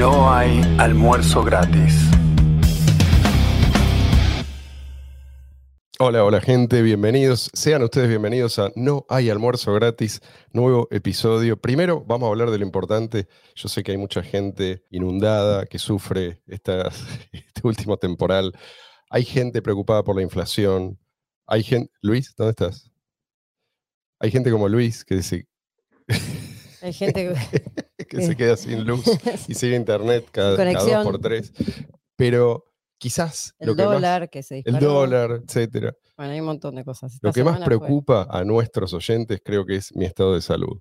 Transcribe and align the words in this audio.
No 0.00 0.32
hay 0.32 0.62
almuerzo 0.78 1.44
gratis. 1.44 1.94
Hola, 5.98 6.24
hola 6.24 6.40
gente, 6.40 6.80
bienvenidos. 6.80 7.50
Sean 7.52 7.82
ustedes 7.82 8.08
bienvenidos 8.08 8.58
a 8.58 8.72
No 8.76 9.04
hay 9.10 9.28
almuerzo 9.28 9.74
gratis, 9.74 10.22
nuevo 10.54 10.88
episodio. 10.90 11.60
Primero 11.60 12.02
vamos 12.06 12.28
a 12.28 12.30
hablar 12.30 12.50
de 12.50 12.56
lo 12.56 12.64
importante. 12.64 13.28
Yo 13.54 13.68
sé 13.68 13.82
que 13.82 13.92
hay 13.92 13.98
mucha 13.98 14.22
gente 14.22 14.86
inundada 14.88 15.66
que 15.66 15.78
sufre 15.78 16.40
esta, 16.46 16.88
este 17.32 17.60
último 17.62 17.98
temporal. 17.98 18.54
Hay 19.10 19.26
gente 19.26 19.60
preocupada 19.60 20.02
por 20.02 20.16
la 20.16 20.22
inflación. 20.22 20.98
Hay 21.46 21.62
gente... 21.62 21.92
Luis, 22.00 22.34
¿dónde 22.38 22.52
estás? 22.52 22.90
Hay 24.18 24.30
gente 24.30 24.50
como 24.50 24.66
Luis 24.66 25.04
que 25.04 25.16
dice... 25.16 25.46
Hay 26.82 26.92
gente 26.92 27.32
que 28.08 28.22
se 28.22 28.36
queda 28.36 28.56
sin 28.56 28.84
luz 28.84 29.04
y 29.48 29.54
sin 29.54 29.74
internet 29.74 30.26
cada, 30.30 30.56
cada 30.56 30.84
dos 30.96 31.04
por 31.04 31.20
tres. 31.20 31.52
Pero 32.16 32.64
quizás 32.98 33.54
el 33.58 33.68
lo 33.68 33.76
que 33.76 33.82
dólar 33.82 34.20
más, 34.22 34.30
que 34.30 34.42
se 34.42 34.62
el 34.64 34.78
dólar, 34.78 35.42
etcétera. 35.44 35.94
Bueno, 36.16 36.32
hay 36.32 36.40
un 36.40 36.46
montón 36.46 36.74
de 36.74 36.84
cosas. 36.84 37.18
Lo 37.22 37.32
que 37.32 37.44
más 37.44 37.56
fue- 37.58 37.66
preocupa 37.66 38.26
a 38.30 38.44
nuestros 38.44 38.92
oyentes 38.92 39.40
creo 39.44 39.64
que 39.64 39.76
es 39.76 39.94
mi 39.94 40.04
estado 40.04 40.34
de 40.34 40.42
salud. 40.42 40.78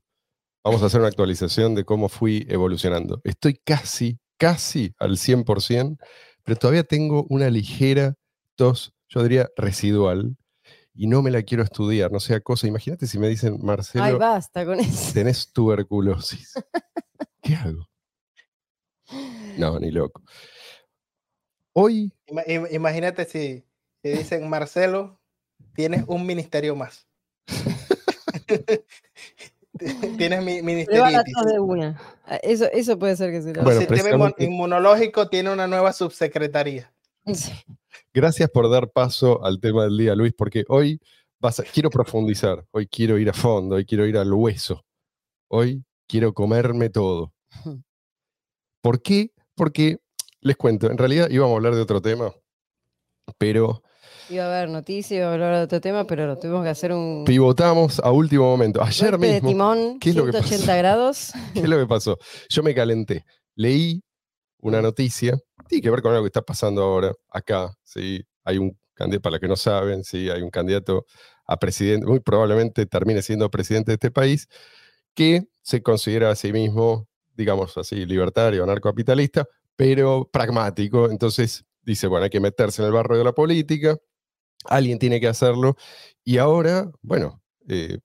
Vamos 0.64 0.84
a 0.84 0.88
hacer 0.88 1.00
una 1.00 1.08
actualización 1.10 1.76
de 1.76 1.86
cómo 1.86 2.10
fui 2.10 2.46
evolucionando. 2.50 3.22
Estoy 3.24 3.62
casi, 3.64 4.20
casi 4.38 4.94
al 5.00 5.12
100%, 5.18 5.98
pero 6.44 6.58
todavía 6.58 6.84
tengo 6.84 7.26
una 7.30 7.50
ligera 7.50 8.16
tos, 8.58 8.92
yo 9.08 9.24
diría 9.24 9.48
residual, 9.56 10.36
y 11.02 11.08
no 11.08 11.22
me 11.22 11.32
la 11.32 11.42
quiero 11.44 11.64
estudiar, 11.64 12.12
no 12.12 12.20
sea 12.20 12.42
cosa. 12.42 12.68
Imagínate 12.68 13.08
si 13.08 13.18
me 13.18 13.30
dicen, 13.30 13.54
Ay, 13.54 13.60
Marcelo, 13.64 14.20
basta 14.20 14.66
con 14.66 14.82
eso. 14.82 15.14
tenés 15.14 15.48
tuberculosis. 15.54 16.54
¿Qué 17.42 17.56
hago? 17.56 17.88
No, 19.58 19.80
ni 19.80 19.92
loco. 19.92 20.22
Hoy 21.72 22.12
Ima- 22.28 22.44
im- 22.46 22.68
Imagínate 22.74 23.24
si, 23.26 23.64
si 24.04 24.10
dicen, 24.10 24.50
Marcelo, 24.50 25.18
tienes 25.74 26.04
un 26.08 26.26
ministerio 26.26 26.76
más. 26.76 27.08
tienes 30.18 30.44
mi 30.44 30.86
tos 30.86 31.46
de 31.46 31.60
una. 31.60 31.98
Ah, 32.26 32.40
Eso, 32.44 32.66
eso 32.74 33.00
puede 33.00 33.16
ser 33.16 33.32
que 33.32 33.42
se 33.42 33.54
lo 33.54 33.64
Bueno, 33.64 33.80
El 33.80 33.88
sistema 33.88 34.02
precisamente- 34.04 34.44
inmunológico 34.44 35.30
tiene 35.30 35.54
una 35.54 35.66
nueva 35.68 35.94
subsecretaría. 35.94 36.92
Sí. 37.34 37.54
Gracias 38.20 38.50
por 38.50 38.70
dar 38.70 38.92
paso 38.92 39.46
al 39.46 39.62
tema 39.62 39.86
del 39.86 39.98
día, 39.98 40.14
Luis, 40.14 40.34
porque 40.38 40.66
hoy 40.68 41.00
vas 41.40 41.62
a- 41.62 41.64
quiero 41.64 41.90
profundizar, 41.90 42.66
hoy 42.72 42.86
quiero 42.86 43.18
ir 43.18 43.30
a 43.30 43.34
fondo, 43.34 43.76
hoy 43.78 43.86
quiero 43.86 44.06
ir 44.06 44.18
al 44.18 44.34
hueso, 44.34 44.84
hoy 45.48 45.86
quiero 46.06 46.34
comerme 46.34 46.90
todo. 46.90 47.32
¿Por 48.84 49.02
qué? 49.02 49.32
Porque, 49.56 50.00
les 50.42 50.58
cuento, 50.58 50.92
en 50.92 50.98
realidad 50.98 51.30
íbamos 51.30 51.54
a 51.54 51.56
hablar 51.56 51.76
de 51.76 51.82
otro 51.82 52.02
tema, 52.02 52.34
pero 53.38 53.84
Iba 54.30 54.44
a 54.44 54.58
haber 54.58 54.70
noticias, 54.70 55.18
iba 55.18 55.30
a 55.30 55.34
hablar 55.34 55.56
de 55.56 55.64
otro 55.64 55.80
tema, 55.80 56.04
pero 56.04 56.38
tuvimos 56.38 56.64
que 56.64 56.70
hacer 56.72 56.92
un 56.92 57.24
pivotamos 57.26 58.02
a 58.02 58.12
último 58.12 58.44
momento. 58.44 58.84
Ayer 58.84 59.18
de 59.18 59.36
mismo, 59.36 59.48
timón, 59.48 59.98
¿qué 59.98 60.10
es 60.10 60.16
lo 60.18 60.26
que 60.26 60.34
180 60.34 60.76
grados. 60.76 61.32
¿qué 61.54 61.62
es 61.62 61.70
lo 61.70 61.78
que 61.80 61.88
pasó? 61.88 62.18
Yo 62.50 62.64
me 62.64 62.76
calenté, 62.76 63.24
leí 63.56 64.04
una 64.60 64.82
noticia, 64.82 65.40
tiene 65.70 65.84
que 65.84 65.92
ver 65.92 66.02
con 66.02 66.12
algo 66.12 66.24
que 66.24 66.30
está 66.30 66.42
pasando 66.42 66.84
ahora 66.84 67.14
acá, 67.30 67.74
¿sí? 67.84 68.26
Hay 68.44 68.58
un 68.58 68.76
candidato, 68.96 69.22
para 69.22 69.32
los 69.34 69.40
que 69.40 69.48
no 69.48 69.56
saben, 69.56 70.04
¿sí? 70.04 70.30
Hay 70.30 70.42
un 70.42 70.50
candidato 70.50 71.06
a 71.46 71.58
presidente, 71.58 72.06
muy 72.08 72.20
probablemente 72.20 72.86
termine 72.88 73.22
siendo 73.22 73.50
presidente 73.50 73.92
de 73.92 73.96
este 73.96 74.12
país, 74.12 74.48
que 75.14 75.48
se 75.62 75.82
considera 75.84 76.32
a 76.32 76.36
sí 76.36 76.52
mismo, 76.52 77.08
digamos 77.36 77.78
así, 77.78 78.06
libertario, 78.06 78.64
anarcocapitalista, 78.64 79.48
pero 79.76 80.28
pragmático. 80.32 81.10
Entonces 81.10 81.66
dice, 81.84 82.08
bueno, 82.08 82.24
hay 82.26 82.30
que 82.32 82.40
meterse 82.40 82.82
en 82.82 82.88
el 82.88 82.94
barro 82.94 83.18
de 83.18 83.24
la 83.24 83.34
política, 83.34 83.98
alguien 84.66 85.00
tiene 85.00 85.20
que 85.22 85.28
hacerlo, 85.28 85.76
y 86.24 86.38
ahora, 86.38 86.92
bueno, 87.02 87.42
eh, 87.68 88.00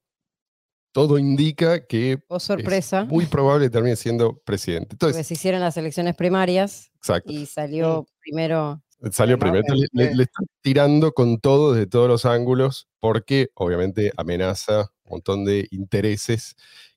todo 0.94 1.18
indica 1.18 1.84
que 1.84 2.22
O 2.28 2.36
es 2.36 2.42
sorpresa, 2.44 3.04
muy 3.04 3.26
probable 3.26 3.66
que 3.66 3.70
termine 3.70 3.96
siendo 3.96 4.38
presidente. 4.38 4.90
porque 4.90 5.06
Entonces, 5.06 5.26
se 5.26 5.34
hicieron 5.34 5.60
las 5.60 5.76
elecciones 5.76 6.14
primarias 6.14 6.92
exacto. 6.94 7.32
y 7.32 7.46
salió 7.46 8.06
primero. 8.20 8.80
Salió 9.10 9.36
primero. 9.36 9.64
Entonces, 9.66 9.88
le, 9.92 10.14
le 10.14 10.22
están 10.22 10.46
tirando 10.62 11.12
con 11.12 11.40
todo 11.40 11.72
desde 11.72 11.88
todos 11.88 12.08
los 12.08 12.24
ángulos, 12.24 12.86
porque 13.00 13.48
obviamente 13.54 14.12
amenaza 14.16 14.82
un 15.02 15.10
montón 15.10 15.44
de 15.44 15.66
intereses 15.72 16.54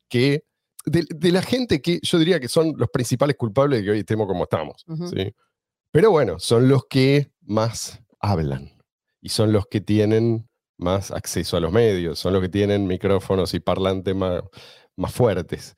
que. 0.07 0.43
De, 0.85 1.03
de 1.09 1.31
la 1.33 1.41
gente 1.41 1.81
que 1.81 1.99
yo 2.01 2.17
diría 2.17 2.39
que 2.39 2.47
son 2.47 2.75
los 2.77 2.89
principales 2.89 3.35
culpables 3.35 3.79
de 3.79 3.85
que 3.85 3.91
hoy 3.91 3.99
estemos 3.99 4.25
como 4.27 4.43
estamos. 4.43 4.85
¿sí? 5.09 5.33
Pero 5.91 6.11
bueno, 6.11 6.39
son 6.39 6.69
los 6.69 6.85
que 6.85 7.29
más 7.41 7.99
hablan 8.21 8.71
y 9.19 9.29
son 9.29 9.51
los 9.51 9.65
que 9.67 9.81
tienen 9.81 10.47
más 10.77 11.11
acceso 11.11 11.57
a 11.57 11.59
los 11.59 11.71
medios, 11.71 12.19
son 12.19 12.33
los 12.33 12.41
que 12.41 12.49
tienen 12.49 12.88
micrófonos 12.88 13.53
y 13.53 13.59
parlantes 13.59 14.15
más, 14.15 14.41
más 14.95 15.13
fuertes. 15.13 15.75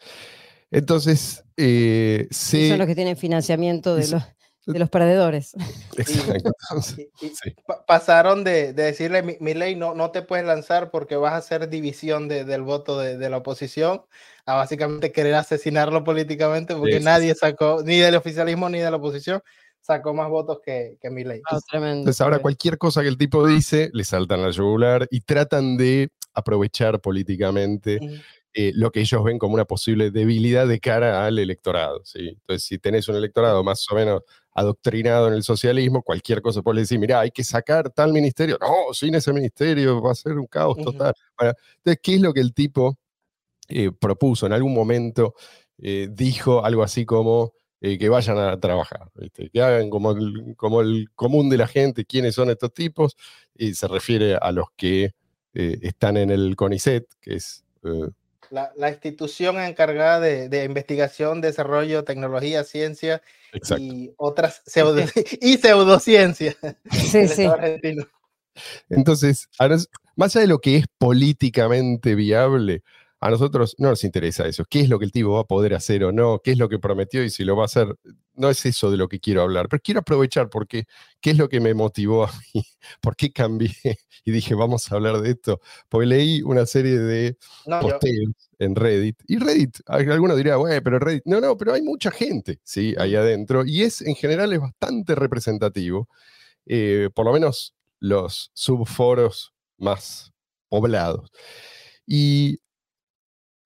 Entonces, 0.72 1.44
eh, 1.58 2.28
y. 2.30 2.70
Son 2.70 2.78
los 2.78 2.88
que 2.88 2.96
tienen 2.96 3.18
financiamiento 3.18 3.96
de 3.96 4.08
los, 4.08 4.24
de 4.66 4.80
los 4.80 4.90
perdedores. 4.90 5.54
Exacto. 5.98 6.52
Sí. 6.82 7.10
pa- 7.66 7.86
pasaron 7.86 8.44
de, 8.44 8.74
de 8.74 8.84
decirle, 8.84 9.24
mi, 9.24 9.38
mi 9.40 9.54
ley, 9.54 9.76
no, 9.76 9.96
no 9.96 10.12
te 10.12 10.22
puedes 10.22 10.46
lanzar 10.46 10.92
porque 10.92 11.16
vas 11.16 11.34
a 11.34 11.38
hacer 11.38 11.70
división 11.70 12.28
de- 12.28 12.44
del 12.46 12.62
voto 12.62 13.00
de, 13.00 13.18
de 13.18 13.30
la 13.30 13.38
oposición, 13.38 14.04
a 14.46 14.56
básicamente 14.56 15.12
querer 15.12 15.36
asesinarlo 15.36 16.04
políticamente 16.04 16.76
porque 16.76 17.00
sí, 17.00 17.04
nadie 17.06 17.34
sacó, 17.36 17.82
ni 17.84 18.00
del 18.00 18.16
oficialismo 18.16 18.70
ni 18.70 18.80
de 18.80 18.92
la 18.92 18.98
oposición, 18.98 19.42
sacó 19.82 20.14
más 20.14 20.30
votos 20.30 20.60
que, 20.64 20.98
que 21.02 21.10
mi 21.10 21.24
ley. 21.24 21.42
Ah, 21.50 21.60
tremendo. 21.68 22.00
Entonces 22.00 22.22
ahora 22.22 22.40
cualquier 22.40 22.78
cosa 22.78 23.02
que 23.02 23.08
el 23.08 23.18
tipo 23.18 23.46
dice, 23.46 23.90
le 23.94 24.04
saltan 24.04 24.42
la 24.42 24.52
yugular 24.52 25.08
y 25.10 25.22
tratan 25.22 25.78
de 25.78 26.12
aprovechar 26.34 27.02
políticamente 27.02 28.00
eh, 28.54 28.72
lo 28.76 28.92
que 28.92 29.02
ellos 29.02 29.24
ven 29.24 29.38
como 29.38 29.54
una 29.54 29.66
posible 29.66 30.10
debilidad 30.10 30.68
de 30.68 30.80
cara 30.80 31.26
al 31.26 31.38
electorado. 31.38 32.02
¿sí? 32.04 32.30
Entonces, 32.30 32.64
si 32.64 32.80
tenés 32.80 33.08
un 33.08 33.16
electorado 33.16 33.64
más 33.64 33.86
o 33.92 33.96
menos 33.96 34.22
adoctrinado 34.54 35.28
en 35.28 35.36
el 35.36 35.44
socialismo, 35.44 36.02
cualquier 36.02 36.42
cosa 36.42 36.62
puede 36.62 36.82
decir, 36.82 37.00
mira, 37.00 37.20
hay 37.20 37.32
que 37.32 37.44
sacar 37.44 37.92
tal 37.92 38.12
ministerio. 38.12 38.58
No, 38.60 38.94
sin 38.94 39.14
ese 39.16 39.32
ministerio 39.32 40.02
va 40.02 40.12
a 40.12 40.16
ser 40.16 40.34
un 40.34 40.48
caos 40.48 40.78
total. 40.78 41.14
Bueno, 41.38 41.54
entonces, 41.78 42.00
¿qué 42.02 42.16
es 42.16 42.22
lo 42.22 42.34
que 42.34 42.42
el 42.42 42.54
tipo 42.54 42.98
eh, 43.68 43.92
propuso? 43.92 44.48
En 44.48 44.54
algún 44.54 44.74
momento 44.74 45.36
eh, 45.78 46.10
dijo 46.12 46.66
algo 46.66 46.84
así 46.84 47.06
como 47.06 47.54
eh, 47.82 47.98
que 47.98 48.10
vayan 48.10 48.38
a 48.38 48.60
trabajar, 48.60 49.10
¿viste? 49.16 49.50
que 49.50 49.62
hagan 49.62 49.90
como 49.90 50.12
el, 50.12 50.54
como 50.58 50.82
el 50.82 51.10
común 51.16 51.50
de 51.50 51.58
la 51.58 51.68
gente, 51.68 52.06
quiénes 52.06 52.36
son 52.36 52.50
estos 52.50 52.74
tipos, 52.74 53.16
y 53.56 53.74
se 53.74 53.88
refiere 53.88 54.36
a 54.36 54.52
los 54.52 54.68
que 54.76 55.14
eh, 55.54 55.80
están 55.82 56.18
en 56.18 56.30
el 56.30 56.56
CONICET, 56.56 57.06
que 57.22 57.36
es... 57.36 57.64
eh, 57.84 58.10
La, 58.52 58.72
la 58.76 58.90
institución 58.90 59.60
encargada 59.60 60.20
de, 60.20 60.50
de 60.50 60.64
investigación, 60.66 61.40
desarrollo, 61.42 62.04
tecnología, 62.04 62.64
ciencia 62.64 63.22
exacto. 63.54 63.84
y 63.84 64.12
otras 64.18 64.62
pseudo, 64.66 65.02
y 65.42 65.58
pseudociencia. 65.58 66.56
Sí, 66.92 67.28
sí. 67.28 67.48
Entonces, 68.90 69.48
a 69.58 69.68
nos- 69.68 69.90
más 70.16 70.36
allá 70.36 70.42
de 70.42 70.48
lo 70.48 70.60
que 70.60 70.78
es 70.78 70.86
políticamente 70.98 72.16
viable, 72.16 72.84
a 73.22 73.30
nosotros 73.30 73.76
no 73.80 73.90
nos 73.90 74.04
interesa 74.04 74.48
eso. 74.48 74.64
¿Qué 74.70 74.80
es 74.82 74.90
lo 74.90 74.98
que 75.00 75.06
el 75.06 75.12
tipo 75.12 75.32
va 75.32 75.42
a 75.42 75.44
poder 75.44 75.74
hacer 75.74 76.04
o 76.06 76.12
no? 76.12 76.40
¿Qué 76.44 76.52
es 76.52 76.58
lo 76.58 76.70
que 76.70 76.80
prometió 76.80 77.24
y 77.24 77.30
si 77.30 77.44
lo 77.44 77.56
va 77.56 77.64
a 77.64 77.66
hacer? 77.66 77.96
No 78.34 78.50
es 78.50 78.66
eso 78.66 78.90
de 78.92 78.96
lo 78.98 79.10
que 79.10 79.20
quiero 79.20 79.42
hablar, 79.42 79.68
pero 79.70 79.82
quiero 79.84 80.00
aprovechar 80.00 80.50
porque 80.50 80.86
¿qué 81.20 81.32
es 81.32 81.38
lo 81.38 81.50
que 81.50 81.60
me 81.60 81.74
motivó 81.74 82.24
a 82.26 82.32
mí? 82.54 82.64
¿Por 83.02 83.16
qué 83.18 83.32
cambié 83.34 83.74
y 84.26 84.32
dije, 84.32 84.56
vamos 84.56 84.90
a 84.92 84.96
hablar 84.96 85.20
de 85.22 85.32
esto? 85.32 85.60
Porque 85.90 86.08
leí 86.08 86.42
una 86.44 86.66
serie 86.66 86.98
de 86.98 87.38
No, 87.66 87.82
yo- 87.82 87.90
posteos 87.90 88.34
en 88.60 88.76
Reddit. 88.76 89.18
Y 89.28 89.38
Reddit, 89.38 89.78
al- 89.88 90.10
alguno 90.12 90.36
diría, 90.36 90.56
güey, 90.56 90.80
pero 90.82 91.00
Reddit. 91.00 91.24
No, 91.26 91.42
no, 91.42 91.58
pero 91.58 91.74
hay 91.74 91.82
mucha 91.82 92.12
gente, 92.12 92.60
¿sí? 92.64 92.96
Ahí 92.98 93.16
adentro. 93.16 93.66
Y 93.66 93.84
es, 93.84 94.02
en 94.02 94.16
general, 94.16 94.54
es 94.54 94.60
bastante 94.62 95.16
representativo. 95.16 96.08
eh, 96.66 97.10
por 97.14 97.26
lo 97.26 97.34
menos 97.34 97.74
los 98.00 98.52
subforos 98.54 99.54
más 99.78 100.32
poblados. 100.70 101.30
Y 102.06 102.60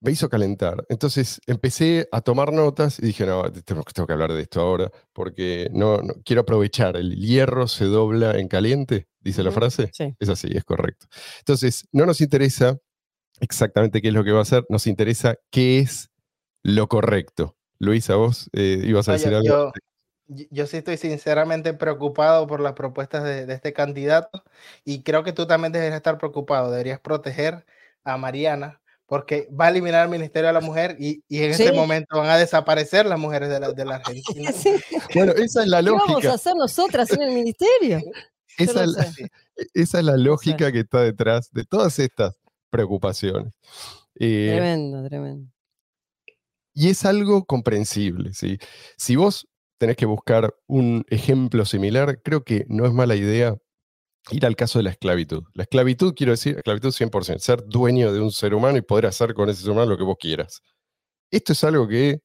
me 0.03 0.11
hizo 0.11 0.29
calentar. 0.29 0.85
Entonces 0.89 1.39
empecé 1.47 2.09
a 2.11 2.21
tomar 2.21 2.51
notas 2.51 2.99
y 2.99 3.03
dije, 3.07 3.25
no, 3.25 3.49
tengo, 3.51 3.83
tengo 3.83 4.05
que 4.05 4.13
hablar 4.13 4.33
de 4.33 4.41
esto 4.41 4.59
ahora, 4.61 4.91
porque 5.13 5.69
no, 5.71 5.97
no- 5.99 6.13
quiero 6.25 6.41
aprovechar. 6.41 6.97
El 6.97 7.15
hierro 7.15 7.67
se 7.67 7.85
dobla 7.85 8.37
en 8.37 8.49
caliente, 8.49 9.07
dice 9.21 9.43
la 9.43 9.49
Ujú, 9.49 9.59
frase. 9.61 9.89
sí. 9.93 10.13
Es 10.19 10.27
así, 10.29 10.49
es 10.53 10.65
correcto. 10.65 11.07
Entonces, 11.39 11.87
no 11.93 12.05
nos 12.05 12.19
interesa 12.21 12.77
exactamente 13.39 14.01
qué 14.01 14.09
es 14.09 14.13
lo 14.13 14.23
que 14.25 14.31
va 14.31 14.39
a 14.39 14.43
hacer, 14.43 14.65
nos 14.69 14.87
interesa 14.87 15.37
qué 15.51 15.79
es 15.79 16.09
lo 16.63 16.87
correcto. 16.87 17.55
Luisa, 17.79 18.15
vos 18.15 18.49
eh, 18.53 18.81
ibas 18.85 19.07
a 19.09 19.13
decir 19.13 19.31
yo, 19.31 19.37
algo. 19.37 19.49
yo- 19.49 19.71
yo- 20.27 20.45
yo 20.51 20.67
sí 20.67 20.77
estoy 20.77 20.97
sinceramente 20.97 21.73
preocupado 21.73 22.47
por 22.47 22.59
las 22.61 22.73
propuestas 22.73 23.23
de, 23.23 23.45
de 23.45 23.53
este 23.53 23.73
candidato 23.73 24.43
y 24.85 25.03
creo 25.03 25.23
que 25.23 25.33
tú 25.33 25.47
también 25.47 25.73
deberías 25.73 25.97
estar 25.97 26.17
preocupado, 26.17 26.71
deberías 26.71 26.99
proteger 26.99 27.65
a 28.05 28.17
Mariana 28.17 28.81
porque 29.05 29.47
va 29.59 29.65
a 29.65 29.69
eliminar 29.69 30.05
el 30.05 30.09
Ministerio 30.11 30.47
de 30.47 30.53
la 30.53 30.61
Mujer 30.61 30.95
y, 30.99 31.23
y 31.27 31.39
en 31.43 31.51
ese 31.51 31.69
Sí. 31.69 31.75
momento 31.75 32.17
van 32.17 32.29
a 32.29 32.37
desaparecer 32.37 33.05
las 33.05 33.19
mujeres 33.19 33.49
de 33.49 33.59
la, 33.59 33.71
de 33.71 33.85
la 33.85 33.95
Argentina. 34.03 34.51
Sí. 34.51 34.71
Bueno, 35.13 35.33
esa 35.33 35.61
es 35.63 35.67
la 35.67 35.83
¿Qué 35.83 35.89
vamos 35.89 36.09
a 36.09 36.13
lógica. 36.13 36.33
hacer 36.33 36.55
nosotras 36.55 37.11
en 37.11 37.21
el 37.21 37.31
ministerio? 37.31 37.99
La- 37.99 38.13
esa 39.73 39.99
es 39.99 40.05
la 40.05 40.17
lógica 40.17 40.71
que 40.71 40.79
está 40.81 41.01
detrás 41.01 41.51
de 41.51 41.63
todas 41.65 41.99
estas 41.99 42.35
preocupaciones. 42.69 43.53
Eh, 44.19 44.49
Tremendo, 44.51 45.07
tremendo. 45.07 45.51
Y 46.75 46.89
es 46.89 47.05
algo 47.05 47.45
comprensible, 47.45 48.33
¿sí? 48.33 48.57
Si 48.97 49.15
vos 49.15 49.47
tenés 49.77 49.95
que 49.95 50.05
buscar 50.07 50.55
un 50.67 51.05
ejemplo 51.09 51.65
similar, 51.65 52.21
creo 52.23 52.43
que 52.43 52.65
no 52.67 52.85
es 52.85 52.93
mala 52.93 53.15
idea 53.15 53.55
ir 54.31 54.45
al 54.45 54.55
caso 54.55 54.79
de 54.79 54.83
la 54.83 54.91
esclavitud. 54.91 55.43
La 55.53 55.63
esclavitud, 55.63 56.13
quiero 56.15 56.31
decir, 56.31 56.57
esclavitud 56.57 56.91
100%, 56.91 57.39
ser 57.39 57.63
dueño 57.65 58.13
de 58.13 58.21
un 58.21 58.31
ser 58.31 58.53
humano 58.53 58.77
y 58.77 58.81
poder 58.81 59.07
hacer 59.07 59.33
con 59.33 59.49
ese 59.49 59.61
ser 59.63 59.71
humano 59.71 59.91
lo 59.91 59.97
que 59.97 60.03
vos 60.03 60.17
quieras. 60.19 60.61
Esto 61.31 61.53
es 61.53 61.63
algo 61.63 61.87
que 61.87 62.19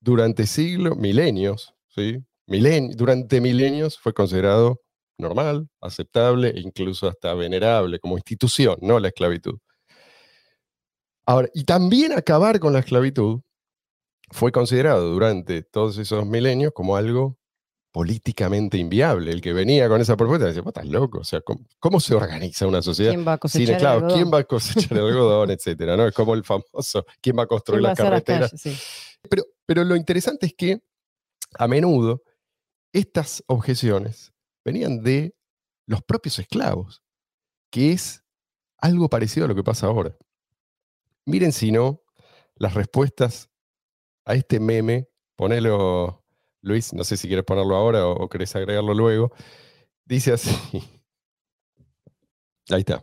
durante 0.00 0.46
siglos, 0.46 0.96
milenios, 0.96 1.74
¿sí? 1.88 2.18
Durante 2.46 3.40
milenios 3.40 3.98
fue 3.98 4.12
considerado 4.12 4.80
normal, 5.18 5.68
aceptable 5.80 6.50
e 6.50 6.60
incluso 6.60 7.08
hasta 7.08 7.34
venerable 7.34 7.98
como 7.98 8.16
institución, 8.16 8.76
¿no? 8.82 8.98
La 9.00 9.08
esclavitud. 9.08 9.58
Ahora, 11.26 11.48
y 11.54 11.64
también 11.64 12.12
acabar 12.12 12.60
con 12.60 12.72
la 12.72 12.80
esclavitud 12.80 13.40
fue 14.30 14.52
considerado 14.52 15.10
durante 15.10 15.62
todos 15.62 15.96
esos 15.98 16.26
milenios 16.26 16.72
como 16.74 16.96
algo 16.96 17.38
políticamente 17.94 18.76
inviable. 18.76 19.30
El 19.30 19.40
que 19.40 19.52
venía 19.52 19.88
con 19.88 20.00
esa 20.00 20.16
propuesta 20.16 20.46
decía, 20.46 20.62
vos 20.62 20.72
estás 20.72 20.88
loco, 20.88 21.20
o 21.20 21.24
sea, 21.24 21.40
¿cómo, 21.42 21.64
cómo 21.78 22.00
se 22.00 22.16
organiza 22.16 22.66
una 22.66 22.82
sociedad 22.82 23.12
¿Quién 23.12 23.24
va 23.24 23.34
a 23.34 23.36
sin 23.36 23.40
cosechar 23.40 23.68
el 23.68 23.74
esclavos? 23.76 24.12
¿Quién 24.12 24.30
va 24.34 24.38
a 24.38 24.44
cosechar 24.44 24.98
el 24.98 25.04
algodón, 25.06 25.50
etcétera? 25.52 25.96
¿no? 25.96 26.04
Es 26.08 26.12
como 26.12 26.34
el 26.34 26.42
famoso, 26.42 27.06
¿quién 27.20 27.38
va 27.38 27.44
a 27.44 27.46
construir 27.46 27.82
¿Quién 27.82 27.86
va 27.86 27.90
a 27.90 27.92
las 27.92 27.98
carreteras? 27.98 28.50
calles? 28.50 28.60
Sí. 28.60 28.76
Pero, 29.30 29.44
pero 29.64 29.84
lo 29.84 29.94
interesante 29.94 30.46
es 30.46 30.54
que 30.54 30.82
a 31.56 31.68
menudo 31.68 32.24
estas 32.92 33.44
objeciones 33.46 34.32
venían 34.64 35.00
de 35.00 35.36
los 35.86 36.02
propios 36.02 36.40
esclavos, 36.40 37.00
que 37.70 37.92
es 37.92 38.24
algo 38.78 39.08
parecido 39.08 39.46
a 39.46 39.48
lo 39.48 39.54
que 39.54 39.62
pasa 39.62 39.86
ahora. 39.86 40.16
Miren 41.26 41.52
si 41.52 41.70
no 41.70 42.02
las 42.56 42.74
respuestas 42.74 43.50
a 44.24 44.34
este 44.34 44.58
meme, 44.58 45.08
ponelo, 45.36 46.23
Luis, 46.64 46.94
no 46.94 47.04
sé 47.04 47.16
si 47.18 47.28
quieres 47.28 47.44
ponerlo 47.44 47.76
ahora 47.76 48.06
o, 48.06 48.12
o 48.12 48.28
querés 48.28 48.56
agregarlo 48.56 48.94
luego, 48.94 49.30
dice 50.06 50.32
así. 50.32 50.50
Ahí 52.70 52.80
está. 52.80 53.02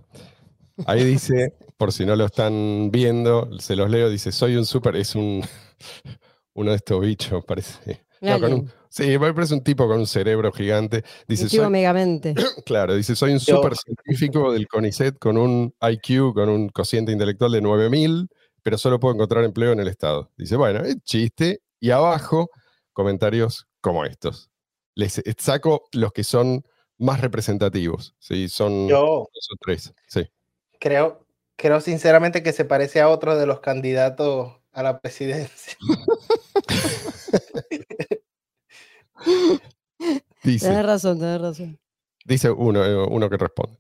Ahí 0.88 1.04
dice, 1.04 1.54
por 1.78 1.92
si 1.94 2.06
no 2.06 2.16
lo 2.16 2.25
están 2.25 2.90
viendo, 2.92 3.48
se 3.60 3.75
los 3.75 3.90
leo, 3.90 4.10
dice, 4.10 4.31
soy 4.31 4.56
un 4.56 4.66
súper, 4.66 4.96
es 4.96 5.13
un, 5.16 5.44
uno 6.56 6.72
de 6.72 6.78
estos 6.78 7.00
bichos, 7.02 7.46
parece. 7.46 8.04
No, 8.22 8.40
con 8.40 8.54
un- 8.54 8.72
sí, 8.90 9.16
parece 9.19 9.54
un 9.54 9.63
tipo 9.63 9.88
con 9.88 10.00
un 10.00 10.08
cerebro 10.08 10.52
gigante. 10.52 11.04
Dice, 11.28 11.44
un 11.44 11.50
tipo 11.50 11.63
soy, 11.63 11.72
megamente. 11.72 12.34
claro, 12.66 12.96
dice, 12.96 13.16
soy 13.16 13.31
un 13.34 13.40
súper 13.40 13.75
científico 13.75 14.52
del 14.52 14.68
CONICET 14.68 15.19
con 15.19 15.38
un 15.38 15.74
IQ, 15.81 16.34
con 16.34 16.50
un 16.50 16.69
cociente 16.69 17.12
intelectual 17.12 17.52
de 17.52 17.62
9000, 17.62 18.28
pero 18.63 18.80
solo 18.80 19.00
puedo 19.00 19.13
encontrar 19.13 19.44
empleo 19.44 19.72
en 19.72 19.80
el 19.81 19.88
Estado. 19.88 20.31
Dice, 20.38 20.56
bueno, 20.56 20.80
es 20.84 20.98
chiste. 21.04 21.62
Y 21.80 21.90
abajo, 21.92 22.50
comentarios 22.93 23.67
como 23.81 24.05
estos. 24.05 24.49
Les 24.95 25.19
eh, 25.19 25.35
saco 25.38 25.83
los 25.93 26.13
que 26.13 26.23
son 26.23 26.65
más 26.97 27.21
representativos. 27.21 28.15
¿sí? 28.19 28.49
Son 28.49 28.88
Yo 28.88 29.29
dos 29.33 29.49
o 29.51 29.55
tres. 29.59 29.93
Sí. 30.07 30.27
creo, 30.79 31.25
creo 31.55 31.81
sinceramente 31.81 32.43
que 32.43 32.53
se 32.53 32.65
parece 32.65 33.01
a 33.01 33.09
otro 33.09 33.38
de 33.38 33.45
los 33.45 33.59
candidatos 33.59 34.53
a 34.71 34.83
la 34.83 35.01
presidencia. 35.01 35.77
Dice, 40.43 40.67
Tenés 40.67 40.85
razón, 40.85 41.19
tenés 41.19 41.41
razón. 41.41 41.79
Dice 42.25 42.49
uno, 42.49 42.83
eh, 42.83 43.07
uno 43.09 43.29
que 43.29 43.38
responde. 43.38 43.77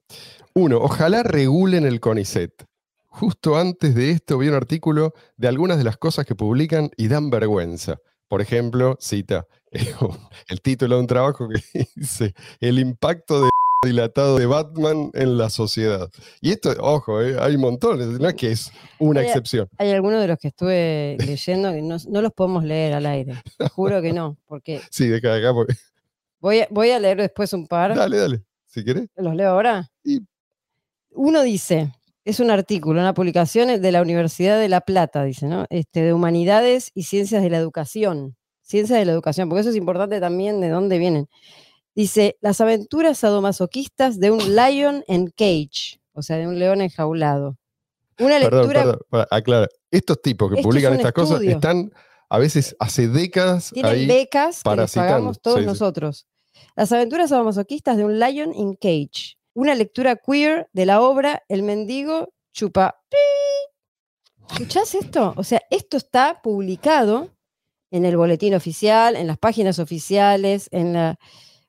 Uno, 0.53 0.77
ojalá 0.77 1.23
regulen 1.23 1.85
el 1.85 1.99
CONICET. 1.99 2.65
Justo 3.07 3.57
antes 3.57 3.95
de 3.95 4.11
esto 4.11 4.37
vi 4.37 4.47
un 4.47 4.53
artículo 4.53 5.13
de 5.37 5.47
algunas 5.47 5.77
de 5.77 5.83
las 5.83 5.97
cosas 5.97 6.25
que 6.25 6.35
publican 6.35 6.91
y 6.97 7.07
dan 7.07 7.29
vergüenza. 7.29 7.99
Por 8.31 8.39
ejemplo, 8.41 8.95
cita 8.97 9.45
el 10.47 10.61
título 10.61 10.95
de 10.95 11.01
un 11.01 11.07
trabajo 11.07 11.49
que 11.49 11.59
dice 11.97 12.33
El 12.61 12.79
impacto 12.79 13.43
de 13.43 13.49
dilatado 13.85 14.37
de 14.37 14.45
Batman 14.45 15.11
en 15.13 15.37
la 15.37 15.49
sociedad. 15.49 16.09
Y 16.39 16.51
esto, 16.51 16.73
ojo, 16.79 17.21
eh, 17.21 17.35
hay 17.37 17.57
montones, 17.57 18.07
no 18.07 18.29
es 18.29 18.35
que 18.35 18.51
es 18.51 18.71
una 18.99 19.21
excepción. 19.21 19.67
Hay 19.77 19.91
algunos 19.91 20.21
de 20.21 20.29
los 20.29 20.37
que 20.37 20.47
estuve 20.47 21.17
leyendo 21.19 21.73
que 21.73 21.81
no, 21.81 21.97
no 22.07 22.21
los 22.21 22.31
podemos 22.31 22.63
leer 22.63 22.93
al 22.93 23.05
aire. 23.05 23.33
Te 23.57 23.67
Juro 23.67 24.01
que 24.01 24.13
no, 24.13 24.37
porque 24.47 24.79
Sí, 24.89 25.09
de 25.09 25.17
acá, 25.17 25.33
de 25.33 25.39
acá, 25.39 25.53
porque- 25.53 25.75
voy 26.39 26.61
a, 26.61 26.67
voy 26.71 26.91
a 26.91 26.99
leer 26.99 27.17
después 27.17 27.51
un 27.51 27.67
par. 27.67 27.93
Dale, 27.93 28.15
dale, 28.17 28.41
si 28.65 28.81
querés. 28.85 29.09
¿Los 29.17 29.35
leo 29.35 29.49
ahora? 29.49 29.91
Y- 30.05 30.21
Uno 31.09 31.41
dice, 31.43 31.91
es 32.25 32.39
un 32.39 32.51
artículo, 32.51 32.99
una 33.01 33.13
publicación 33.13 33.81
de 33.81 33.91
la 33.91 34.01
Universidad 34.01 34.59
de 34.59 34.69
La 34.69 34.81
Plata, 34.81 35.23
dice, 35.23 35.47
¿no? 35.47 35.65
Este, 35.69 36.01
de 36.03 36.13
Humanidades 36.13 36.91
y 36.93 37.03
Ciencias 37.03 37.41
de 37.41 37.49
la 37.49 37.57
Educación. 37.57 38.35
Ciencias 38.61 38.99
de 38.99 39.05
la 39.05 39.11
Educación, 39.11 39.49
porque 39.49 39.61
eso 39.61 39.69
es 39.71 39.75
importante 39.75 40.19
también 40.19 40.61
de 40.61 40.69
dónde 40.69 40.97
vienen. 40.97 41.27
Dice, 41.95 42.37
las 42.41 42.61
aventuras 42.61 43.17
sadomasoquistas 43.17 44.19
de 44.19 44.31
un 44.31 44.55
lion 44.55 45.03
en 45.07 45.27
cage, 45.27 45.99
o 46.13 46.21
sea, 46.21 46.37
de 46.37 46.47
un 46.47 46.57
león 46.59 46.81
enjaulado. 46.81 47.57
Una 48.19 48.39
Perdón, 48.39 48.59
lectura 48.61 48.79
perdón, 48.83 48.99
para- 49.09 49.27
aclara. 49.31 49.67
Estos 49.89 50.21
tipos 50.21 50.49
que 50.49 50.57
Esto 50.57 50.69
publican 50.69 50.93
estas 50.93 51.11
cosas 51.11 51.41
están 51.41 51.91
a 52.29 52.37
veces 52.37 52.75
hace 52.79 53.09
décadas 53.09 53.71
Tienen 53.73 53.91
ahí. 53.91 54.07
becas 54.07 54.63
que 54.63 54.69
les 54.69 54.75
parasitando, 54.75 55.09
pagamos 55.11 55.41
todos 55.41 55.57
sí, 55.57 55.63
sí. 55.63 55.67
nosotros. 55.67 56.27
Las 56.77 56.91
aventuras 56.93 57.29
sadomasoquistas 57.31 57.97
de 57.97 58.05
un 58.05 58.19
lion 58.19 58.53
in 58.55 58.75
cage. 58.75 59.37
Una 59.53 59.75
lectura 59.75 60.15
queer 60.15 60.69
de 60.73 60.85
la 60.85 61.01
obra 61.01 61.43
El 61.49 61.63
mendigo 61.63 62.33
chupa. 62.53 63.01
pi. 63.09 63.17
¿Escuchás 64.51 64.95
esto? 64.95 65.33
O 65.37 65.43
sea, 65.43 65.61
esto 65.69 65.97
está 65.97 66.41
publicado 66.41 67.29
en 67.91 68.05
el 68.05 68.17
boletín 68.17 68.53
oficial, 68.53 69.15
en 69.15 69.27
las 69.27 69.37
páginas 69.37 69.79
oficiales, 69.79 70.67
en 70.71 70.93
la, 70.93 71.17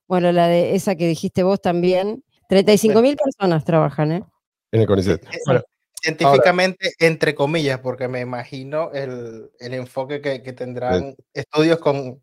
bueno, 0.06 0.32
la 0.32 0.49
de 0.49 0.75
esa 0.75 0.94
que 0.94 1.06
dijiste 1.08 1.43
vos 1.43 1.61
también. 1.61 2.25
35 2.49 3.00
mil 3.02 3.17
personas 3.17 3.64
trabajan, 3.64 4.12
¿eh? 4.12 4.25
En 4.73 4.81
el 4.81 4.87
CONICET. 4.87 5.25
Eh, 5.25 5.38
Bueno, 5.46 5.62
Científicamente, 6.02 6.94
entre 6.99 7.32
comillas, 7.32 7.78
porque 7.78 8.08
me 8.08 8.20
imagino 8.20 8.90
el, 8.93 9.50
el 9.61 9.75
enfoque 9.75 10.20
que, 10.20 10.43
que 10.43 10.52
tendrán 10.52 11.14
estudios 11.32 11.78
con, 11.78 12.20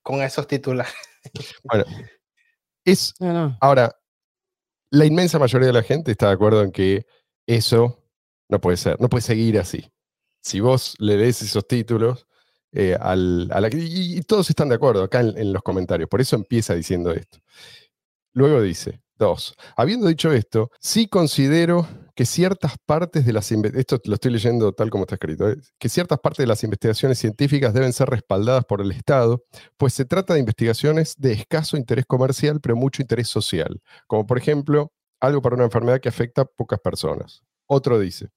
con 0.00 0.22
esos 0.22 0.46
titulares. 0.46 0.94
bueno. 1.64 1.84
Es, 2.84 3.14
No, 3.18 3.32
no. 3.32 3.58
ahora, 3.60 3.96
la 4.90 5.04
inmensa 5.04 5.38
mayoría 5.38 5.68
de 5.68 5.72
la 5.72 5.82
gente 5.82 6.12
está 6.12 6.28
de 6.28 6.34
acuerdo 6.34 6.62
en 6.62 6.70
que 6.72 7.06
eso 7.46 8.02
no 8.48 8.60
puede 8.60 8.76
ser, 8.76 9.00
no 9.00 9.08
puede 9.08 9.22
seguir 9.22 9.58
así. 9.58 9.90
Si 10.42 10.60
vos 10.60 10.94
le 10.98 11.16
lees 11.16 11.42
esos 11.42 11.66
títulos, 11.66 12.26
eh, 12.72 12.96
al- 13.00 13.50
y 13.72 14.20
todos 14.22 14.48
están 14.50 14.68
de 14.68 14.76
acuerdo 14.76 15.02
acá 15.02 15.20
en, 15.20 15.36
en 15.38 15.52
los 15.52 15.62
comentarios, 15.62 16.08
por 16.08 16.20
eso 16.20 16.36
empieza 16.36 16.74
diciendo 16.74 17.12
esto. 17.12 17.38
Luego 18.32 18.60
dice, 18.62 19.00
dos, 19.16 19.54
habiendo 19.76 20.06
dicho 20.08 20.30
esto, 20.32 20.70
sí 20.80 21.08
considero 21.08 21.88
que 22.16 22.24
ciertas 22.24 22.76
partes 22.86 23.26
de 23.26 23.32
las 23.34 23.52
esto 23.52 24.00
lo 24.06 24.14
estoy 24.14 24.32
leyendo 24.32 24.72
tal 24.72 24.88
como 24.88 25.04
está 25.04 25.16
escrito, 25.16 25.50
¿eh? 25.50 25.58
que 25.78 25.90
ciertas 25.90 26.18
partes 26.18 26.38
de 26.38 26.46
las 26.46 26.64
investigaciones 26.64 27.18
científicas 27.18 27.74
deben 27.74 27.92
ser 27.92 28.08
respaldadas 28.08 28.64
por 28.64 28.80
el 28.80 28.90
Estado, 28.90 29.44
pues 29.76 29.92
se 29.92 30.06
trata 30.06 30.32
de 30.32 30.40
investigaciones 30.40 31.14
de 31.18 31.34
escaso 31.34 31.76
interés 31.76 32.06
comercial, 32.06 32.58
pero 32.62 32.74
mucho 32.74 33.02
interés 33.02 33.28
social, 33.28 33.82
como 34.06 34.26
por 34.26 34.38
ejemplo 34.38 34.90
algo 35.20 35.42
para 35.42 35.56
una 35.56 35.66
enfermedad 35.66 36.00
que 36.00 36.08
afecta 36.08 36.42
a 36.42 36.44
pocas 36.46 36.80
personas. 36.80 37.42
Otro 37.66 37.98
dice, 37.98 38.30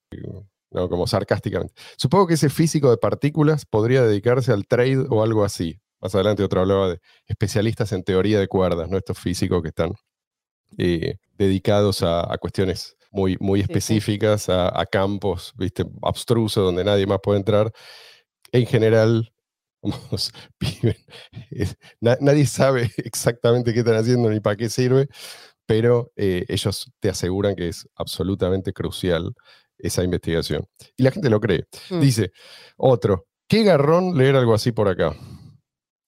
no, 0.72 0.90
como 0.90 1.08
sarcásticamente, 1.08 1.74
supongo 1.98 2.28
que 2.28 2.34
ese 2.34 2.50
físico 2.50 2.92
de 2.92 2.98
partículas 2.98 3.66
podría 3.66 4.04
dedicarse 4.04 4.52
al 4.52 4.68
trade 4.68 5.06
o 5.10 5.24
algo 5.24 5.46
así. 5.46 5.80
Más 6.02 6.14
adelante 6.16 6.44
otro 6.44 6.60
hablaba 6.60 6.90
de 6.90 7.00
especialistas 7.28 7.94
en 7.94 8.04
teoría 8.04 8.40
de 8.40 8.50
cuerdas, 8.50 8.90
¿no? 8.90 8.98
Estos 8.98 9.18
físicos 9.18 9.62
que 9.62 9.70
están 9.70 9.94
eh, 10.78 11.16
dedicados 11.38 12.04
a 12.04 12.38
cuestiones 12.40 12.98
muy, 13.12 13.38
muy 13.40 13.60
Sí, 13.62 13.66
sí. 13.68 13.72
específicas, 13.74 14.50
a, 14.50 14.80
a 14.80 14.86
campos, 14.86 15.54
¿viste? 15.58 15.86
abstrusos, 16.02 16.64
donde 16.64 16.84
nadie 16.84 17.06
más 17.08 17.20
puede 17.22 17.40
entrar. 17.40 17.72
En 18.52 18.66
general, 18.66 19.32
vamos, 19.82 20.32
viven, 20.60 20.96
es- 21.52 21.78
na- 22.02 22.18
nadie 22.22 22.46
sabe 22.46 22.92
exactamente 22.98 23.74
qué 23.74 23.80
están 23.80 23.96
haciendo 23.96 24.30
ni 24.30 24.40
para 24.40 24.56
qué 24.58 24.70
sirve, 24.70 25.08
pero 25.66 26.12
eh, 26.16 26.46
ellos 26.48 26.92
te 27.00 27.10
aseguran 27.10 27.56
que 27.56 27.70
es 27.70 27.88
absolutamente 27.96 28.74
crucial 28.74 29.34
esa 29.78 30.04
investigación. 30.04 30.66
Y 30.98 31.04
la 31.04 31.12
gente 31.12 31.30
lo 31.30 31.40
cree. 31.40 31.66
Mm. 31.90 32.00
Dice, 32.02 32.32
otro, 32.78 33.28
qué 33.48 33.64
garrón 33.64 34.18
leer 34.18 34.36
algo 34.36 34.54
así 34.54 34.72
por 34.72 34.88
acá. 34.90 35.16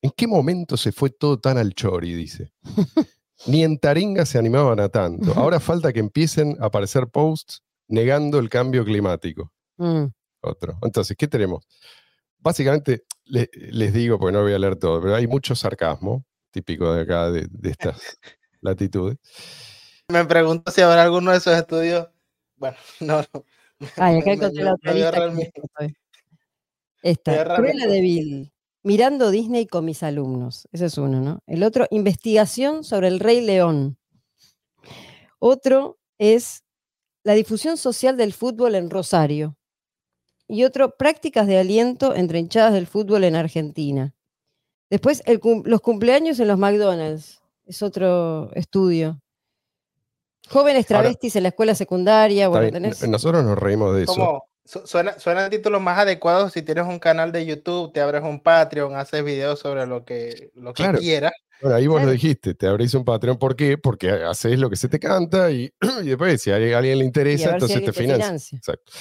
¿En 0.03 0.11
qué 0.17 0.25
momento 0.27 0.77
se 0.77 0.91
fue 0.91 1.11
todo 1.11 1.39
tan 1.39 1.57
al 1.59 1.73
chori? 1.73 2.13
Dice. 2.15 2.51
Ni 3.47 3.63
en 3.63 3.77
Taringa 3.79 4.25
se 4.25 4.37
animaban 4.37 4.79
a 4.79 4.89
tanto. 4.89 5.33
Ahora 5.33 5.59
falta 5.59 5.91
que 5.91 5.99
empiecen 5.99 6.57
a 6.59 6.65
aparecer 6.67 7.07
posts 7.07 7.63
negando 7.87 8.39
el 8.39 8.49
cambio 8.49 8.85
climático. 8.85 9.51
Mm. 9.77 10.05
otro. 10.41 10.77
Entonces, 10.83 11.15
¿qué 11.17 11.27
tenemos? 11.27 11.65
Básicamente, 12.39 13.03
le- 13.25 13.49
les 13.53 13.93
digo, 13.93 14.17
porque 14.19 14.33
no 14.33 14.41
voy 14.43 14.53
a 14.53 14.59
leer 14.59 14.75
todo, 14.75 15.01
pero 15.01 15.15
hay 15.15 15.27
mucho 15.27 15.55
sarcasmo 15.55 16.23
típico 16.51 16.93
de 16.93 17.01
acá, 17.01 17.31
de, 17.31 17.47
de 17.49 17.69
estas 17.69 17.95
latitudes. 18.61 19.17
Me 20.09 20.25
pregunto 20.25 20.71
si 20.71 20.81
habrá 20.81 21.03
alguno 21.03 21.31
de 21.31 21.37
esos 21.37 21.55
estudios. 21.55 22.07
Bueno, 22.57 22.77
no, 22.99 23.21
no. 23.33 23.45
Ay, 23.97 24.19
acá 24.19 24.31
encontré 24.33 24.63
la 24.63 24.73
otra 24.73 24.93
lista 24.93 25.27
Esta, 27.01 27.55
Cruella 27.55 27.87
de 27.87 28.01
Vil, 28.01 28.53
mirando 28.83 29.29
Disney 29.31 29.67
con 29.67 29.85
mis 29.85 30.03
alumnos. 30.03 30.67
Ese 30.71 30.85
es 30.85 30.97
uno, 30.97 31.19
¿no? 31.21 31.39
El 31.47 31.63
otro, 31.63 31.87
investigación 31.91 32.83
sobre 32.83 33.07
el 33.07 33.19
Rey 33.19 33.41
León. 33.41 33.97
Otro 35.39 35.99
es 36.17 36.63
la 37.23 37.33
difusión 37.33 37.77
social 37.77 38.17
del 38.17 38.33
fútbol 38.33 38.75
en 38.75 38.89
Rosario. 38.89 39.55
Y 40.47 40.63
otro, 40.65 40.95
prácticas 40.97 41.47
de 41.47 41.57
aliento 41.59 42.13
entre 42.15 42.39
hinchadas 42.39 42.73
del 42.73 42.87
fútbol 42.87 43.23
en 43.23 43.35
Argentina. 43.35 44.13
Después, 44.89 45.23
el 45.25 45.39
los 45.63 45.81
cumpleaños 45.81 46.39
en 46.39 46.47
los 46.49 46.57
McDonald's. 46.57 47.41
Es 47.65 47.81
otro 47.81 48.51
estudio. 48.53 49.21
Jóvenes 50.49 50.85
Ahora- 50.91 51.03
travestis 51.03 51.35
en 51.37 51.43
la 51.43 51.49
escuela 51.49 51.75
secundaria. 51.75 52.49
Bueno, 52.49 52.67
tenés- 52.77 53.07
Nosotros 53.07 53.45
nos 53.45 53.57
reímos 53.57 53.95
de 53.95 54.03
eso. 54.03 54.43
Suena, 54.65 55.17
suenan 55.19 55.49
títulos 55.49 55.81
más 55.81 55.99
adecuados 55.99 56.53
si 56.53 56.61
tienes 56.61 56.85
un 56.85 56.99
canal 56.99 57.31
de 57.31 57.45
YouTube, 57.45 57.91
te 57.93 58.01
abres 58.01 58.23
un 58.23 58.41
Patreon, 58.41 58.95
haces 58.95 59.23
videos 59.23 59.59
sobre 59.59 59.85
lo 59.85 60.05
que, 60.05 60.51
lo 60.55 60.73
que 60.73 60.83
Claro. 60.83 60.99
quieras. 60.99 61.33
Bueno, 61.61 61.75
ahí 61.75 61.85
vos 61.87 62.01
lo 62.03 62.09
dijiste, 62.09 62.55
te 62.55 62.65
abrís 62.67 62.93
un 62.95 63.05
Patreon. 63.05 63.37
¿Por 63.37 63.55
qué? 63.55 63.77
Porque 63.77 64.09
haces 64.09 64.57
lo 64.57 64.69
que 64.69 64.75
se 64.75 64.89
te 64.89 64.99
canta 64.99 65.51
y, 65.51 65.71
y 66.03 66.07
después, 66.07 66.41
si 66.41 66.51
a 66.51 66.55
alguien 66.55 66.99
le 66.99 67.05
interesa, 67.05 67.49
si 67.49 67.53
entonces 67.53 67.85
te 67.85 67.93
financia. 67.93 68.57
Exacto. 68.57 68.91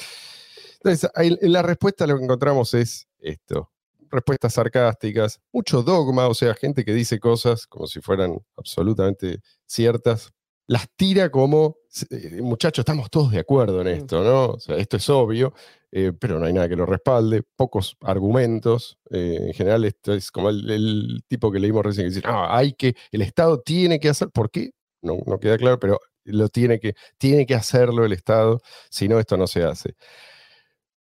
Entonces, 0.83 1.11
ahí 1.15 1.37
en 1.41 1.53
la 1.53 1.63
respuesta 1.63 2.07
lo 2.07 2.17
que 2.19 2.25
encontramos 2.25 2.75
es 2.75 3.07
esto. 3.19 3.71
Respuestas 4.11 4.55
sarcásticas, 4.55 5.41
mucho 5.53 5.83
dogma, 5.83 6.27
o 6.27 6.35
sea, 6.35 6.55
gente 6.55 6.85
que 6.85 6.93
dice 6.93 7.21
cosas 7.21 7.67
como 7.67 7.87
si 7.87 8.01
fueran 8.01 8.39
absolutamente 8.57 9.41
ciertas, 9.67 10.33
las 10.71 10.89
tira 10.95 11.31
como, 11.31 11.79
eh, 12.11 12.41
muchachos, 12.41 12.85
estamos 12.85 13.11
todos 13.11 13.33
de 13.33 13.41
acuerdo 13.41 13.81
en 13.81 13.89
esto, 13.89 14.23
¿no? 14.23 14.51
O 14.51 14.61
sea, 14.61 14.77
esto 14.77 14.99
es 14.99 15.11
obvio, 15.11 15.53
eh, 15.91 16.13
pero 16.17 16.39
no 16.39 16.47
hay 16.47 16.53
nada 16.53 16.69
que 16.69 16.77
lo 16.77 16.87
respalde, 16.87 17.43
pocos 17.57 17.97
argumentos, 18.03 18.97
eh, 19.11 19.39
en 19.49 19.53
general 19.53 19.85
esto 19.85 20.15
es 20.15 20.31
como 20.31 20.49
el, 20.49 20.71
el 20.71 21.25
tipo 21.27 21.51
que 21.51 21.59
leímos 21.59 21.85
recién, 21.85 22.07
que 22.07 22.15
dice, 22.15 22.27
no, 22.27 22.49
hay 22.49 22.75
que, 22.75 22.95
el 23.11 23.23
Estado 23.23 23.61
tiene 23.61 23.99
que 23.99 24.11
hacer, 24.11 24.31
¿por 24.31 24.49
qué? 24.49 24.71
No, 25.03 25.19
no 25.27 25.41
queda 25.41 25.59
claro, 25.59 25.81
pero 25.81 25.99
lo 26.23 26.49
tiene 26.49 26.79
que, 26.79 26.95
tiene 27.19 27.47
que 27.47 27.57
hacerlo 27.57 28.05
el 28.05 28.13
Estado, 28.13 28.61
si 28.91 29.09
no, 29.09 29.19
esto 29.19 29.37
no 29.37 29.49
se 29.49 29.65
hace 29.65 29.97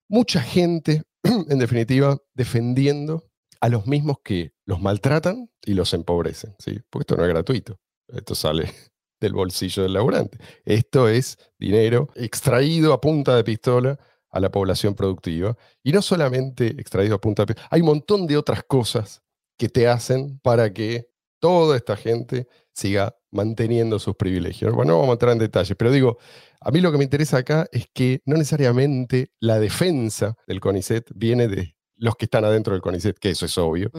mucha 0.09 0.41
gente, 0.41 1.03
en 1.25 1.59
definitiva, 1.59 2.19
defendiendo 2.35 3.25
a 3.61 3.69
los 3.69 3.89
mismos 3.89 4.19
que 4.23 4.53
los 4.65 4.81
maltratan 4.81 5.51
y 5.65 5.75
los 5.75 5.93
empobrecen, 5.93 6.55
¿sí? 6.61 6.79
Porque 6.89 7.03
esto 7.03 7.17
no 7.17 7.25
es 7.25 7.31
gratuito, 7.31 7.81
esto 8.09 8.37
sale 8.37 8.73
del 9.21 9.33
bolsillo 9.33 9.83
del 9.83 9.93
laburante. 9.93 10.39
Esto 10.65 11.09
es 11.09 11.39
dinero 11.59 12.09
extraído 12.15 12.93
a 12.93 13.01
punta 13.01 13.37
de 13.37 13.45
pistola 13.45 13.99
a 14.31 14.41
la 14.41 14.51
población 14.51 14.95
productiva. 14.95 15.57
Y 15.83 15.93
no 15.93 16.03
solamente 16.03 16.69
extraído 16.69 17.15
a 17.15 17.21
punta 17.21 17.43
de 17.43 17.47
pistola, 17.55 17.69
hay 17.71 17.81
un 17.81 17.87
montón 17.87 18.27
de 18.27 18.37
otras 18.37 18.63
cosas 18.65 19.23
que 19.57 19.69
te 19.69 19.89
hacen 19.89 20.39
para 20.41 20.73
que 20.73 21.09
toda 21.39 21.77
esta 21.77 21.97
gente 21.97 22.47
siga 22.73 23.17
manteniendo 23.31 23.99
sus 23.99 24.17
privilegios. 24.17 24.75
Bueno, 24.75 24.93
no 24.93 24.99
vamos 24.99 25.11
a 25.11 25.15
entrar 25.15 25.33
en 25.33 25.39
detalles, 25.39 25.77
pero 25.77 25.91
digo, 25.91 26.19
a 26.61 26.71
mí 26.71 26.81
lo 26.81 26.93
que 26.93 26.99
me 26.99 27.05
interesa 27.05 27.39
acá 27.39 27.67
es 27.73 27.87
que 27.93 28.21
no 28.25 28.37
necesariamente 28.37 29.31
la 29.41 29.59
defensa 29.59 30.35
del 30.47 30.61
CONICET 30.61 31.11
viene 31.15 31.49
de 31.49 31.77
los 31.97 32.17
que 32.17 32.27
están 32.27 32.45
adentro 32.45 32.75
del 32.75 32.83
CONICET, 32.83 33.19
que 33.19 33.31
eso 33.31 33.47
es 33.47 33.57
obvio. 33.57 33.91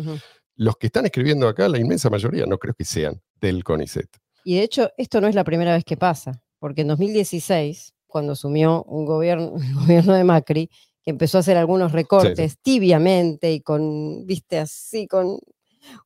Los 0.56 0.78
que 0.78 0.88
están 0.88 1.06
escribiendo 1.06 1.48
acá, 1.48 1.68
la 1.70 1.80
inmensa 1.80 2.10
mayoría, 2.10 2.46
no 2.46 2.58
creo 2.58 2.74
que 2.74 2.86
sean 2.86 3.22
del 3.40 3.64
CONICET. 3.64 4.10
Y 4.44 4.56
de 4.56 4.64
hecho, 4.64 4.92
esto 4.98 5.22
no 5.22 5.28
es 5.28 5.36
la 5.36 5.44
primera 5.44 5.74
vez 5.74 5.84
que 5.84 5.98
pasa, 5.98 6.42
porque 6.60 6.82
en 6.82 6.88
2016, 6.88 7.94
cuando 8.08 8.34
asumió 8.34 8.84
un 8.84 9.06
gobierno, 9.06 9.54
el 9.62 9.74
gobierno 9.74 10.14
de 10.14 10.24
Macri, 10.24 10.70
que 11.04 11.12
empezó 11.12 11.38
a 11.38 11.42
hacer 11.42 11.58
algunos 11.58 11.92
recortes 11.92 12.58
tibiamente 12.62 13.52
y 13.54 13.62
con, 13.62 14.26
viste, 14.26 14.60
así, 14.60 15.08
con 15.08 15.40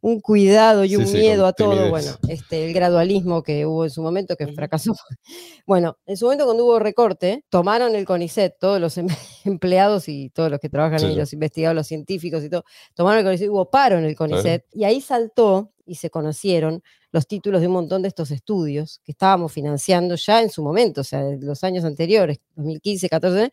un 0.01 0.19
cuidado 0.19 0.83
y 0.85 0.95
un 0.95 1.05
sí, 1.07 1.17
miedo 1.17 1.45
a 1.45 1.53
todo, 1.53 1.71
timidez. 1.71 1.89
bueno, 1.89 2.11
este, 2.27 2.65
el 2.67 2.73
gradualismo 2.73 3.43
que 3.43 3.65
hubo 3.65 3.83
en 3.83 3.89
su 3.91 4.01
momento, 4.01 4.35
que 4.35 4.47
fracasó. 4.47 4.93
Bueno, 5.67 5.97
en 6.07 6.17
su 6.17 6.25
momento 6.25 6.45
cuando 6.45 6.65
hubo 6.65 6.79
recorte, 6.79 7.45
tomaron 7.49 7.95
el 7.95 8.05
CONICET, 8.05 8.57
todos 8.59 8.81
los 8.81 8.97
em- 8.97 9.07
empleados 9.45 10.09
y 10.09 10.29
todos 10.31 10.49
los 10.49 10.59
que 10.59 10.69
trabajan 10.69 10.99
Sí, 10.99 11.05
ahí, 11.05 11.13
sí. 11.13 11.19
los 11.19 11.33
investigadores, 11.33 11.75
los 11.77 11.87
científicos 11.87 12.43
y 12.43 12.49
todo, 12.49 12.63
tomaron 12.95 13.19
el 13.19 13.25
CONICET, 13.25 13.49
hubo 13.49 13.69
paro 13.69 13.97
en 13.97 14.05
el 14.05 14.15
CONICET, 14.15 14.65
y 14.73 14.83
ahí 14.85 15.01
saltó 15.01 15.71
y 15.85 15.95
se 15.95 16.09
conocieron 16.09 16.81
los 17.11 17.27
títulos 17.27 17.61
de 17.61 17.67
un 17.67 17.73
montón 17.73 18.01
de 18.01 18.07
estos 18.07 18.31
estudios 18.31 19.01
que 19.03 19.11
estábamos 19.11 19.51
financiando 19.51 20.15
ya 20.15 20.41
en 20.41 20.49
su 20.49 20.63
momento, 20.63 21.01
o 21.01 21.03
sea, 21.03 21.21
de 21.23 21.37
los 21.39 21.63
años 21.63 21.83
anteriores, 21.85 22.39
2015, 22.55 23.09
14, 23.09 23.51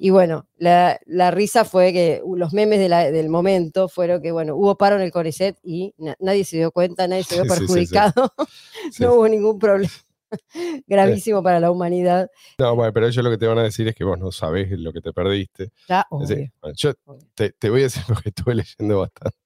y 0.00 0.10
bueno, 0.10 0.48
la, 0.56 0.98
la 1.06 1.30
risa 1.30 1.64
fue 1.64 1.92
que 1.92 2.20
uh, 2.24 2.34
los 2.36 2.52
memes 2.52 2.78
de 2.78 2.88
la- 2.88 3.10
del 3.10 3.28
momento 3.28 3.88
fueron 3.88 4.20
que, 4.22 4.32
bueno, 4.32 4.56
hubo 4.56 4.76
paro 4.76 4.96
en 4.96 5.02
el 5.02 5.12
CONICET 5.12 5.58
y 5.62 5.94
na- 5.98 6.16
nadie 6.18 6.44
se 6.44 6.56
dio 6.56 6.72
cuenta, 6.72 7.06
nadie 7.06 7.22
se 7.24 7.34
vio 7.34 7.44
perjudicado, 7.46 8.32
no 8.98 9.14
hubo 9.14 9.28
ningún 9.28 9.58
problema 9.58 9.92
gravísimo 10.86 11.42
para 11.42 11.60
la 11.60 11.70
humanidad. 11.70 12.28
No, 12.58 12.74
bueno, 12.76 12.92
pero 12.92 13.06
ellos 13.08 13.22
lo 13.24 13.30
que 13.30 13.38
te 13.38 13.46
van 13.46 13.58
a 13.58 13.62
decir 13.64 13.86
es 13.88 13.94
que 13.94 14.04
vos 14.04 14.18
no 14.18 14.30
sabés 14.32 14.70
lo 14.72 14.92
que 14.92 15.00
te 15.00 15.12
perdiste. 15.12 15.70
Ya, 15.88 16.06
Es 16.20 16.28
decir, 16.28 16.36
obvio. 16.44 16.52
bueno, 16.62 16.74
yo 16.78 16.92
te, 17.34 17.50
te 17.52 17.70
voy 17.70 17.80
a 17.80 17.84
decir 17.84 18.02
porque 18.08 18.28
estuve 18.30 18.54
leyendo 18.54 19.00
bastante 19.00 19.36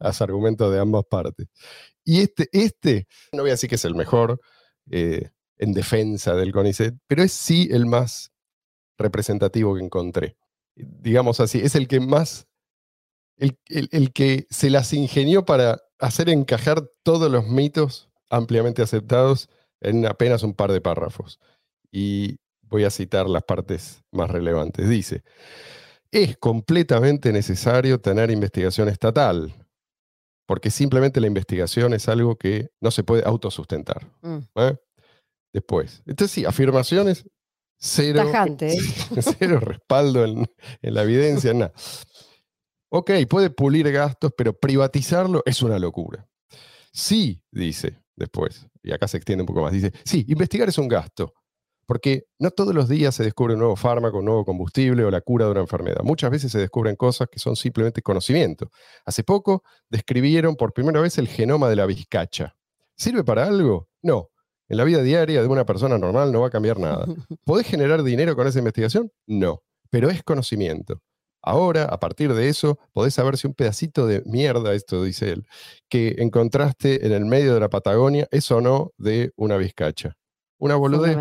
los 0.00 0.20
argumentos 0.22 0.72
de 0.72 0.80
ambas 0.80 1.04
partes. 1.08 1.46
Y 2.04 2.20
este, 2.22 2.48
este, 2.52 3.06
no 3.32 3.42
voy 3.42 3.50
a 3.50 3.54
decir 3.54 3.68
que 3.68 3.76
es 3.76 3.84
el 3.84 3.94
mejor 3.94 4.40
eh, 4.90 5.30
en 5.58 5.72
defensa 5.72 6.34
del 6.34 6.50
CONICET, 6.52 6.94
pero 7.06 7.22
es 7.22 7.32
sí 7.32 7.68
el 7.70 7.86
más 7.86 8.31
representativo 9.02 9.74
que 9.74 9.82
encontré. 9.84 10.36
Digamos 10.76 11.40
así, 11.40 11.58
es 11.60 11.74
el 11.74 11.86
que 11.88 12.00
más, 12.00 12.46
el, 13.36 13.58
el- 13.66 13.88
el 13.92 14.12
que 14.12 14.46
se 14.50 14.70
las 14.70 14.92
ingenió 14.92 15.44
para 15.44 15.80
hacer 15.98 16.28
encajar 16.28 16.88
todos 17.02 17.30
los 17.30 17.46
mitos 17.46 18.08
ampliamente 18.30 18.82
aceptados 18.82 19.48
en 19.80 20.06
apenas 20.06 20.42
un 20.42 20.54
par 20.54 20.72
de 20.72 20.80
párrafos. 20.80 21.38
Y 21.90 22.36
voy 22.62 22.84
a 22.84 22.90
citar 22.90 23.28
las 23.28 23.42
partes 23.42 24.02
más 24.12 24.30
relevantes. 24.30 24.88
Dice, 24.88 25.22
es 26.10 26.36
completamente 26.38 27.32
necesario 27.32 28.00
tener 28.00 28.30
investigación 28.30 28.88
estatal, 28.88 29.54
porque 30.46 30.70
simplemente 30.70 31.20
la 31.20 31.26
investigación 31.26 31.92
es 31.94 32.08
algo 32.08 32.36
que 32.36 32.70
no 32.80 32.90
se 32.90 33.04
puede 33.04 33.22
autosustentar. 33.26 34.06
Mm. 34.22 34.38
¿eh? 34.56 34.76
Después, 35.52 36.02
entonces 36.06 36.30
sí, 36.32 36.44
afirmaciones, 36.46 37.26
cero, 37.82 38.22
Tajante, 38.24 38.74
¿eh? 38.74 38.78
cero 39.38 39.60
respaldo 39.60 40.24
en, 40.24 40.46
en 40.80 40.94
la 40.94 41.02
evidencia, 41.02 41.52
nada. 41.52 41.72
Ok, 42.88 43.10
puede 43.28 43.50
pulir 43.50 43.90
gastos, 43.90 44.32
pero 44.36 44.58
privatizarlo 44.58 45.42
es 45.44 45.62
una 45.62 45.78
locura. 45.78 46.26
Sí, 46.92 47.42
dice 47.50 47.98
después, 48.14 48.66
y 48.82 48.92
acá 48.92 49.08
se 49.08 49.16
extiende 49.16 49.42
un 49.42 49.46
poco 49.46 49.62
más, 49.62 49.72
dice, 49.72 49.92
sí, 50.04 50.24
investigar 50.28 50.68
es 50.68 50.78
un 50.78 50.88
gasto, 50.88 51.32
porque 51.86 52.26
no 52.38 52.50
todos 52.50 52.74
los 52.74 52.88
días 52.88 53.14
se 53.14 53.24
descubre 53.24 53.54
un 53.54 53.60
nuevo 53.60 53.76
fármaco, 53.76 54.18
un 54.18 54.26
nuevo 54.26 54.44
combustible 54.44 55.04
o 55.04 55.10
la 55.10 55.20
cura 55.20 55.46
de 55.46 55.52
una 55.52 55.60
enfermedad. 55.60 56.02
Muchas 56.04 56.30
veces 56.30 56.52
se 56.52 56.58
descubren 56.58 56.96
cosas 56.96 57.28
que 57.30 57.38
son 57.38 57.56
simplemente 57.56 58.02
conocimiento. 58.02 58.70
Hace 59.04 59.24
poco 59.24 59.64
describieron 59.88 60.54
por 60.54 60.72
primera 60.72 61.00
vez 61.00 61.18
el 61.18 61.28
genoma 61.28 61.68
de 61.68 61.76
la 61.76 61.86
vizcacha. 61.86 62.54
¿Sirve 62.94 63.24
para 63.24 63.46
algo? 63.46 63.88
No. 64.02 64.28
En 64.72 64.78
la 64.78 64.84
vida 64.84 65.02
diaria 65.02 65.42
de 65.42 65.48
una 65.48 65.66
persona 65.66 65.98
normal 65.98 66.32
no 66.32 66.40
va 66.40 66.46
a 66.46 66.50
cambiar 66.50 66.78
nada. 66.78 67.04
¿Podés 67.44 67.66
generar 67.66 68.02
dinero 68.02 68.34
con 68.34 68.46
esa 68.46 68.58
investigación? 68.58 69.12
No. 69.26 69.62
Pero 69.90 70.08
es 70.08 70.22
conocimiento. 70.22 71.02
Ahora, 71.42 71.84
a 71.84 72.00
partir 72.00 72.32
de 72.32 72.48
eso, 72.48 72.78
podés 72.94 73.12
saber 73.12 73.36
si 73.36 73.46
un 73.46 73.52
pedacito 73.52 74.06
de 74.06 74.22
mierda, 74.24 74.72
esto 74.72 75.04
dice 75.04 75.28
él, 75.28 75.46
que 75.90 76.14
encontraste 76.20 77.04
en 77.06 77.12
el 77.12 77.26
medio 77.26 77.52
de 77.52 77.60
la 77.60 77.68
Patagonia 77.68 78.26
es 78.30 78.50
o 78.50 78.62
no 78.62 78.92
de 78.96 79.32
una 79.36 79.58
vizcacha. 79.58 80.16
Una 80.56 80.76
boludez, 80.76 81.18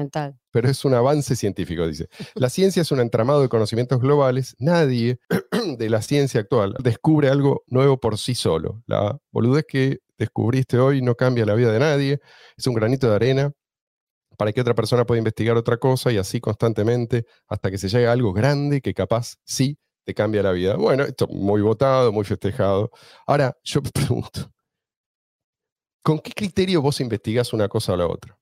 pero 0.51 0.69
es 0.69 0.85
un 0.85 0.93
avance 0.93 1.35
científico, 1.35 1.85
dice. 1.85 2.07
La 2.35 2.49
ciencia 2.49 2.83
es 2.83 2.91
un 2.91 3.01
entramado 3.01 3.41
de 3.41 3.49
conocimientos 3.49 3.99
globales. 3.99 4.55
Nadie 4.59 5.19
de 5.77 5.89
la 5.89 6.01
ciencia 6.01 6.39
actual 6.39 6.75
descubre 6.81 7.27
algo 7.27 7.63
nuevo 7.67 7.99
por 7.99 8.17
sí 8.17 8.33
solo. 8.33 8.81
La 8.85 9.17
boludez 9.31 9.65
que 9.67 9.99
descubriste 10.21 10.77
hoy 10.77 11.01
no 11.01 11.15
cambia 11.15 11.45
la 11.45 11.55
vida 11.55 11.71
de 11.71 11.79
nadie. 11.79 12.19
Es 12.55 12.67
un 12.67 12.73
granito 12.73 13.09
de 13.09 13.15
arena 13.15 13.51
para 14.37 14.51
que 14.53 14.61
otra 14.61 14.73
persona 14.73 15.05
pueda 15.05 15.19
investigar 15.19 15.57
otra 15.57 15.77
cosa 15.77 16.11
y 16.11 16.17
así 16.17 16.39
constantemente 16.39 17.25
hasta 17.47 17.69
que 17.69 17.77
se 17.77 17.89
llegue 17.89 18.07
a 18.07 18.11
algo 18.11 18.33
grande 18.33 18.81
que 18.81 18.93
capaz 18.93 19.35
sí 19.43 19.77
te 20.05 20.13
cambia 20.13 20.41
la 20.41 20.51
vida. 20.51 20.75
Bueno, 20.75 21.03
esto 21.03 21.27
muy 21.27 21.61
votado, 21.61 22.11
muy 22.11 22.25
festejado. 22.25 22.91
Ahora, 23.27 23.55
yo 23.63 23.81
me 23.81 23.89
pregunto, 23.93 24.51
¿con 26.03 26.19
qué 26.19 26.31
criterio 26.31 26.81
vos 26.81 26.99
investigás 27.01 27.53
una 27.53 27.67
cosa 27.67 27.93
o 27.93 27.97
la 27.97 28.07
otra? 28.07 28.37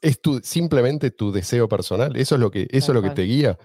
¿Es 0.00 0.20
tu, 0.20 0.40
simplemente 0.40 1.10
tu 1.10 1.32
deseo 1.32 1.68
personal? 1.68 2.16
¿Eso 2.16 2.34
es 2.34 2.40
lo 2.40 2.50
que, 2.50 2.66
eso 2.70 2.92
es 2.92 2.94
lo 2.94 3.02
que 3.02 3.10
te 3.10 3.22
guía? 3.22 3.58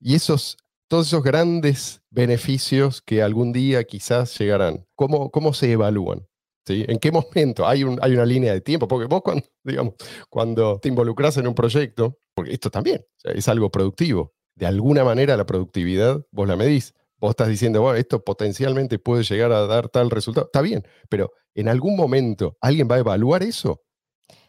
Y 0.00 0.14
esos 0.14 0.56
todos 0.88 1.06
esos 1.06 1.22
grandes 1.22 2.00
beneficios 2.10 3.02
que 3.02 3.22
algún 3.22 3.52
día 3.52 3.84
quizás 3.84 4.36
llegarán, 4.38 4.86
¿cómo, 4.94 5.30
cómo 5.30 5.52
se 5.52 5.70
evalúan? 5.70 6.26
¿Sí? 6.68 6.84
¿En 6.86 6.98
qué 6.98 7.10
momento? 7.10 7.66
Hay, 7.66 7.82
un, 7.82 7.98
hay 8.02 8.12
una 8.12 8.26
línea 8.26 8.52
de 8.52 8.60
tiempo, 8.60 8.86
porque 8.86 9.06
vos 9.06 9.22
cuando, 9.22 9.42
digamos, 9.64 9.94
cuando 10.28 10.78
te 10.78 10.90
involucras 10.90 11.38
en 11.38 11.48
un 11.48 11.54
proyecto, 11.54 12.18
porque 12.34 12.52
esto 12.52 12.70
también 12.70 13.02
es 13.24 13.48
algo 13.48 13.70
productivo, 13.70 14.34
de 14.54 14.66
alguna 14.66 15.02
manera 15.02 15.34
la 15.38 15.46
productividad 15.46 16.20
vos 16.30 16.46
la 16.46 16.56
medís. 16.56 16.92
Vos 17.16 17.30
estás 17.30 17.48
diciendo, 17.48 17.80
bueno, 17.80 17.96
esto 17.96 18.22
potencialmente 18.22 18.98
puede 18.98 19.22
llegar 19.22 19.50
a 19.50 19.66
dar 19.66 19.88
tal 19.88 20.10
resultado. 20.10 20.46
Está 20.46 20.60
bien, 20.60 20.86
pero 21.08 21.32
en 21.54 21.68
algún 21.68 21.96
momento 21.96 22.58
alguien 22.60 22.86
va 22.88 22.96
a 22.96 22.98
evaluar 22.98 23.42
eso. 23.42 23.82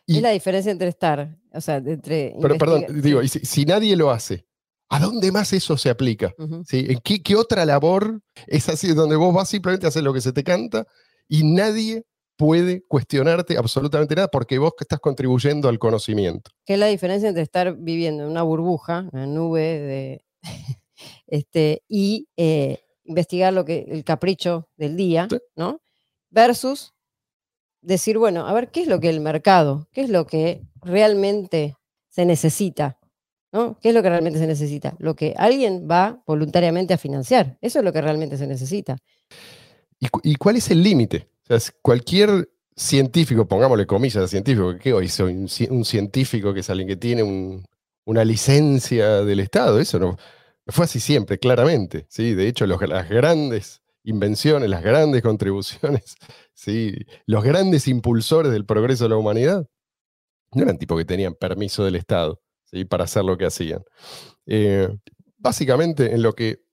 Y, 0.06 0.18
es 0.18 0.22
la 0.22 0.32
diferencia 0.32 0.74
entre 0.74 0.90
estar, 0.90 1.38
o 1.54 1.62
sea, 1.62 1.78
entre... 1.78 2.36
Pero, 2.42 2.58
perdón, 2.58 3.02
digo, 3.02 3.26
si, 3.28 3.40
si, 3.40 3.64
nadie 3.64 3.96
lo 3.96 4.12
hace, 4.12 4.46
¿a 4.90 5.00
dónde 5.00 5.32
más 5.32 5.54
eso 5.54 5.78
se 5.78 5.90
aplica? 5.90 6.34
¿Sí? 6.66 6.86
¿En 6.90 7.00
qué, 7.00 7.24
qué, 7.24 7.38
otra 7.38 7.66
labor 7.66 8.22
es 8.46 8.68
así, 8.68 8.94
donde 8.94 9.16
vos 9.16 9.34
vas 9.34 9.48
simplemente 9.48 9.86
a 9.86 9.90
hacer 9.90 10.04
lo 10.04 10.14
que 10.14 10.22
se 10.22 10.34
te 10.34 10.44
canta 10.44 10.86
y 11.30 11.44
nadie 11.46 12.04
puede 12.36 12.84
cuestionarte 12.88 13.58
absolutamente 13.58 14.16
nada 14.16 14.28
porque 14.30 14.58
vos 14.58 14.74
que 14.78 14.84
estás 14.84 15.00
contribuyendo 15.00 15.70
al 15.70 15.78
conocimiento? 15.80 16.52
¿Qué 16.66 16.74
es 16.74 16.80
la 16.80 16.88
diferencia 16.88 17.30
entre 17.30 17.44
estar 17.44 17.76
viviendo 17.78 18.24
en 18.24 18.30
una 18.30 18.44
burbuja, 18.44 19.10
una 19.12 19.28
nube 19.28 19.62
de... 19.62 20.26
este, 21.28 21.84
y 21.88 22.28
eh, 22.36 22.80
investigar 23.04 23.54
lo 23.54 23.66
que 23.66 23.86
el 23.90 24.04
capricho 24.04 24.70
del 24.78 24.96
día, 24.96 25.28
¿no? 25.56 25.82
Versus 26.30 26.94
decir, 27.82 28.18
bueno, 28.18 28.48
a 28.48 28.54
ver, 28.54 28.72
¿qué 28.72 28.82
es 28.82 28.88
lo 28.88 29.00
que 29.00 29.10
el 29.10 29.20
mercado, 29.20 29.88
qué 29.92 30.02
es 30.02 30.10
lo 30.10 30.26
que 30.26 30.62
realmente 30.82 31.76
se 32.10 32.26
necesita? 32.26 33.00
¿no? 33.52 33.80
¿Qué 33.82 33.90
es 33.90 33.96
lo 33.96 34.04
que 34.04 34.10
realmente 34.10 34.40
se 34.40 34.48
necesita? 34.48 34.96
Lo 35.00 35.16
que 35.16 35.34
alguien 35.38 35.88
va 35.90 36.22
voluntariamente 36.26 36.94
a 36.94 36.98
financiar. 36.98 37.58
Eso 37.62 37.80
es 37.80 37.86
lo 37.86 37.92
que 37.92 38.02
realmente 38.02 38.38
se 38.38 38.48
necesita. 38.48 38.98
¿Y, 40.00 40.36
cuál 40.36 40.56
es 40.56 40.72
el 40.72 40.82
límite? 40.82 41.30
O 41.50 41.60
sea, 41.60 41.74
cualquier 41.82 42.50
científico, 42.76 43.48
pongámosle 43.48 43.86
comillas 43.86 44.24
a 44.24 44.28
científico, 44.28 44.76
¿qué 44.80 44.94
hoy 44.94 45.10
soy 45.10 45.34
un, 45.34 45.86
científico 45.86 46.54
que 46.54 46.62
es 46.62 46.70
alguien 46.70 46.88
que 46.88 46.96
tiene 46.96 47.64
una 48.06 48.24
licencia 48.24 49.24
del 49.26 49.42
Estado? 49.42 49.80
Eso 49.80 50.00
no, 50.00 50.18
fue 50.68 50.86
así 50.86 51.00
siempre, 51.00 51.38
claramente. 51.38 52.06
¿sí? 52.10 52.34
De 52.34 52.48
hecho, 52.48 52.66
las 52.66 53.10
grandes 53.10 53.82
invenciones, 54.04 54.70
las 54.70 54.84
grandes 54.84 55.22
contribuciones, 55.22 56.16
¿sí? 56.54 56.94
los 57.26 57.44
grandes 57.44 57.88
impulsores 57.88 58.52
del 58.52 58.66
progreso 58.66 59.04
de 59.06 59.10
la 59.10 59.18
humanidad, 59.18 59.68
no 60.54 60.64
eran 60.64 60.78
tipos 60.78 60.98
que 60.98 61.06
tenían 61.06 61.36
permiso 61.36 61.84
del 61.84 61.96
Estado 61.96 62.42
para 62.88 63.04
hacer 63.04 63.24
lo 63.26 63.38
que 63.38 63.46
hacían. 63.46 63.84
Eh, 64.46 64.90
básicamente, 65.38 66.14
en 66.14 66.22
lo 66.22 66.34
que 66.34 66.64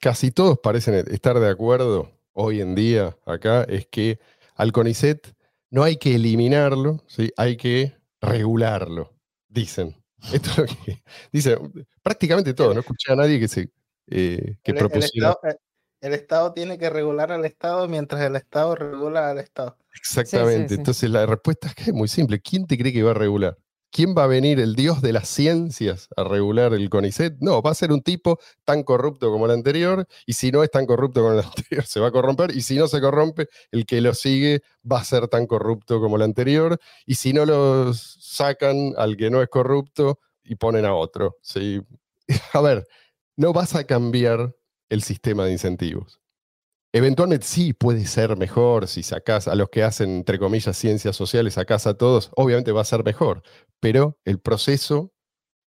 casi 0.00 0.30
todos 0.30 0.58
parecen 0.62 0.94
estar 0.94 1.38
de 1.38 1.48
acuerdo 1.48 2.10
hoy 2.34 2.60
en 2.60 2.74
día 2.74 3.16
acá, 3.24 3.64
es 3.64 3.86
que 3.86 4.18
al 4.54 4.72
CONICET 4.72 5.34
no 5.70 5.82
hay 5.82 5.96
que 5.96 6.14
eliminarlo, 6.14 7.02
¿sí? 7.06 7.32
hay 7.36 7.56
que 7.56 7.94
regularlo, 8.20 9.12
dicen. 9.48 9.96
Esto 10.32 10.50
es 10.50 10.58
lo 10.58 10.84
que 10.84 11.02
dice 11.32 11.58
prácticamente 12.02 12.54
todo. 12.54 12.74
No 12.74 12.80
escuché 12.80 13.12
a 13.12 13.16
nadie 13.16 13.40
que 13.40 13.48
se 13.48 13.70
eh, 14.08 14.56
que 14.62 14.72
el, 14.72 14.78
propusiera. 14.78 15.36
Eh, 15.42 15.56
el 16.00 16.12
estado, 16.12 16.52
tiene 16.52 16.76
que 16.76 16.90
regular 16.90 17.32
al 17.32 17.46
Estado 17.46 17.88
mientras 17.88 18.20
el 18.20 18.36
Estado 18.36 18.74
regula 18.74 19.30
al 19.30 19.38
Estado. 19.38 19.78
Exactamente. 19.94 20.74
Entonces 20.74 21.08
la 21.08 21.24
respuesta 21.24 21.68
es 21.68 21.74
que 21.74 21.82
es 21.84 21.92
muy 21.94 22.08
simple. 22.08 22.40
¿Quién 22.40 22.66
te 22.66 22.76
cree 22.76 22.92
que 22.92 23.02
va 23.02 23.12
a 23.12 23.14
regular? 23.14 23.56
¿Quién 23.94 24.12
va 24.18 24.24
a 24.24 24.26
venir 24.26 24.58
el 24.58 24.74
dios 24.74 25.02
de 25.02 25.12
las 25.12 25.28
ciencias 25.28 26.08
a 26.16 26.24
regular 26.24 26.74
el 26.74 26.90
CONICET? 26.90 27.36
No, 27.38 27.62
va 27.62 27.70
a 27.70 27.74
ser 27.74 27.92
un 27.92 28.02
tipo 28.02 28.40
tan 28.64 28.82
corrupto 28.82 29.30
como 29.30 29.46
el 29.46 29.52
anterior, 29.52 30.08
y 30.26 30.32
si 30.32 30.50
no 30.50 30.64
es 30.64 30.70
tan 30.72 30.84
corrupto 30.84 31.22
como 31.22 31.34
el 31.34 31.44
anterior, 31.46 31.86
se 31.86 32.00
va 32.00 32.08
a 32.08 32.10
corromper, 32.10 32.50
y 32.56 32.62
si 32.62 32.76
no 32.76 32.88
se 32.88 33.00
corrompe, 33.00 33.46
el 33.70 33.86
que 33.86 34.00
lo 34.00 34.12
sigue 34.12 34.62
va 34.90 34.98
a 34.98 35.04
ser 35.04 35.28
tan 35.28 35.46
corrupto 35.46 36.00
como 36.00 36.16
el 36.16 36.22
anterior, 36.22 36.76
y 37.06 37.14
si 37.14 37.32
no 37.32 37.46
lo 37.46 37.94
sacan 37.94 38.94
al 38.96 39.16
que 39.16 39.30
no 39.30 39.40
es 39.40 39.48
corrupto 39.48 40.18
y 40.42 40.56
ponen 40.56 40.86
a 40.86 40.94
otro. 40.96 41.36
¿sí? 41.40 41.80
A 42.52 42.60
ver, 42.62 42.88
no 43.36 43.52
vas 43.52 43.76
a 43.76 43.84
cambiar 43.84 44.56
el 44.88 45.04
sistema 45.04 45.44
de 45.44 45.52
incentivos. 45.52 46.20
Eventualmente 46.94 47.44
sí 47.44 47.72
puede 47.72 48.06
ser 48.06 48.36
mejor 48.36 48.86
si 48.86 49.02
sacas 49.02 49.48
a 49.48 49.56
los 49.56 49.68
que 49.68 49.82
hacen, 49.82 50.10
entre 50.10 50.38
comillas, 50.38 50.76
ciencias 50.76 51.16
sociales, 51.16 51.54
sacas 51.54 51.88
a 51.88 51.94
todos, 51.94 52.30
obviamente 52.36 52.70
va 52.70 52.82
a 52.82 52.84
ser 52.84 53.02
mejor, 53.02 53.42
pero 53.80 54.16
el 54.24 54.38
proceso 54.38 55.12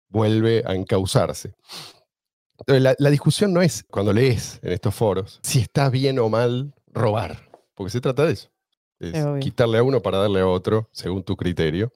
vuelve 0.08 0.64
a 0.66 0.76
encauzarse. 0.76 1.56
La, 2.68 2.96
la, 2.98 3.10
discusión 3.10 3.52
no 3.52 3.62
es, 3.62 3.84
cuando 3.84 4.14
lees 4.14 4.62
en 4.64 4.72
estos 4.72 4.96
foros, 4.96 5.42
si 5.44 5.60
está 5.60 5.90
bien 5.90 6.20
o 6.20 6.30
mal 6.30 6.74
robar, 6.88 7.50
porque 7.74 7.92
se 7.92 8.00
trata 8.00 8.26
de 8.26 8.32
eso. 8.32 8.50
Es 9.02 9.26
quitarle 9.42 9.78
a 9.78 9.84
uno 9.84 10.02
para 10.02 10.20
darle 10.20 10.40
a 10.40 10.48
otro, 10.48 10.88
según 10.94 11.24
tu 11.24 11.36
criterio, 11.36 11.92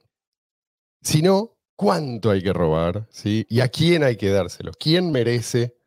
sino 1.01 1.55
cuánto 1.77 2.29
hay 2.29 2.43
que 2.43 2.51
robar 2.51 3.07
¿sí? 3.09 3.45
y 3.49 3.61
a 3.61 3.69
quién 3.69 4.03
hay 4.03 4.17
que 4.17 4.31
dárselo, 4.31 4.73
quién 4.77 5.13
merece 5.13 5.77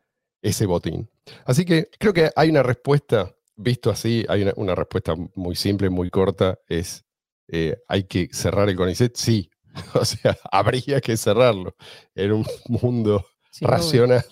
ese 0.41 0.65
botín. 0.65 1.07
Así 1.45 1.65
que 1.65 1.89
creo 1.99 2.13
que 2.13 2.29
hay 2.35 2.49
una 2.49 2.63
respuesta, 2.63 3.35
visto 3.55 3.89
así, 3.89 4.25
hay 4.29 4.51
una, 4.55 4.75
respuesta 4.75 5.15
muy 5.35 5.55
simple, 5.55 5.89
muy 5.89 6.09
corta, 6.09 6.59
es, 6.67 7.05
eh, 7.47 7.77
¿hay 7.87 8.03
que 8.03 8.29
cerrar 8.31 8.69
el 8.69 8.75
CONICET? 8.75 9.15
Sí, 9.15 9.49
o 9.93 10.05
sea, 10.05 10.37
habría 10.51 11.01
que 11.01 11.17
cerrarlo. 11.17 11.75
En 12.15 12.31
un 12.31 12.45
mundo 12.67 13.25
racional 13.61 14.25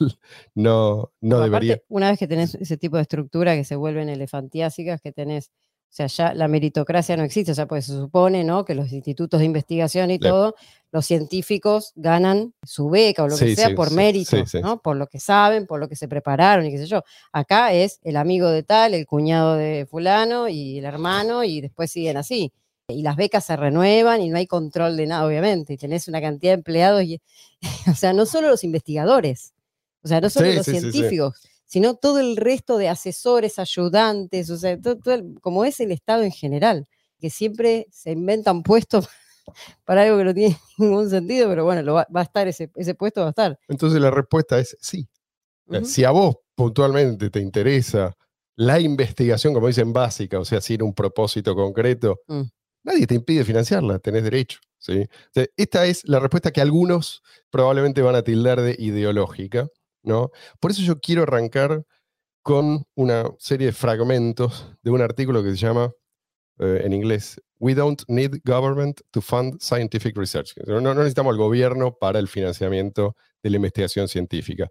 no, 0.54 1.12
no 1.20 1.40
debería. 1.40 1.82
una 1.88 2.12
vez 2.12 2.20
que 2.20 2.28
tenés 2.28 2.56
ese 2.56 2.78
tipo 2.78 2.98
de 2.98 3.02
estructura 3.02 3.56
que 3.56 3.64
se 3.64 3.76
vuelven 3.76 4.10
elefantiásicas, 4.10 5.02
que 5.02 5.12
tenés 5.12 5.52
sea, 5.96 6.08
ya 6.08 6.34
la 6.34 6.50
meritocracia 6.50 7.16
no 7.16 7.24
existe, 7.24 7.54
o 7.54 7.56
sea, 7.56 7.68
pues 7.68 7.86
se 7.86 7.94
supone, 7.94 8.44
¿no? 8.44 8.66
Que 8.66 8.76
los 8.76 8.92
institutos 8.92 9.40
de 9.40 9.46
investigación 9.46 10.12
y 10.12 10.20
todo, 10.20 10.56
los 10.92 11.06
científicos 11.06 11.94
ganan 11.96 12.54
su 12.64 12.90
beca 12.90 13.24
o 13.24 13.30
lo 13.30 13.38
que 13.38 13.56
sea 13.56 13.74
por 13.74 13.92
mérito, 13.92 14.36
¿no? 14.62 14.82
Por 14.82 14.98
lo 14.98 15.08
que 15.08 15.22
saben, 15.22 15.66
por 15.66 15.80
lo 15.80 15.88
que 15.88 15.96
se 15.96 16.10
prepararon 16.10 16.66
y 16.66 16.72
qué 16.72 16.80
sé 16.80 16.88
yo. 16.88 17.04
Acá 17.32 17.72
es 17.72 18.02
el 18.04 18.18
amigo 18.18 18.50
de 18.50 18.64
tal, 18.64 18.94
el 18.94 19.06
cuñado 19.06 19.56
de 19.56 19.88
fulano 19.90 20.50
y 20.50 20.80
el 20.80 20.84
hermano 20.84 21.46
y 21.46 21.62
después 21.62 21.92
siguen 21.92 22.18
así. 22.18 22.52
Y 22.90 23.02
las 23.02 23.16
becas 23.16 23.46
se 23.46 23.56
renuevan 23.56 24.22
y 24.22 24.28
no 24.28 24.38
hay 24.38 24.48
control 24.48 24.98
de 24.98 25.08
nada, 25.08 25.26
obviamente. 25.26 25.74
Y 25.74 25.78
tenés 25.78 26.10
una 26.10 26.20
cantidad 26.20 26.52
de 26.52 26.56
empleados, 26.56 27.04
y, 27.04 27.22
o 27.90 27.96
sea, 27.96 28.12
no 28.12 28.26
solo 28.26 28.50
los 28.50 28.66
investigadores, 28.66 29.54
o 30.04 30.10
sea, 30.10 30.20
no 30.20 30.30
solo 30.30 30.52
los 30.52 30.66
científicos 30.66 31.40
sino 31.66 31.96
todo 31.96 32.20
el 32.20 32.38
resto 32.38 32.78
de 32.78 32.90
asesores, 32.90 33.60
ayudantes, 33.60 34.50
o 34.50 34.58
sea, 34.58 34.80
todo, 34.80 34.98
como 35.42 35.66
es 35.66 35.80
el 35.80 35.92
Estado 35.92 36.24
en 36.24 36.32
general, 36.32 36.88
que 37.20 37.30
siempre 37.30 37.88
se 37.92 38.12
inventan 38.12 38.64
puestos 38.64 39.08
para 39.86 40.04
algo 40.04 40.18
que 40.18 40.24
no 40.24 40.34
tiene 40.34 40.58
ningún 40.78 41.10
sentido, 41.10 41.50
pero 41.50 41.66
bueno, 41.66 41.94
va, 41.94 42.08
a 42.14 42.22
estar 42.22 42.48
ese, 42.48 42.72
ese, 42.76 42.96
puesto, 42.96 43.22
va 43.22 43.28
a 43.28 43.30
estar. 43.32 43.60
Entonces 43.68 44.00
la 44.00 44.12
respuesta 44.12 44.60
es 44.60 44.78
sí. 44.80 45.08
Si 45.84 46.04
a 46.04 46.12
vos 46.12 46.36
puntualmente 46.54 47.32
te 47.32 47.40
interesa 47.40 48.16
la 48.56 48.80
investigación, 48.80 49.54
como 49.54 49.68
dicen, 49.68 49.94
básica, 49.94 50.40
o 50.40 50.46
sea, 50.46 50.62
sin 50.62 50.84
un 50.84 50.94
propósito 50.94 51.56
concreto, 51.56 52.22
mm. 52.28 52.42
nadie 52.84 53.08
te 53.08 53.16
impide 53.16 53.44
financiarla, 53.44 54.00
tenés 54.00 54.24
derecho. 54.24 54.60
¿sí? 54.78 55.08
esta 55.58 55.86
es 55.86 56.08
la 56.08 56.20
respuesta 56.20 56.52
que 56.52 56.62
algunos 56.62 57.24
probablemente 57.50 58.02
van 58.02 58.16
a 58.16 58.22
tildar 58.22 58.62
de 58.62 58.76
ideológica. 58.78 59.68
Por 60.60 60.72
eso 60.72 60.82
yo 60.82 61.00
quiero 61.00 61.24
arrancar 61.24 61.84
con 62.42 62.86
una 62.96 63.26
serie 63.40 63.68
de 63.68 63.74
fragmentos 63.74 64.72
de 64.84 64.92
un 64.92 65.02
artículo 65.02 65.44
que 65.44 65.52
se 65.52 65.58
llama, 65.58 65.92
eh, 66.60 66.82
en 66.84 66.94
inglés, 66.94 67.42
We 67.60 67.74
don't 67.74 68.02
need 68.08 68.42
government 68.44 69.02
to 69.12 69.22
fund 69.22 69.62
scientific 69.62 70.18
research. 70.18 70.54
No, 70.68 70.94
necesitamos 70.94 71.32
al 71.32 71.38
gobierno 71.38 71.96
para 71.98 72.20
el 72.20 72.28
financiamiento 72.28 73.16
de 73.42 73.50
la 73.50 73.56
investigación 73.56 74.08
científica. 74.08 74.70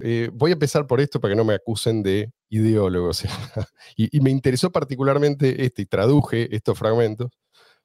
Eh, 0.00 0.28
voy 0.32 0.50
a 0.50 0.52
empezar 0.52 0.86
por 0.86 1.00
esto 1.00 1.18
para 1.18 1.32
que 1.32 1.36
no 1.36 1.44
me 1.44 1.54
acusen 1.54 2.02
de 2.02 2.30
ideólogo. 2.50 3.10
y, 3.96 4.20
me 4.20 4.30
interesó 4.30 4.70
particularmente 4.70 5.64
este, 5.64 5.82
y 5.82 5.86
traduje 5.86 6.54
estos 6.54 6.78
fragmentos, 6.78 7.30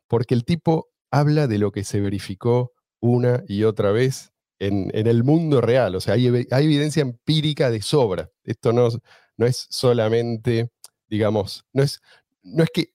porque 0.07 0.33
el 0.33 0.43
tipo 0.43 0.89
habla 1.11 1.47
de 1.47 1.57
lo 1.57 1.71
que 1.71 1.83
se 1.85 2.01
verificó 2.01 2.73
una 2.99 3.43
y 3.47 3.63
otra 3.63 3.91
vez 3.91 4.31
en, 4.61 5.07
el 5.07 5.23
mundo 5.23 5.59
real. 5.59 5.95
O 5.95 5.99
sea, 6.01 6.13
hay, 6.13 6.27
evidencia 6.27 7.01
empírica 7.01 7.71
de 7.71 7.81
sobra. 7.81 8.29
Esto 8.43 8.71
no, 8.71 8.89
no 9.37 9.45
es 9.45 9.67
solamente, 9.69 10.71
digamos, 11.09 11.65
no 11.73 11.81
es, 11.83 11.99
no 12.43 12.63
es 12.63 12.69
que 12.71 12.93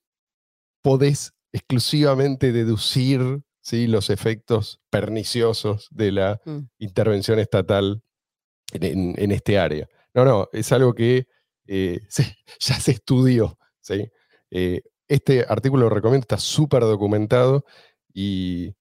podés 0.80 1.34
exclusivamente 1.52 2.52
deducir 2.52 3.42
¿sí? 3.60 3.88
los 3.88 4.10
efectos 4.10 4.80
perniciosos 4.90 5.88
de 5.90 6.12
la 6.12 6.40
mm. 6.44 6.58
intervención 6.78 7.40
estatal 7.40 8.02
en, 8.72 9.32
este 9.32 9.58
área. 9.58 9.88
No, 10.14 10.24
no, 10.24 10.48
es 10.52 10.70
algo 10.70 10.94
que 10.94 11.26
eh, 11.66 12.00
ya 12.60 12.78
se 12.78 12.92
estudió. 12.92 13.58
¿sí? 13.80 14.08
Eh, 14.52 14.82
este 15.08 15.44
artículo 15.48 15.84
lo 15.84 15.94
recomiendo, 15.94 16.22
está 16.22 16.38
súper 16.38 16.82
documentado 16.82 17.64
y 18.12 18.75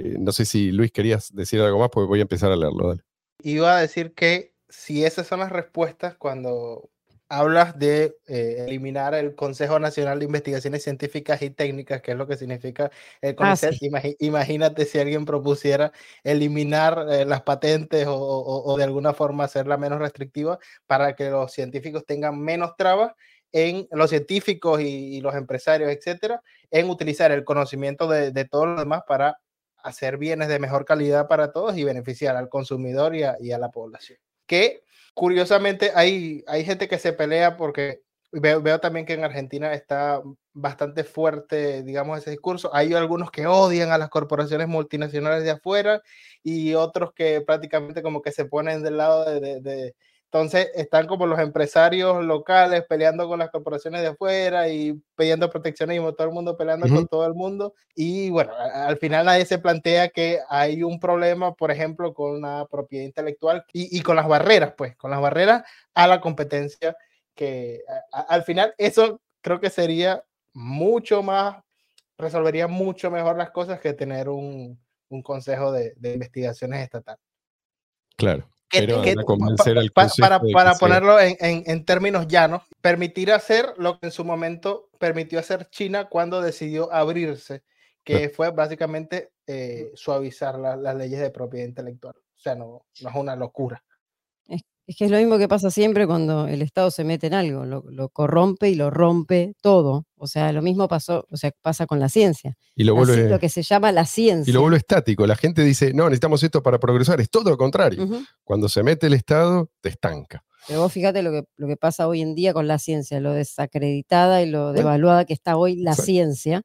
eh, 0.00 0.16
no 0.18 0.32
sé 0.32 0.44
si 0.44 0.72
Luis 0.72 0.92
querías 0.92 1.34
decir 1.34 1.60
algo 1.60 1.78
más, 1.78 1.90
porque 1.90 2.08
voy 2.08 2.18
a 2.20 2.22
empezar 2.22 2.50
a 2.52 2.56
leerlo. 2.56 2.96
Iba 3.42 3.76
a 3.76 3.80
decir 3.80 4.14
que 4.14 4.54
si 4.68 5.04
esas 5.04 5.26
son 5.26 5.40
las 5.40 5.50
respuestas 5.50 6.16
cuando 6.16 6.90
hablas 7.28 7.78
de 7.78 8.16
eh, 8.26 8.64
eliminar 8.66 9.14
el 9.14 9.36
Consejo 9.36 9.78
Nacional 9.78 10.18
de 10.18 10.24
Investigaciones 10.24 10.82
Científicas 10.82 11.40
y 11.42 11.50
Técnicas, 11.50 12.02
que 12.02 12.10
es 12.10 12.16
lo 12.18 12.26
que 12.26 12.36
significa 12.36 12.90
el 13.20 13.36
Ah, 13.38 13.54
CONICET. 13.56 13.74
sí. 13.74 13.90
Imagínate 14.18 14.84
si 14.84 14.98
alguien 14.98 15.24
propusiera 15.24 15.92
eliminar 16.24 17.06
eh, 17.08 17.24
las 17.24 17.42
patentes 17.42 18.06
o, 18.08 18.14
o- 18.16 18.72
o 18.72 18.76
de 18.76 18.82
alguna 18.84 19.12
forma 19.14 19.44
hacerla 19.44 19.76
menos 19.76 20.00
restrictiva 20.00 20.58
para 20.86 21.14
que 21.14 21.30
los 21.30 21.52
científicos 21.52 22.04
tengan 22.04 22.38
menos 22.40 22.72
trabas 22.76 23.12
en 23.52 23.86
los 23.92 24.10
científicos 24.10 24.80
y, 24.80 25.16
y 25.16 25.20
los 25.20 25.34
empresarios, 25.36 25.90
etcétera, 25.90 26.42
en 26.70 26.90
utilizar 26.90 27.30
el 27.32 27.44
conocimiento 27.44 28.08
de, 28.08 28.32
de 28.32 28.44
todos 28.44 28.66
los 28.66 28.78
demás 28.80 29.02
para 29.06 29.38
hacer 29.82 30.18
bienes 30.18 30.48
de 30.48 30.58
mejor 30.58 30.84
calidad 30.84 31.28
para 31.28 31.52
todos 31.52 31.76
y 31.76 31.84
beneficiar 31.84 32.36
al 32.36 32.48
consumidor 32.48 33.14
y 33.14 33.22
a, 33.22 33.58
la 33.58 33.70
población. 33.70 34.18
Que 34.46 34.82
curiosamente 35.14 35.92
hay, 35.94 36.44
hay 36.46 36.64
gente 36.64 36.88
que 36.88 36.98
se 36.98 37.12
pelea 37.12 37.56
porque 37.56 38.02
veo, 38.32 38.80
también 38.80 39.06
que 39.06 39.14
en 39.14 39.24
Argentina 39.24 39.72
está 39.72 40.22
bastante 40.52 41.04
fuerte, 41.04 41.82
digamos, 41.82 42.18
ese 42.18 42.30
discurso. 42.30 42.74
Hay 42.74 42.94
algunos 42.94 43.30
que 43.30 43.46
odian 43.46 43.90
a 43.90 43.98
las 43.98 44.08
corporaciones 44.08 44.68
multinacionales 44.68 45.44
de 45.44 45.50
afuera 45.50 46.02
y 46.42 46.74
otros 46.74 47.12
que 47.12 47.40
prácticamente 47.40 48.02
como 48.02 48.22
que 48.22 48.32
se 48.32 48.44
ponen 48.44 48.82
del 48.82 48.96
lado 48.96 49.24
de- 49.24 49.94
entonces 50.32 50.70
están 50.76 51.08
como 51.08 51.26
los 51.26 51.40
empresarios 51.40 52.24
locales 52.24 52.84
peleando 52.88 53.26
con 53.26 53.40
las 53.40 53.50
corporaciones 53.50 54.00
de 54.02 54.06
afuera 54.06 54.68
y 54.68 54.92
pidiendo 55.16 55.50
proteccionismo, 55.50 56.12
todo 56.14 56.28
el 56.28 56.32
mundo 56.32 56.56
peleando 56.56 56.86
Ujú. 56.86 56.94
con 56.94 57.08
todo 57.08 57.26
el 57.26 57.34
mundo. 57.34 57.74
Y 57.96 58.30
bueno, 58.30 58.52
al 58.54 58.96
final 58.98 59.26
nadie 59.26 59.44
se 59.44 59.58
plantea 59.58 60.08
que 60.10 60.38
hay 60.48 60.84
un 60.84 61.00
problema, 61.00 61.52
por 61.54 61.72
ejemplo, 61.72 62.14
con 62.14 62.40
la 62.42 62.64
propiedad 62.70 63.04
intelectual 63.06 63.64
y, 63.72 63.98
y 63.98 64.02
con 64.02 64.14
las 64.14 64.28
barreras, 64.28 64.72
pues, 64.76 64.94
con 64.96 65.10
las 65.10 65.20
barreras 65.20 65.64
a 65.94 66.06
la 66.06 66.20
competencia, 66.20 66.96
que 67.34 67.82
a- 68.12 68.20
a- 68.20 68.22
al 68.32 68.44
final 68.44 68.72
eso 68.78 69.20
creo 69.40 69.58
que 69.58 69.68
sería 69.68 70.22
mucho 70.52 71.24
más, 71.24 71.56
resolvería 72.16 72.68
mucho 72.68 73.10
mejor 73.10 73.36
las 73.36 73.50
cosas 73.50 73.80
que 73.80 73.94
tener 73.94 74.28
un, 74.28 74.80
un 75.08 75.22
consejo 75.22 75.72
de, 75.72 75.92
de 75.96 76.12
investigaciones 76.14 76.82
estatal. 76.84 77.16
Claro. 78.16 78.48
Que- 78.70 78.78
que- 79.02 79.14
pa- 79.56 79.64
para, 80.52 80.70
ponerlo 80.78 81.18
en, 81.20 81.36
en- 81.40 81.62
en 81.66 81.84
términos 81.84 82.28
llanos, 82.28 82.62
permitir 82.80 83.32
hacer 83.32 83.66
lo 83.76 83.98
que 83.98 84.06
en 84.06 84.12
su 84.12 84.24
momento 84.24 84.88
permitió 84.98 85.38
hacer 85.40 85.68
China 85.70 86.08
cuando 86.08 86.40
decidió 86.40 86.92
abrirse, 86.92 87.62
que 88.04 88.28
fue 88.28 88.50
básicamente 88.50 89.32
eh, 89.46 89.90
suavizar 89.94 90.58
la- 90.58 90.76
las 90.76 90.94
leyes 90.94 91.20
de 91.20 91.30
propiedad 91.30 91.66
intelectual. 91.66 92.14
O 92.16 92.38
sea, 92.40 92.54
no, 92.54 92.86
no 93.02 93.08
es 93.10 93.16
una 93.16 93.34
locura. 93.36 93.82
Es 94.90 94.96
que 94.96 95.04
es 95.04 95.10
lo 95.12 95.18
mismo 95.18 95.38
que 95.38 95.46
pasa 95.46 95.70
siempre 95.70 96.04
cuando 96.04 96.48
el 96.48 96.62
Estado 96.62 96.90
se 96.90 97.04
mete 97.04 97.28
en 97.28 97.34
algo, 97.34 97.64
lo, 97.64 97.84
lo 97.92 98.08
corrompe 98.08 98.70
y 98.70 98.74
lo 98.74 98.90
rompe 98.90 99.54
todo. 99.62 100.04
O 100.16 100.26
sea, 100.26 100.50
lo 100.50 100.62
mismo 100.62 100.88
pasó, 100.88 101.28
o 101.30 101.36
sea, 101.36 101.52
pasa 101.62 101.86
con 101.86 102.00
la 102.00 102.08
ciencia. 102.08 102.56
Y 102.74 102.82
lo 102.82 102.96
vuelve, 102.96 103.28
lo 103.28 103.38
que 103.38 103.48
se 103.48 103.62
llama 103.62 103.92
la 103.92 104.04
ciencia. 104.04 104.50
y 104.50 104.52
lo 104.52 104.62
vuelve 104.62 104.78
estático. 104.78 105.28
La 105.28 105.36
gente 105.36 105.62
dice, 105.62 105.94
no, 105.94 106.06
necesitamos 106.06 106.42
esto 106.42 106.60
para 106.60 106.80
progresar. 106.80 107.20
Es 107.20 107.30
todo 107.30 107.50
lo 107.50 107.56
contrario. 107.56 108.04
Cuando 108.42 108.68
se 108.68 108.82
mete 108.82 109.06
el 109.06 109.14
Estado, 109.14 109.70
te 109.80 109.90
estanca. 109.90 110.42
Pero 110.66 110.80
vos 110.80 110.92
fíjate 110.92 111.22
lo 111.22 111.30
que, 111.30 111.44
lo 111.56 111.68
que 111.68 111.76
pasa 111.76 112.08
hoy 112.08 112.20
en 112.20 112.34
día 112.34 112.52
con 112.52 112.66
la 112.66 112.80
ciencia, 112.80 113.20
lo 113.20 113.32
desacreditada 113.32 114.42
y 114.42 114.46
lo 114.46 114.72
devaluada 114.72 115.24
que 115.24 115.34
está 115.34 115.56
hoy 115.56 115.76
la 115.76 115.92
exacto. 115.92 116.06
ciencia. 116.06 116.62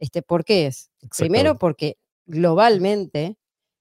Este, 0.00 0.22
¿Por 0.22 0.44
qué 0.44 0.66
es? 0.66 0.90
Primero 1.16 1.58
porque 1.58 1.96
globalmente 2.26 3.36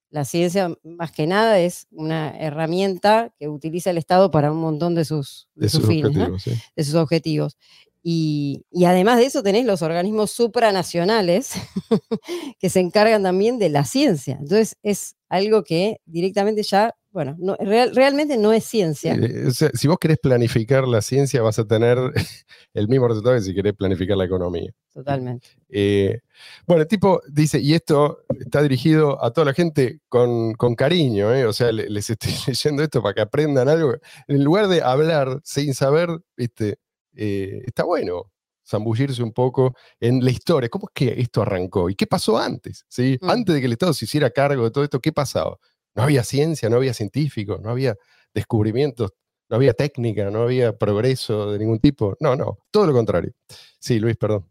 la 0.09 0.25
ciencia 0.25 0.73
más 0.83 1.11
que 1.11 1.27
nada 1.27 1.59
es 1.59 1.87
una 1.91 2.37
herramienta 2.37 3.33
que 3.39 3.49
utiliza 3.49 3.89
el 3.89 3.97
Estado 3.97 4.31
para 4.31 4.51
un 4.51 4.59
montón 4.59 4.95
de 4.95 5.05
sus, 5.05 5.49
de 5.55 5.69
sus 5.69 5.81
sus 5.81 5.89
fines, 5.89 6.13
¿no? 6.13 6.23
objetivos. 6.25 6.43
sí. 6.43 6.51
de 6.75 6.83
sus 6.83 6.95
objetivos. 6.95 7.57
Y, 8.03 8.65
y 8.71 8.85
además 8.85 9.17
de 9.17 9.25
eso 9.25 9.43
tenés 9.43 9.65
los 9.65 9.81
organismos 9.81 10.31
supranacionales 10.31 11.51
que 12.59 12.69
se 12.69 12.79
encargan 12.79 13.23
también 13.23 13.59
de 13.59 13.69
la 13.69 13.83
ciencia. 13.83 14.37
Entonces 14.39 14.77
es 14.81 15.15
algo 15.27 15.63
que 15.63 15.99
directamente 16.05 16.63
ya, 16.63 16.95
bueno, 17.17 17.35
no, 17.39 17.55
real- 17.59 17.95
realmente 17.95 18.37
no 18.37 18.53
es 18.53 18.63
ciencia. 18.63 19.15
Eh, 19.15 19.47
o 19.47 19.51
sea, 19.51 19.71
si 19.73 19.87
vos 19.87 19.97
querés 19.99 20.19
planificar 20.19 20.87
la 20.87 21.01
ciencia, 21.01 21.41
vas 21.41 21.57
a 21.57 21.65
tener 21.65 21.97
el 22.75 22.87
mismo 22.87 23.07
resultado 23.07 23.35
que 23.35 23.41
si 23.41 23.55
querés 23.55 23.73
planificar 23.73 24.15
la 24.17 24.25
economía. 24.25 24.71
Totalmente. 24.93 25.47
Eh, 25.67 26.19
bueno, 26.67 26.83
el 26.83 26.87
tipo 26.87 27.19
dice, 27.27 27.59
y 27.59 27.73
esto 27.73 28.19
está 28.39 28.61
dirigido 28.61 29.23
a 29.25 29.31
toda 29.33 29.45
la 29.45 29.53
gente 29.55 29.99
con, 30.09 30.53
con 30.53 30.75
cariño, 30.75 31.33
¿eh? 31.33 31.45
o 31.47 31.53
sea, 31.53 31.71
le- 31.71 31.89
les 31.89 32.07
estoy 32.07 32.31
leyendo 32.47 32.83
esto 32.83 33.01
para 33.01 33.15
que 33.15 33.21
aprendan 33.21 33.67
algo. 33.67 33.95
En 34.27 34.43
lugar 34.43 34.67
de 34.67 34.83
hablar 34.83 35.41
sin 35.43 35.73
saber, 35.73 36.09
¿viste? 36.37 36.77
Eh, 37.15 37.63
está 37.65 37.83
bueno 37.83 38.31
zambullirse 38.63 39.23
un 39.23 39.31
poco 39.31 39.73
en 39.99 40.23
la 40.23 40.29
historia. 40.29 40.69
¿Cómo 40.69 40.87
es 40.89 40.91
que 40.93 41.19
esto 41.19 41.41
arrancó? 41.41 41.89
¿Y 41.89 41.95
qué 41.95 42.05
pasó 42.05 42.37
antes? 42.37 42.85
¿sí? 42.87 43.17
Mm. 43.21 43.29
Antes 43.31 43.55
de 43.55 43.61
que 43.61 43.65
el 43.65 43.71
Estado 43.71 43.93
se 43.93 44.05
hiciera 44.05 44.29
cargo 44.29 44.65
de 44.65 44.71
todo 44.71 44.83
esto, 44.83 44.99
¿qué 44.99 45.11
pasaba? 45.11 45.57
No 45.97 46.03
había 46.03 46.23
ciencia, 46.23 46.69
no 46.69 46.75
había 46.75 46.93
científicos, 46.93 47.59
no 47.59 47.71
había 47.71 47.95
descubrimientos, 48.31 49.13
no 49.49 49.55
había 49.55 49.73
técnica, 49.73 50.29
no 50.29 50.43
había 50.43 50.77
progreso 50.77 51.51
de 51.51 51.57
ningún 51.57 51.79
tipo. 51.79 52.15
No, 52.19 52.35
no, 52.35 52.59
todo 52.69 52.85
lo 52.85 52.93
contrario. 52.93 53.33
Sí, 53.79 53.99
Luis, 53.99 54.15
perdón. 54.15 54.47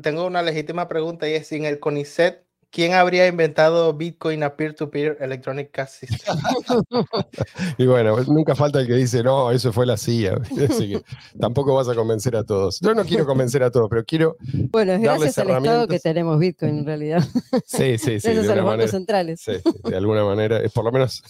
Tengo 0.00 0.26
una 0.26 0.40
legítima 0.40 0.88
pregunta 0.88 1.28
y 1.28 1.34
es, 1.34 1.46
sin 1.46 1.66
el 1.66 1.78
CONICET, 1.78 2.46
¿quién 2.72 2.94
habría 2.94 3.28
inventado 3.28 3.92
Bitcoin 3.92 4.42
a 4.42 4.56
peer-to-peer 4.56 5.18
electronic 5.20 5.70
cash 5.70 5.90
system? 6.00 6.36
Y 7.78 7.86
bueno, 7.86 8.16
nunca 8.24 8.56
falta 8.56 8.80
el 8.80 8.86
que 8.88 8.94
dice, 8.94 9.22
no, 9.22 9.52
eso 9.52 9.72
fue 9.72 9.86
la 9.86 9.96
CIA. 9.96 10.40
Así 10.68 10.88
que 10.88 11.02
tampoco 11.38 11.74
vas 11.74 11.88
a 11.88 11.94
convencer 11.94 12.34
a 12.34 12.42
todos. 12.42 12.80
Yo 12.80 12.94
no 12.94 13.04
quiero 13.04 13.26
convencer 13.26 13.62
a 13.62 13.70
todos, 13.70 13.88
pero 13.88 14.04
quiero. 14.04 14.36
Bueno, 14.70 14.94
es 14.94 15.02
Darles 15.02 15.36
gracias 15.36 15.38
al 15.46 15.56
Estado 15.56 15.86
que 15.86 16.00
tenemos 16.00 16.38
Bitcoin 16.38 16.78
en 16.78 16.86
realidad. 16.86 17.22
Sí, 17.66 17.98
sí, 17.98 18.18
sí. 18.18 18.28
gracias 18.32 18.46
de 18.46 18.52
a 18.52 18.56
los 18.56 18.64
bancos 18.64 18.64
manera. 18.64 18.88
centrales. 18.90 19.40
Sí, 19.40 19.52
de 19.84 19.96
alguna 19.96 20.24
manera. 20.24 20.60
Por 20.74 20.84
lo 20.84 20.92
menos 20.92 21.22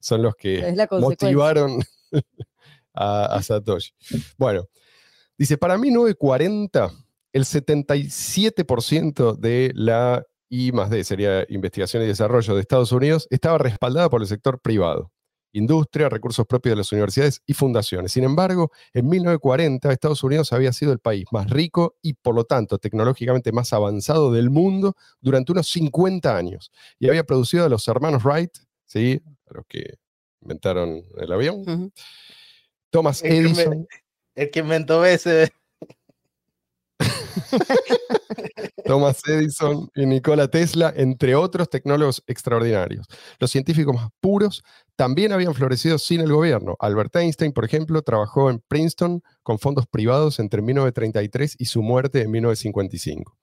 son 0.00 0.22
los 0.22 0.34
que 0.34 0.74
motivaron 0.90 1.80
a, 2.94 3.26
a 3.26 3.42
Satoshi. 3.42 3.92
Bueno, 4.38 4.66
dice, 5.36 5.58
para 5.58 5.76
1940, 5.76 6.90
el 7.32 7.44
77% 7.44 9.36
de 9.36 9.72
la 9.74 10.24
I 10.50 10.72
más 10.72 10.90
D, 10.90 11.02
sería 11.04 11.46
investigación 11.48 12.02
y 12.02 12.06
desarrollo 12.06 12.54
de 12.54 12.60
Estados 12.60 12.92
Unidos, 12.92 13.26
estaba 13.30 13.56
respaldada 13.58 14.10
por 14.10 14.20
el 14.20 14.26
sector 14.26 14.60
privado. 14.60 15.12
Industria, 15.52 16.08
recursos 16.08 16.46
propios 16.46 16.72
de 16.72 16.76
las 16.76 16.92
universidades 16.92 17.42
y 17.46 17.54
fundaciones. 17.54 18.12
Sin 18.12 18.22
embargo, 18.22 18.70
en 18.92 19.08
1940 19.08 19.92
Estados 19.92 20.22
Unidos 20.22 20.52
había 20.52 20.72
sido 20.72 20.92
el 20.92 21.00
país 21.00 21.24
más 21.32 21.50
rico 21.50 21.96
y 22.02 22.14
por 22.14 22.34
lo 22.36 22.44
tanto 22.44 22.78
tecnológicamente 22.78 23.50
más 23.50 23.72
avanzado 23.72 24.30
del 24.32 24.48
mundo 24.50 24.94
durante 25.20 25.50
unos 25.50 25.68
50 25.68 26.36
años 26.36 26.70
y 27.00 27.08
había 27.08 27.24
producido 27.24 27.64
a 27.64 27.68
los 27.68 27.86
hermanos 27.88 28.22
Wright, 28.24 28.52
¿sí? 28.86 29.20
a 29.48 29.54
los 29.54 29.66
que 29.66 29.94
inventaron 30.40 31.02
el 31.16 31.32
avión. 31.32 31.92
Thomas 32.90 33.22
El 33.22 33.28
que 33.30 33.34
me- 33.42 33.48
Edison, 33.48 33.88
El 34.36 34.50
que 34.50 34.60
inventó 34.60 35.04
ese. 35.04 35.50
Thomas 38.84 39.22
Edison 39.26 39.88
y 39.94 40.06
Nikola 40.06 40.48
Tesla, 40.48 40.92
entre 40.96 41.34
otros 41.34 41.70
tecnólogos 41.70 42.22
extraordinarios. 42.26 43.06
Los 43.38 43.50
científicos 43.50 43.94
más 43.94 44.08
puros 44.20 44.64
también 44.96 45.32
habían 45.32 45.54
florecido 45.54 45.98
sin 45.98 46.20
el 46.20 46.32
gobierno. 46.32 46.76
Albert 46.80 47.14
Einstein, 47.16 47.52
por 47.52 47.64
ejemplo, 47.64 48.02
trabajó 48.02 48.50
en 48.50 48.60
Princeton 48.66 49.22
con 49.42 49.58
fondos 49.58 49.86
privados 49.86 50.38
entre 50.40 50.60
1933 50.60 51.56
y 51.58 51.66
su 51.66 51.82
muerte 51.82 52.22
en 52.22 52.30
1955. 52.30 53.36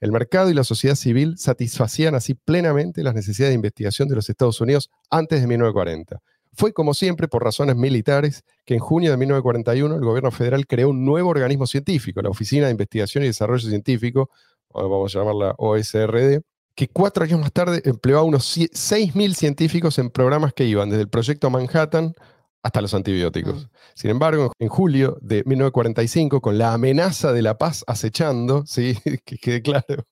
El 0.00 0.12
mercado 0.12 0.50
y 0.50 0.54
la 0.54 0.64
sociedad 0.64 0.94
civil 0.94 1.38
satisfacían 1.38 2.14
así 2.14 2.34
plenamente 2.34 3.02
las 3.02 3.14
necesidades 3.14 3.52
de 3.52 3.56
investigación 3.56 4.08
de 4.08 4.16
los 4.16 4.28
Estados 4.28 4.60
Unidos 4.60 4.90
antes 5.10 5.40
de 5.40 5.46
1940. 5.46 6.20
Fue, 6.58 6.72
como 6.72 6.92
siempre, 6.92 7.28
por 7.28 7.44
razones 7.44 7.76
militares 7.76 8.42
que 8.66 8.74
en 8.74 8.80
junio 8.80 9.12
de 9.12 9.16
1941 9.16 9.94
el 9.94 10.00
gobierno 10.04 10.32
federal 10.32 10.66
creó 10.66 10.88
un 10.88 11.04
nuevo 11.04 11.30
organismo 11.30 11.68
científico, 11.68 12.20
la 12.20 12.30
Oficina 12.30 12.66
de 12.66 12.72
Investigación 12.72 13.22
y 13.22 13.28
Desarrollo 13.28 13.68
Científico, 13.68 14.28
o 14.66 14.88
vamos 14.88 15.14
a 15.14 15.20
llamarla 15.20 15.54
OSRD, 15.56 16.40
que 16.74 16.88
cuatro 16.88 17.22
años 17.22 17.38
más 17.38 17.52
tarde 17.52 17.80
empleó 17.84 18.18
a 18.18 18.22
unos 18.24 18.56
cie- 18.56 18.70
6.000 18.72 19.34
científicos 19.34 20.00
en 20.00 20.10
programas 20.10 20.52
que 20.52 20.64
iban 20.64 20.90
desde 20.90 21.02
el 21.02 21.08
proyecto 21.08 21.48
Manhattan 21.48 22.12
hasta 22.60 22.80
los 22.80 22.92
antibióticos. 22.92 23.68
Sin 23.94 24.10
embargo, 24.10 24.50
en 24.58 24.66
julio 24.68 25.16
de 25.20 25.44
1945, 25.46 26.40
con 26.40 26.58
la 26.58 26.72
amenaza 26.72 27.32
de 27.32 27.42
la 27.42 27.56
paz 27.56 27.84
acechando, 27.86 28.66
¿sí? 28.66 28.98
que 29.24 29.38
quede 29.38 29.62
claro, 29.62 30.08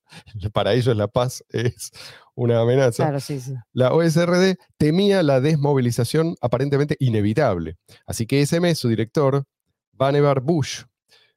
para 0.52 0.74
ellos 0.74 0.96
la 0.96 1.08
paz 1.08 1.44
es 1.48 1.90
una 2.36 2.60
amenaza, 2.60 3.02
Claro, 3.04 3.18
sí, 3.18 3.40
sí. 3.40 3.54
la 3.72 3.92
OSRD 3.92 4.56
temía 4.78 5.22
la 5.22 5.40
desmovilización 5.40 6.36
aparentemente 6.40 6.96
inevitable. 7.00 7.76
Así 8.06 8.26
que 8.26 8.42
ese 8.42 8.60
mes 8.60 8.78
su 8.78 8.88
director, 8.88 9.44
Vannevar 9.92 10.40
Bush, 10.40 10.82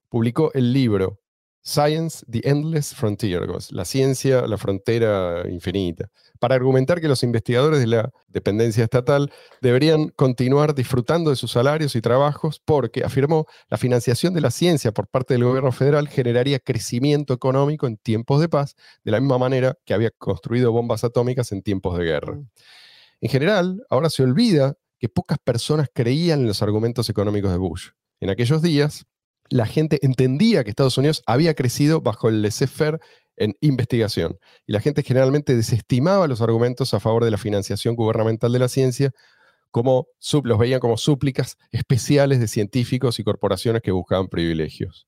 publicó 0.10 0.52
el 0.54 0.74
libro 0.74 1.20
Science, 1.64 2.26
the 2.30 2.42
Endless 2.44 2.94
Frontier, 2.94 3.48
la 3.72 3.86
ciencia, 3.86 4.46
la 4.48 4.58
frontera 4.58 5.44
infinita, 5.50 6.10
para 6.40 6.56
argumentar 6.56 7.02
que 7.02 7.08
los 7.08 7.24
investigadores 7.24 7.80
de 7.80 7.88
la 7.88 8.12
dependencia 8.28 8.84
estatal 8.84 9.32
deberían 9.62 10.10
continuar 10.10 10.74
disfrutando 10.74 11.30
de 11.30 11.36
sus 11.36 11.52
salarios 11.52 11.96
y 11.96 12.02
trabajos 12.02 12.62
porque, 12.64 13.04
afirmó, 13.04 13.46
la 13.70 13.78
financiación 13.78 14.34
de 14.34 14.42
la 14.42 14.52
ciencia 14.52 14.92
por 14.92 15.08
parte 15.08 15.34
del 15.34 15.44
gobierno 15.44 15.72
federal 15.72 16.08
generaría 16.08 16.60
crecimiento 16.60 17.34
económico 17.34 17.88
en 17.88 17.98
tiempos 17.98 18.42
de 18.42 18.50
paz, 18.50 18.76
de 19.04 19.12
la 19.12 19.20
misma 19.20 19.38
manera 19.38 19.78
que 19.86 19.94
había 19.94 20.12
construido 20.12 20.72
bombas 20.72 21.04
atómicas 21.04 21.52
en 21.52 21.62
tiempos 21.62 21.98
de 21.98 22.06
guerra. 22.06 22.36
Mm. 22.36 22.50
En 23.22 23.30
general, 23.30 23.86
ahora 23.90 24.10
se 24.10 24.24
olvida 24.24 24.76
que 24.98 25.10
pocas 25.10 25.38
personas 25.40 25.90
creían 25.94 26.42
en 26.42 26.48
los 26.48 26.62
argumentos 26.62 27.10
económicos 27.10 27.52
de 27.52 27.58
Bush. 27.58 27.90
En 28.22 28.30
aquellos 28.30 28.62
días, 28.62 29.06
la 29.50 29.66
gente 29.66 30.00
entendía 30.02 30.64
que 30.64 30.70
Estados 30.70 30.98
Unidos 30.98 31.24
había 31.26 31.54
crecido 31.54 32.02
bajo 32.02 32.30
el 32.30 32.42
laissez-faire 32.42 33.00
en 33.40 33.58
investigación. 33.62 34.38
Y 34.68 34.74
la 34.74 34.82
gente 34.82 35.02
generalmente 35.02 35.56
desestimaba 35.56 36.28
los 36.28 36.42
argumentos 36.42 36.94
a 36.94 37.00
favor 37.00 37.26
de 37.26 37.32
la 37.32 37.38
financiación 37.38 37.96
gubernamental 37.96 38.52
de 38.54 38.60
la 38.60 38.68
ciencia, 38.68 39.12
como 39.72 40.08
los 40.44 40.60
veían 40.60 40.80
como 40.80 40.98
súplicas 40.98 41.58
especiales 41.72 42.40
de 42.40 42.48
científicos 42.48 43.20
y 43.20 43.24
corporaciones 43.24 43.82
que 43.82 43.92
buscaban 43.92 44.28
privilegios. 44.28 45.08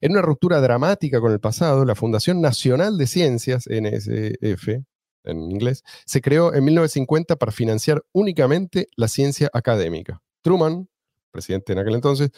En 0.00 0.12
una 0.12 0.22
ruptura 0.22 0.60
dramática 0.60 1.20
con 1.20 1.32
el 1.32 1.40
pasado, 1.40 1.84
la 1.84 1.94
Fundación 1.94 2.40
Nacional 2.40 2.98
de 2.98 3.06
Ciencias, 3.06 3.68
NSF, 3.68 4.82
en 5.24 5.50
inglés, 5.50 5.84
se 6.04 6.20
creó 6.20 6.52
en 6.54 6.64
1950 6.64 7.36
para 7.36 7.52
financiar 7.52 8.02
únicamente 8.12 8.88
la 8.96 9.06
ciencia 9.06 9.48
académica. 9.52 10.20
Truman, 10.42 10.88
presidente 11.30 11.72
en 11.72 11.78
aquel 11.78 11.94
entonces, 11.94 12.30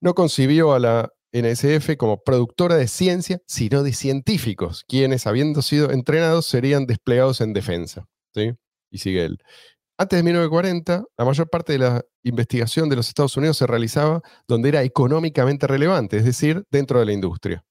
no 0.00 0.14
concibió 0.14 0.72
a 0.72 0.78
la 0.78 1.12
NSF 1.32 1.96
como 1.96 2.22
productora 2.22 2.76
de 2.76 2.88
ciencia, 2.88 3.40
sino 3.46 3.82
de 3.82 3.92
científicos, 3.92 4.84
quienes, 4.86 5.26
habiendo 5.26 5.62
sido 5.62 5.90
entrenados, 5.90 6.46
serían 6.46 6.86
desplegados 6.86 7.40
en 7.40 7.52
defensa. 7.52 8.06
¿sí? 8.34 8.52
Y 8.90 8.98
sigue 8.98 9.24
él. 9.24 9.38
Antes 9.98 10.18
de 10.18 10.22
1940, 10.22 11.04
la 11.18 11.24
mayor 11.24 11.50
parte 11.50 11.74
de 11.74 11.78
la 11.78 12.02
investigación 12.22 12.88
de 12.88 12.96
los 12.96 13.08
Estados 13.08 13.36
Unidos 13.36 13.58
se 13.58 13.66
realizaba 13.66 14.22
donde 14.48 14.70
era 14.70 14.82
económicamente 14.82 15.66
relevante, 15.66 16.16
es 16.16 16.24
decir, 16.24 16.64
dentro 16.70 16.98
de 16.98 17.06
la 17.06 17.12
industria. 17.12 17.64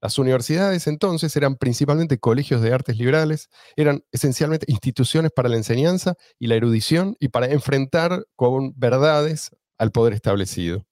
Las 0.00 0.18
universidades 0.18 0.86
entonces 0.86 1.34
eran 1.36 1.56
principalmente 1.56 2.18
colegios 2.18 2.62
de 2.62 2.72
artes 2.72 2.98
liberales, 2.98 3.48
eran 3.76 4.02
esencialmente 4.12 4.66
instituciones 4.68 5.32
para 5.32 5.48
la 5.48 5.56
enseñanza 5.56 6.14
y 6.38 6.48
la 6.48 6.56
erudición 6.56 7.16
y 7.18 7.28
para 7.28 7.46
enfrentar 7.46 8.24
con 8.36 8.72
verdades 8.76 9.50
al 9.76 9.90
poder 9.92 10.12
establecido 10.14 10.87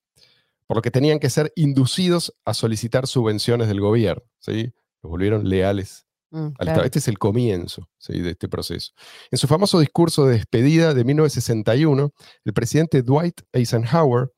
por 0.66 0.76
lo 0.76 0.82
que 0.82 0.90
tenían 0.90 1.18
que 1.18 1.30
ser 1.30 1.52
inducidos 1.56 2.34
a 2.44 2.54
solicitar 2.54 3.06
subvenciones 3.06 3.68
del 3.68 3.80
gobierno. 3.80 4.22
¿sí? 4.38 4.72
Los 5.02 5.10
volvieron 5.10 5.48
leales. 5.48 6.06
Mm, 6.30 6.48
claro. 6.58 6.84
Este 6.84 6.98
es 6.98 7.08
el 7.08 7.18
comienzo 7.18 7.88
¿sí? 7.98 8.20
de 8.20 8.30
este 8.30 8.48
proceso. 8.48 8.92
En 9.30 9.38
su 9.38 9.46
famoso 9.46 9.78
discurso 9.78 10.26
de 10.26 10.34
despedida 10.34 10.92
de 10.92 11.04
1961, 11.04 12.10
el 12.44 12.52
presidente 12.52 13.02
Dwight 13.02 13.42
Eisenhower, 13.52 14.30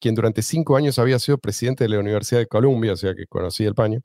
quien 0.00 0.14
durante 0.14 0.42
cinco 0.42 0.76
años 0.76 0.98
había 0.98 1.18
sido 1.18 1.38
presidente 1.38 1.84
de 1.84 1.90
la 1.90 2.00
Universidad 2.00 2.40
de 2.40 2.46
Columbia, 2.46 2.94
o 2.94 2.96
sea 2.96 3.14
que 3.14 3.26
conocía 3.26 3.68
el 3.68 3.74
paño, 3.74 4.00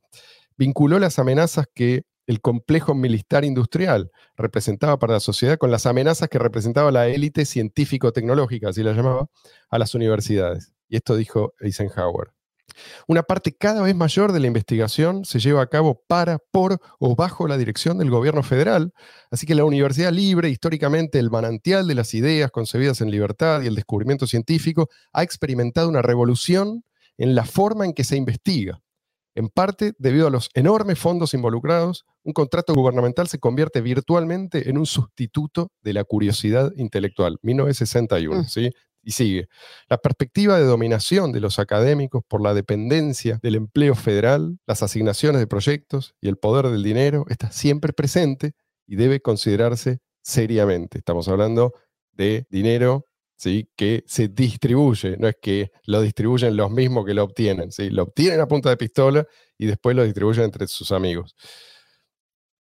vinculó 0.58 1.00
las 1.00 1.18
amenazas 1.20 1.66
que 1.74 2.04
el 2.28 2.42
complejo 2.42 2.96
militar 2.96 3.46
industrial 3.46 4.12
representaba 4.36 4.98
para 4.98 5.14
la 5.14 5.20
sociedad 5.20 5.58
con 5.58 5.72
las 5.72 5.86
amenazas 5.86 6.28
que 6.28 6.40
representaba 6.40 6.92
la 6.92 7.08
élite 7.08 7.46
científico-tecnológica, 7.46 8.70
así 8.70 8.84
la 8.84 8.94
llamaba, 8.94 9.28
a 9.70 9.80
las 9.80 9.94
universidades. 9.94 10.75
Y 10.88 10.98
esto 10.98 11.16
dijo 11.16 11.54
Eisenhower. 11.60 12.32
Una 13.08 13.24
parte 13.24 13.56
cada 13.56 13.82
vez 13.82 13.96
mayor 13.96 14.32
de 14.32 14.40
la 14.40 14.48
investigación 14.48 15.24
se 15.24 15.40
lleva 15.40 15.62
a 15.62 15.68
cabo 15.68 16.02
para, 16.08 16.40
por 16.52 16.80
o 17.00 17.16
bajo 17.16 17.48
la 17.48 17.58
dirección 17.58 17.98
del 17.98 18.10
gobierno 18.10 18.44
federal, 18.44 18.92
así 19.32 19.46
que 19.46 19.56
la 19.56 19.64
universidad 19.64 20.12
libre, 20.12 20.50
históricamente 20.50 21.20
el 21.20 21.30
manantial 21.30 21.88
de 21.88 21.96
las 21.96 22.14
ideas 22.14 22.52
concebidas 22.52 23.02
en 23.02 23.12
libertad 23.12 23.62
y 23.62 23.68
el 23.68 23.76
descubrimiento 23.76 24.28
científico, 24.28 24.90
ha 25.14 25.24
experimentado 25.24 25.88
una 25.88 26.02
revolución 26.02 26.84
en 27.18 27.36
la 27.36 27.46
forma 27.46 27.86
en 27.86 27.94
que 27.94 28.04
se 28.04 28.18
investiga. 28.18 28.82
En 29.36 29.50
parte, 29.50 29.94
debido 29.98 30.28
a 30.28 30.30
los 30.30 30.50
enormes 30.54 30.98
fondos 30.98 31.34
involucrados, 31.34 32.06
un 32.24 32.32
contrato 32.32 32.74
gubernamental 32.74 33.28
se 33.28 33.38
convierte 33.38 33.82
virtualmente 33.82 34.70
en 34.70 34.78
un 34.78 34.86
sustituto 34.86 35.72
de 35.82 35.94
la 35.94 36.06
curiosidad 36.06 36.72
intelectual. 36.78 37.38
1961, 37.42 38.42
Mm. 38.42 38.46
¿sí? 38.46 38.72
Y 39.08 39.12
sigue. 39.12 39.48
La 39.88 40.00
perspectiva 40.00 40.58
de 40.58 40.66
dominación 40.66 41.32
de 41.32 41.40
los 41.40 41.60
académicos 41.60 42.24
por 42.28 42.42
la 42.42 42.56
dependencia 42.56 43.40
del 43.44 43.54
empleo 43.54 43.94
federal, 43.94 44.58
las 44.66 44.82
asignaciones 44.82 45.40
de 45.40 45.48
proyectos 45.48 46.16
y 46.20 46.28
el 46.28 46.38
poder 46.38 46.70
del 46.70 46.82
dinero 46.82 47.26
está 47.30 47.52
siempre 47.52 47.94
presente 47.94 48.54
y 48.88 48.96
debe 48.96 49.22
considerarse 49.22 50.00
seriamente. 50.24 50.98
Estamos 50.98 51.28
hablando 51.28 51.74
de 52.14 52.48
dinero 52.50 53.06
¿sí? 53.36 53.70
que 53.76 54.04
se 54.08 54.28
distribuye, 54.28 55.18
no 55.18 55.28
es 55.28 55.36
que 55.42 55.72
lo 55.86 56.02
distribuyen 56.02 56.58
los 56.58 56.72
mismos 56.72 57.06
que 57.06 57.14
lo 57.14 57.24
obtienen, 57.24 57.72
¿sí? 57.72 57.90
lo 57.90 58.04
obtienen 58.04 58.40
a 58.40 58.48
punta 58.48 58.70
de 58.70 58.78
pistola 58.78 59.28
y 59.58 59.68
después 59.68 59.96
lo 59.96 60.04
distribuyen 60.04 60.46
entre 60.46 60.68
sus 60.68 60.92
amigos. 60.92 61.36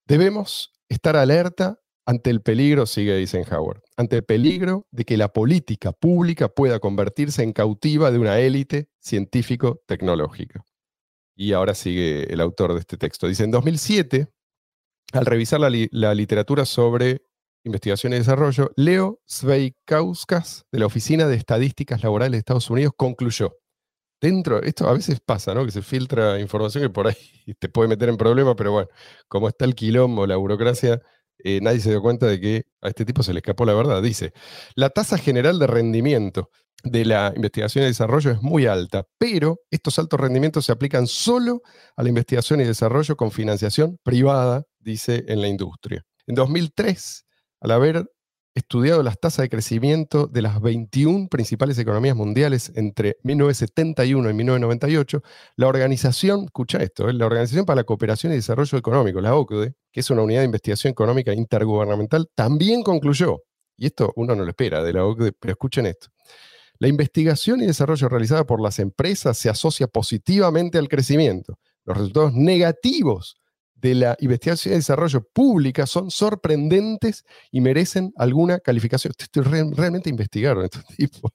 Debemos 0.06 0.72
estar 0.88 1.16
alerta 1.16 1.80
ante 2.04 2.30
el 2.30 2.40
peligro, 2.40 2.86
sigue 2.86 3.16
Eisenhower, 3.16 3.82
ante 3.96 4.16
el 4.16 4.24
peligro 4.24 4.86
de 4.90 5.04
que 5.04 5.16
la 5.16 5.28
política 5.32 5.92
pública 5.92 6.48
pueda 6.48 6.78
convertirse 6.80 7.42
en 7.42 7.52
cautiva 7.52 8.10
de 8.10 8.18
una 8.18 8.38
élite 8.38 8.88
científico-tecnológica. 9.00 10.64
Y 11.34 11.52
ahora 11.52 11.74
sigue 11.74 12.32
el 12.32 12.40
autor 12.40 12.74
de 12.74 12.80
este 12.80 12.96
texto. 12.96 13.26
Dice, 13.28 13.44
en 13.44 13.50
2007, 13.50 14.28
al 15.12 15.26
revisar 15.26 15.60
la, 15.60 15.70
li- 15.70 15.88
la 15.92 16.14
literatura 16.14 16.64
sobre 16.64 17.22
investigación 17.64 18.12
y 18.12 18.16
desarrollo, 18.16 18.70
Leo 18.76 19.20
Sveikauskas, 19.26 20.66
de 20.70 20.78
la 20.78 20.86
Oficina 20.86 21.26
de 21.26 21.36
Estadísticas 21.36 22.02
Laborales 22.02 22.32
de 22.32 22.38
Estados 22.38 22.70
Unidos, 22.70 22.92
concluyó. 22.96 23.56
Dentro, 24.20 24.62
esto 24.62 24.88
a 24.88 24.94
veces 24.94 25.20
pasa, 25.20 25.52
¿no? 25.52 25.64
Que 25.64 25.72
se 25.72 25.82
filtra 25.82 26.40
información 26.40 26.84
que 26.84 26.90
por 26.90 27.06
ahí 27.06 27.16
te 27.58 27.68
puede 27.68 27.88
meter 27.88 28.08
en 28.08 28.16
problemas, 28.16 28.54
pero 28.56 28.72
bueno, 28.72 28.88
como 29.28 29.48
está 29.48 29.64
el 29.64 29.74
quilombo, 29.74 30.26
la 30.26 30.36
burocracia, 30.36 31.02
eh, 31.38 31.60
nadie 31.62 31.80
se 31.80 31.90
dio 31.90 32.02
cuenta 32.02 32.26
de 32.26 32.40
que 32.40 32.64
a 32.80 32.88
este 32.88 33.04
tipo 33.04 33.22
se 33.22 33.32
le 33.32 33.40
escapó 33.40 33.64
la 33.64 33.74
verdad. 33.74 34.02
Dice, 34.02 34.32
la 34.74 34.90
tasa 34.90 35.18
general 35.18 35.58
de 35.58 35.66
rendimiento 35.66 36.50
de 36.82 37.04
la 37.04 37.32
investigación 37.34 37.84
y 37.84 37.88
desarrollo 37.88 38.30
es 38.30 38.42
muy 38.42 38.66
alta, 38.66 39.04
pero 39.18 39.60
estos 39.70 39.98
altos 39.98 40.20
rendimientos 40.20 40.66
se 40.66 40.72
aplican 40.72 41.06
solo 41.06 41.62
a 41.96 42.02
la 42.02 42.08
investigación 42.08 42.60
y 42.60 42.64
desarrollo 42.64 43.16
con 43.16 43.30
financiación 43.30 43.98
privada, 44.02 44.64
dice 44.78 45.24
en 45.28 45.40
la 45.40 45.48
industria. 45.48 46.04
En 46.26 46.34
2003, 46.34 47.24
al 47.60 47.70
haber 47.70 48.10
estudiado 48.56 49.02
las 49.02 49.20
tasas 49.20 49.44
de 49.44 49.48
crecimiento 49.50 50.26
de 50.26 50.40
las 50.40 50.62
21 50.62 51.28
principales 51.28 51.78
economías 51.78 52.16
mundiales 52.16 52.72
entre 52.74 53.18
1971 53.22 54.30
y 54.30 54.32
1998, 54.32 55.22
la 55.56 55.66
organización, 55.66 56.44
escucha 56.46 56.78
esto, 56.78 57.08
¿eh? 57.08 57.12
la 57.12 57.26
Organización 57.26 57.66
para 57.66 57.82
la 57.82 57.84
Cooperación 57.84 58.32
y 58.32 58.36
Desarrollo 58.36 58.78
Económico, 58.78 59.20
la 59.20 59.34
OCDE, 59.34 59.74
que 59.92 60.00
es 60.00 60.08
una 60.10 60.22
unidad 60.22 60.40
de 60.40 60.46
investigación 60.46 60.90
económica 60.90 61.34
intergubernamental, 61.34 62.30
también 62.34 62.82
concluyó, 62.82 63.42
y 63.76 63.86
esto 63.86 64.12
uno 64.16 64.34
no 64.34 64.42
lo 64.42 64.48
espera 64.48 64.82
de 64.82 64.92
la 64.94 65.04
OCDE, 65.04 65.32
pero 65.32 65.52
escuchen 65.52 65.84
esto, 65.84 66.08
la 66.78 66.88
investigación 66.88 67.60
y 67.60 67.66
desarrollo 67.66 68.08
realizada 68.08 68.46
por 68.46 68.62
las 68.62 68.78
empresas 68.78 69.36
se 69.36 69.50
asocia 69.50 69.86
positivamente 69.86 70.78
al 70.78 70.88
crecimiento. 70.88 71.58
Los 71.84 71.96
resultados 71.98 72.32
negativos 72.32 73.36
de 73.76 73.94
la 73.94 74.16
investigación 74.20 74.74
y 74.74 74.76
desarrollo 74.78 75.22
pública 75.32 75.86
son 75.86 76.10
sorprendentes 76.10 77.24
y 77.50 77.60
merecen 77.60 78.12
alguna 78.16 78.58
calificación. 78.58 79.12
Realmente 79.74 80.10
investigaron 80.10 80.64
estos 80.64 80.84
tipos. 80.96 81.30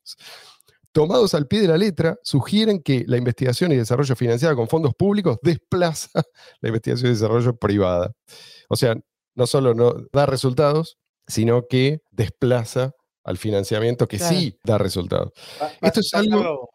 Tomados 0.92 1.34
al 1.36 1.48
pie 1.48 1.62
de 1.62 1.70
la 1.70 1.78
letra, 1.78 2.18
sugieren 2.22 2.82
que 2.82 3.06
la 3.08 3.16
investigación 3.18 3.72
y 3.72 3.78
desarrollo 3.78 4.14
financiada 4.16 4.56
con 4.56 4.68
fondos 4.68 4.94
públicos 4.94 5.38
desplaza 5.42 6.10
la 6.62 6.68
investigación 6.70 7.08
y 7.12 7.14
desarrollo 7.14 7.56
privada. 7.56 8.12
O 8.68 8.76
sea, 8.76 8.96
no 9.36 9.48
solo 9.48 9.74
no 9.74 9.94
da 10.12 10.26
resultados, 10.26 10.98
sino 11.28 11.66
que 11.70 12.00
desplaza 12.12 12.92
al 13.24 13.38
financiamiento 13.38 14.08
que 14.08 14.18
Claro. 14.18 14.36
sí 14.36 14.58
da 14.66 14.78
resultados. 14.78 15.32
Pa- 15.60 15.72
Esto 15.82 16.00
es 16.02 16.10
pasa 16.12 16.18
algo- 16.26 16.44
lo- 16.44 16.70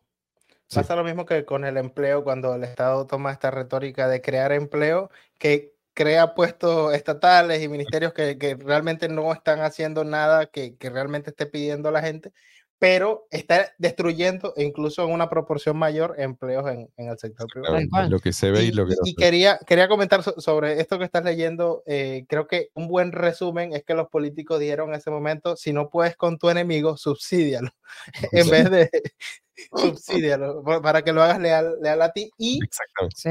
Sí. 0.68 0.76
Pasa 0.80 0.96
lo 0.96 1.04
mismo 1.04 1.26
que 1.26 1.44
con 1.44 1.64
el 1.64 1.76
empleo, 1.76 2.24
cuando 2.24 2.54
el 2.54 2.64
Estado 2.64 3.06
toma 3.06 3.32
esta 3.32 3.50
retórica 3.50 4.08
de 4.08 4.20
crear 4.20 4.52
empleo, 4.52 5.10
que 5.38 5.74
crea 5.94 6.34
puestos 6.34 6.92
estatales 6.94 7.62
y 7.62 7.68
ministerios 7.68 8.12
que, 8.12 8.36
que 8.36 8.54
realmente 8.56 9.08
no 9.08 9.32
están 9.32 9.60
haciendo 9.60 10.04
nada 10.04 10.46
que, 10.46 10.76
que 10.76 10.90
realmente 10.90 11.30
esté 11.30 11.46
pidiendo 11.46 11.90
la 11.90 12.02
gente, 12.02 12.32
pero 12.78 13.26
está 13.30 13.72
destruyendo 13.78 14.52
e 14.56 14.62
incluso 14.64 15.02
en 15.04 15.10
una 15.12 15.30
proporción 15.30 15.76
mayor 15.78 16.14
empleos 16.18 16.66
en, 16.70 16.90
en 16.96 17.08
el 17.08 17.18
sector 17.18 17.46
privado. 17.50 17.74
Lo 18.10 18.18
que 18.18 18.32
se 18.32 18.50
ve 18.50 18.64
y, 18.64 18.68
Y, 18.68 18.72
lo 18.72 18.86
que 18.86 18.94
y 19.04 19.14
quería, 19.14 19.58
quería 19.66 19.88
comentar 19.88 20.22
so- 20.22 20.38
sobre 20.40 20.78
esto 20.80 20.98
que 20.98 21.04
estás 21.06 21.24
leyendo. 21.24 21.82
eh, 21.86 22.26
creo 22.28 22.46
que 22.46 22.68
un 22.74 22.88
buen 22.88 23.12
resumen 23.12 23.72
es 23.72 23.82
que 23.84 23.94
los 23.94 24.08
políticos 24.08 24.60
dijeron 24.60 24.90
en 24.90 24.96
ese 24.96 25.10
momento, 25.10 25.56
si 25.56 25.72
no 25.72 25.88
puedes 25.88 26.16
con 26.16 26.36
tu 26.38 26.50
enemigo, 26.50 26.96
subsídialo, 26.98 27.70
en 28.32 28.50
vez 28.50 28.70
de 28.70 28.90
subsídialo, 29.74 30.62
pa- 30.62 30.82
para 30.82 31.02
que 31.02 31.12
lo 31.12 31.22
hagas 31.22 31.40
leal, 31.40 31.76
leal 31.80 32.02
a 32.02 32.12
ti. 32.12 32.30
Y 32.38 32.58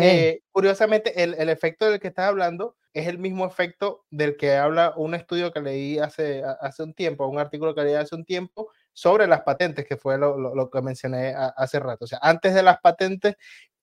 eh, 0.01 0.41
curiosamente, 0.51 1.23
el, 1.23 1.35
el 1.35 1.49
efecto 1.49 1.89
del 1.89 1.99
que 1.99 2.07
estás 2.07 2.27
hablando 2.27 2.75
es 2.93 3.07
el 3.07 3.19
mismo 3.19 3.45
efecto 3.45 4.05
del 4.09 4.37
que 4.37 4.53
habla 4.55 4.93
un 4.95 5.13
estudio 5.15 5.51
que 5.51 5.59
leí 5.61 5.99
hace, 5.99 6.43
a- 6.43 6.57
hace 6.61 6.81
un 6.83 6.93
tiempo, 6.93 7.27
un 7.27 7.37
artículo 7.39 7.75
que 7.75 7.83
leí 7.83 7.93
hace 7.93 8.15
un 8.15 8.25
tiempo 8.25 8.71
sobre 8.95 9.27
las 9.27 9.41
patentes, 9.41 9.85
que 9.85 9.97
fue 9.97 10.17
lo, 10.17 10.37
lo- 10.39 10.55
lo 10.55 10.69
que 10.69 10.81
mencioné 10.81 11.35
a- 11.35 11.47
hace 11.57 11.79
rato. 11.79 12.05
O 12.05 12.07
sea, 12.07 12.17
antes 12.21 12.53
de 12.53 12.63
las 12.63 12.79
patentes, 12.79 13.35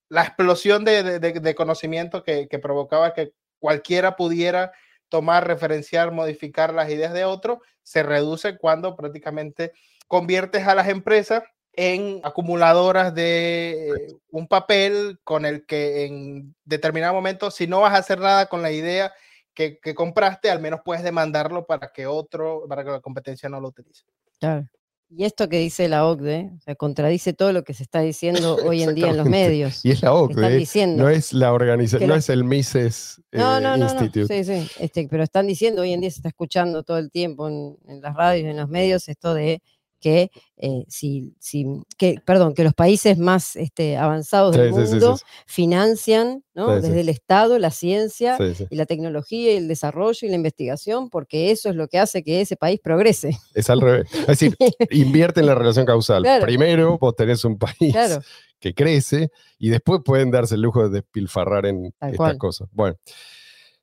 la 0.09 0.23
explosión 0.23 0.85
de, 0.85 1.03
de- 1.03 1.19
de- 1.21 1.39
de 1.41 1.55
conocimiento 1.55 2.23
que, 2.25 2.49
que 2.49 2.59
provocaba 2.59 3.13
que 3.13 3.33
cualquiera 3.59 4.17
pudiera 4.17 4.73
tomar, 5.11 5.47
referenciar, 5.47 6.13
modificar 6.13 6.73
las 6.73 6.89
ideas 6.89 7.13
de 7.13 7.27
otro, 7.27 7.61
se 7.83 8.03
reduce 8.03 8.57
cuando 8.57 8.97
prácticamente 8.97 9.73
conviertes 10.09 10.67
a 10.67 10.75
las 10.75 10.89
empresas 10.89 11.43
en 11.75 12.21
acumuladoras 12.25 13.15
de 13.15 13.89
eh, 13.91 14.15
un 14.31 14.49
papel 14.49 15.19
con 15.25 15.45
el 15.45 15.67
que 15.67 16.05
en 16.07 16.55
determinado 16.65 17.13
momento, 17.13 17.51
si 17.51 17.67
no 17.67 17.81
vas 17.83 17.93
a 17.95 17.99
hacer 17.99 18.19
nada 18.21 18.47
con 18.47 18.63
la 18.63 18.71
idea 18.73 19.13
que, 19.55 19.79
que 19.79 19.95
compraste, 19.95 20.51
al 20.51 20.61
menos 20.61 20.81
puedes 20.83 21.05
demandarlo 21.05 21.67
para 21.67 21.89
que 21.89 22.07
otro, 22.07 22.65
para 22.69 22.83
que 22.85 22.91
la 22.91 23.01
competencia 23.01 23.49
no 23.51 23.61
lo 23.61 23.69
utilice. 23.69 24.05
Claro. 24.41 24.67
Y 25.15 25.25
esto 25.25 25.49
que 25.49 25.59
dice 25.59 25.89
la 25.89 26.07
OCDE, 26.07 26.53
o 26.57 26.61
sea, 26.63 26.75
contradice 26.75 27.35
todo 27.35 27.53
lo 27.53 27.65
que 27.65 27.75
se 27.75 27.83
está 27.83 28.01
diciendo 28.01 28.57
hoy 28.67 28.83
en 28.83 28.95
día 28.95 29.09
en 29.09 29.19
los 29.19 29.27
medios. 29.29 29.85
Y 29.85 29.91
es 29.91 30.03
la 30.03 30.15
OCDE, 30.15 30.57
diciendo. 30.57 31.03
no 31.03 31.11
es 31.11 31.33
la 31.35 31.53
organización, 31.53 32.09
no 32.09 32.15
la- 32.15 32.19
es 32.19 32.29
el 32.31 32.45
Mises 32.45 33.21
eh, 33.31 33.39
No, 33.39 33.61
no, 33.61 33.77
no, 33.77 33.85
no, 33.93 34.03
Institute. 34.05 34.43
Sí, 34.45 34.45
sí. 34.45 34.71
Este, 34.79 35.07
pero 35.09 35.23
están 35.23 35.47
diciendo, 35.47 35.83
hoy 35.83 35.93
en 35.93 36.01
día 36.01 36.11
se 36.11 36.17
está 36.17 36.29
escuchando 36.29 36.83
todo 36.83 36.97
el 36.99 37.11
tiempo 37.11 37.49
en, 37.49 37.77
en 37.89 38.01
las 38.01 38.15
radios, 38.17 38.49
en 38.49 38.57
los 38.57 38.69
medios, 38.71 39.09
esto 39.09 39.35
de 39.35 39.63
que 40.03 40.31
eh, 40.59 40.85
si, 40.89 41.35
si, 41.41 41.65
que, 41.97 42.17
perdón, 42.27 42.53
que 42.55 42.63
los 42.65 42.75
países 42.75 43.17
más 43.17 43.57
este, 43.57 43.97
avanzados 43.97 44.55
del 44.55 44.75
Sí, 44.75 44.81
sí, 44.81 44.87
sí, 44.87 44.93
mundo 44.93 45.17
sí, 45.17 45.25
financian 45.47 46.45
¿no? 46.55 46.79
Desde 46.79 47.01
el 47.01 47.09
Estado 47.09 47.59
la 47.59 47.71
ciencia 47.71 48.37
y 48.69 48.77
la 48.77 48.85
tecnología 48.85 49.55
y 49.55 49.57
el 49.57 49.69
desarrollo 49.69 50.19
y 50.27 50.29
la 50.29 50.37
investigación, 50.37 51.09
porque 51.09 51.51
eso 51.51 51.71
es 51.71 51.77
lo 51.77 51.89
que 51.89 51.99
hace 51.99 52.23
que 52.23 52.43
ese 52.43 52.57
país 52.57 52.79
progrese. 52.83 53.31
Es 53.55 53.71
al 53.71 53.81
revés. 53.81 54.07
Es 54.13 54.27
decir, 54.27 54.55
invierte 54.91 55.41
en 55.41 55.47
la 55.47 55.55
relación 55.55 55.87
causal. 55.87 56.23
Claro. 56.23 56.45
Primero, 56.45 56.99
vos 56.99 57.17
tenés 57.17 57.43
un 57.47 57.57
país 57.59 57.93
Claro. 57.93 58.21
que 58.61 58.75
crece 58.75 59.31
y 59.59 59.71
después 59.71 60.01
pueden 60.05 60.31
darse 60.31 60.57
el 60.57 60.61
lujo 60.61 60.83
de 60.87 60.97
despilfarrar 61.01 61.65
en 61.65 61.93
Tal 61.99 62.11
estas 62.11 62.17
cual. 62.19 62.39
cosas. 62.39 62.69
Bueno, 62.73 62.97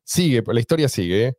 sigue, 0.04 0.44
la 0.46 0.60
historia 0.60 0.90
sigue. 0.90 1.26
¿eh? 1.28 1.34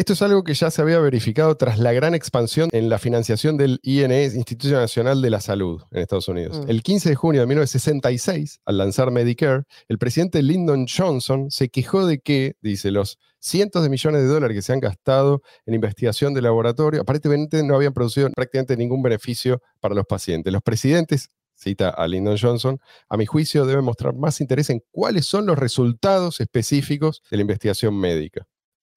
Esto 0.00 0.14
es 0.14 0.22
algo 0.22 0.44
que 0.44 0.54
ya 0.54 0.70
se 0.70 0.80
había 0.80 0.98
verificado 0.98 1.54
tras 1.58 1.78
la 1.78 1.92
gran 1.92 2.14
expansión 2.14 2.70
en 2.72 2.88
la 2.88 2.98
financiación 2.98 3.58
del 3.58 3.80
INE, 3.82 4.24
Instituto 4.24 4.72
Nacional 4.72 5.20
de 5.20 5.28
la 5.28 5.42
Salud, 5.42 5.82
en 5.90 6.00
Estados 6.00 6.26
Unidos. 6.26 6.64
Mm. 6.64 6.70
El 6.70 6.82
15 6.82 7.10
de 7.10 7.14
junio 7.16 7.42
de 7.42 7.46
1966, 7.46 8.62
al 8.64 8.78
lanzar 8.78 9.10
Medicare, 9.10 9.64
el 9.88 9.98
presidente 9.98 10.42
Lyndon 10.42 10.86
Johnson 10.88 11.50
se 11.50 11.68
quejó 11.68 12.06
de 12.06 12.18
que, 12.18 12.54
dice, 12.62 12.90
los 12.90 13.18
cientos 13.40 13.82
de 13.82 13.90
millones 13.90 14.22
de 14.22 14.28
dólares 14.28 14.56
que 14.56 14.62
se 14.62 14.72
han 14.72 14.80
gastado 14.80 15.42
en 15.66 15.74
investigación 15.74 16.32
de 16.32 16.40
laboratorio, 16.40 17.02
aparentemente 17.02 17.62
no 17.62 17.74
habían 17.74 17.92
producido 17.92 18.30
prácticamente 18.30 18.78
ningún 18.78 19.02
beneficio 19.02 19.60
para 19.80 19.94
los 19.94 20.06
pacientes. 20.06 20.50
Los 20.50 20.62
presidentes, 20.62 21.28
cita 21.54 21.90
a 21.90 22.08
Lyndon 22.08 22.38
Johnson, 22.40 22.80
a 23.10 23.18
mi 23.18 23.26
juicio 23.26 23.66
deben 23.66 23.84
mostrar 23.84 24.14
más 24.14 24.40
interés 24.40 24.70
en 24.70 24.82
cuáles 24.90 25.26
son 25.26 25.44
los 25.44 25.58
resultados 25.58 26.40
específicos 26.40 27.20
de 27.30 27.36
la 27.36 27.42
investigación 27.42 27.94
médica. 28.00 28.46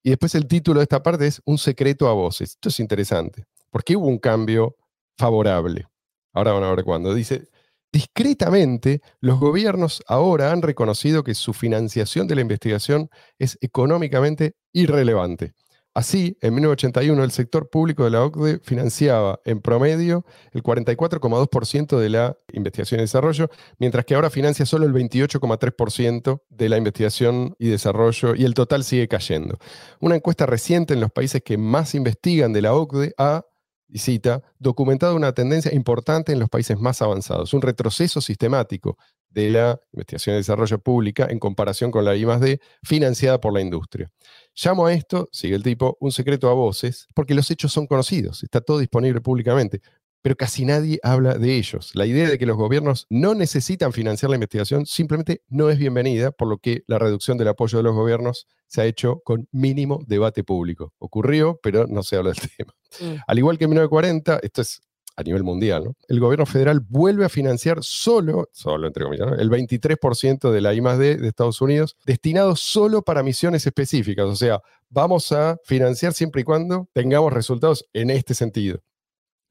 Y 0.06 0.10
después 0.10 0.34
el 0.34 0.46
título 0.46 0.80
de 0.80 0.84
esta 0.84 1.02
parte 1.02 1.26
es 1.26 1.40
Un 1.46 1.56
secreto 1.56 2.08
a 2.08 2.12
voces. 2.12 2.50
Esto 2.50 2.68
es 2.68 2.78
interesante, 2.78 3.46
porque 3.70 3.96
hubo 3.96 4.06
un 4.06 4.18
cambio 4.18 4.76
favorable. 5.16 5.86
Ahora 6.34 6.52
van 6.52 6.62
a 6.64 6.74
ver 6.74 6.84
cuándo. 6.84 7.14
Dice, 7.14 7.48
discretamente, 7.90 9.00
los 9.20 9.40
gobiernos 9.40 10.02
ahora 10.06 10.52
han 10.52 10.60
reconocido 10.60 11.24
que 11.24 11.34
su 11.34 11.54
financiación 11.54 12.28
de 12.28 12.34
la 12.34 12.42
investigación 12.42 13.08
es 13.38 13.56
económicamente 13.62 14.56
irrelevante. 14.74 15.54
Así, 15.94 16.36
en 16.40 16.54
1981, 16.54 17.22
el 17.22 17.30
sector 17.30 17.70
público 17.70 18.02
de 18.02 18.10
la 18.10 18.24
OCDE 18.24 18.58
financiaba 18.64 19.38
en 19.44 19.60
promedio 19.60 20.26
el 20.50 20.60
44,2% 20.64 21.96
de 21.96 22.10
la 22.10 22.36
investigación 22.52 22.98
y 22.98 23.02
desarrollo, 23.02 23.48
mientras 23.78 24.04
que 24.04 24.16
ahora 24.16 24.28
financia 24.28 24.66
solo 24.66 24.86
el 24.86 24.92
28,3% 24.92 26.42
de 26.50 26.68
la 26.68 26.78
investigación 26.78 27.54
y 27.60 27.68
desarrollo, 27.68 28.34
y 28.34 28.44
el 28.44 28.54
total 28.54 28.82
sigue 28.82 29.06
cayendo. 29.06 29.56
Una 30.00 30.16
encuesta 30.16 30.46
reciente 30.46 30.94
en 30.94 31.00
los 31.00 31.12
países 31.12 31.42
que 31.44 31.58
más 31.58 31.94
investigan 31.94 32.52
de 32.52 32.62
la 32.62 32.74
OCDE 32.74 33.14
ha, 33.16 33.44
y 33.86 33.98
cita, 33.98 34.42
documentado 34.58 35.14
una 35.14 35.32
tendencia 35.32 35.72
importante 35.72 36.32
en 36.32 36.40
los 36.40 36.48
países 36.48 36.76
más 36.76 37.02
avanzados, 37.02 37.54
un 37.54 37.62
retroceso 37.62 38.20
sistemático 38.20 38.98
de 39.34 39.50
la 39.50 39.80
investigación 39.92 40.34
y 40.34 40.38
desarrollo 40.38 40.78
pública 40.78 41.26
en 41.28 41.38
comparación 41.38 41.90
con 41.90 42.04
la 42.04 42.16
I+D 42.16 42.60
financiada 42.82 43.40
por 43.40 43.52
la 43.52 43.60
industria. 43.60 44.10
Llamo 44.54 44.86
a 44.86 44.92
esto, 44.92 45.28
sigue 45.32 45.56
el 45.56 45.62
tipo, 45.62 45.96
un 46.00 46.12
secreto 46.12 46.48
a 46.48 46.54
voces, 46.54 47.08
porque 47.14 47.34
los 47.34 47.50
hechos 47.50 47.72
son 47.72 47.86
conocidos, 47.86 48.42
está 48.44 48.60
todo 48.60 48.78
disponible 48.78 49.20
públicamente, 49.20 49.80
pero 50.22 50.36
casi 50.36 50.64
nadie 50.64 50.98
habla 51.02 51.34
de 51.34 51.56
ellos. 51.56 51.90
La 51.94 52.06
idea 52.06 52.30
de 52.30 52.38
que 52.38 52.46
los 52.46 52.56
gobiernos 52.56 53.06
no 53.10 53.34
necesitan 53.34 53.92
financiar 53.92 54.30
la 54.30 54.36
investigación 54.36 54.86
simplemente 54.86 55.42
no 55.48 55.68
es 55.68 55.78
bienvenida, 55.78 56.30
por 56.30 56.48
lo 56.48 56.56
que 56.56 56.82
la 56.86 56.98
reducción 56.98 57.36
del 57.36 57.48
apoyo 57.48 57.76
de 57.76 57.84
los 57.84 57.94
gobiernos 57.94 58.46
se 58.66 58.80
ha 58.80 58.86
hecho 58.86 59.20
con 59.22 59.48
mínimo 59.52 60.02
debate 60.06 60.42
público. 60.42 60.94
Ocurrió, 60.98 61.60
pero 61.62 61.86
no 61.86 62.02
se 62.02 62.16
habla 62.16 62.30
del 62.30 62.40
tema. 62.56 62.74
Mm. 63.00 63.20
Al 63.26 63.38
igual 63.38 63.58
que 63.58 63.64
en 63.64 63.70
1940, 63.70 64.38
esto 64.42 64.62
es 64.62 64.80
a 65.16 65.22
nivel 65.22 65.44
mundial, 65.44 65.84
¿no? 65.84 65.96
el 66.08 66.20
gobierno 66.20 66.46
federal 66.46 66.80
vuelve 66.80 67.24
a 67.24 67.28
financiar 67.28 67.78
solo, 67.82 68.48
solo 68.52 68.86
entre 68.88 69.04
comillas, 69.04 69.28
el 69.38 69.48
23% 69.48 70.50
de 70.50 70.60
la 70.60 70.74
I+D 70.74 71.16
de 71.18 71.28
Estados 71.28 71.60
Unidos, 71.60 71.96
destinado 72.04 72.56
solo 72.56 73.02
para 73.02 73.22
misiones 73.22 73.66
específicas. 73.66 74.26
O 74.26 74.36
sea, 74.36 74.60
vamos 74.88 75.30
a 75.32 75.56
financiar 75.64 76.14
siempre 76.14 76.40
y 76.40 76.44
cuando 76.44 76.88
tengamos 76.92 77.32
resultados 77.32 77.86
en 77.92 78.10
este 78.10 78.34
sentido. 78.34 78.80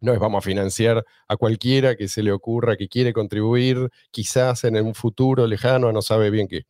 No 0.01 0.11
es 0.11 0.19
vamos 0.19 0.39
a 0.39 0.47
financiar 0.47 1.05
a 1.29 1.37
cualquiera 1.37 1.95
que 1.95 2.09
se 2.09 2.23
le 2.23 2.33
ocurra 2.33 2.75
que 2.75 2.89
quiere 2.89 3.13
contribuir, 3.13 3.89
quizás 4.11 4.65
en 4.65 4.75
un 4.75 4.93
futuro 4.93 5.47
lejano, 5.47 5.93
no 5.93 6.01
sabe 6.01 6.29
bien 6.29 6.49
qué. 6.49 6.63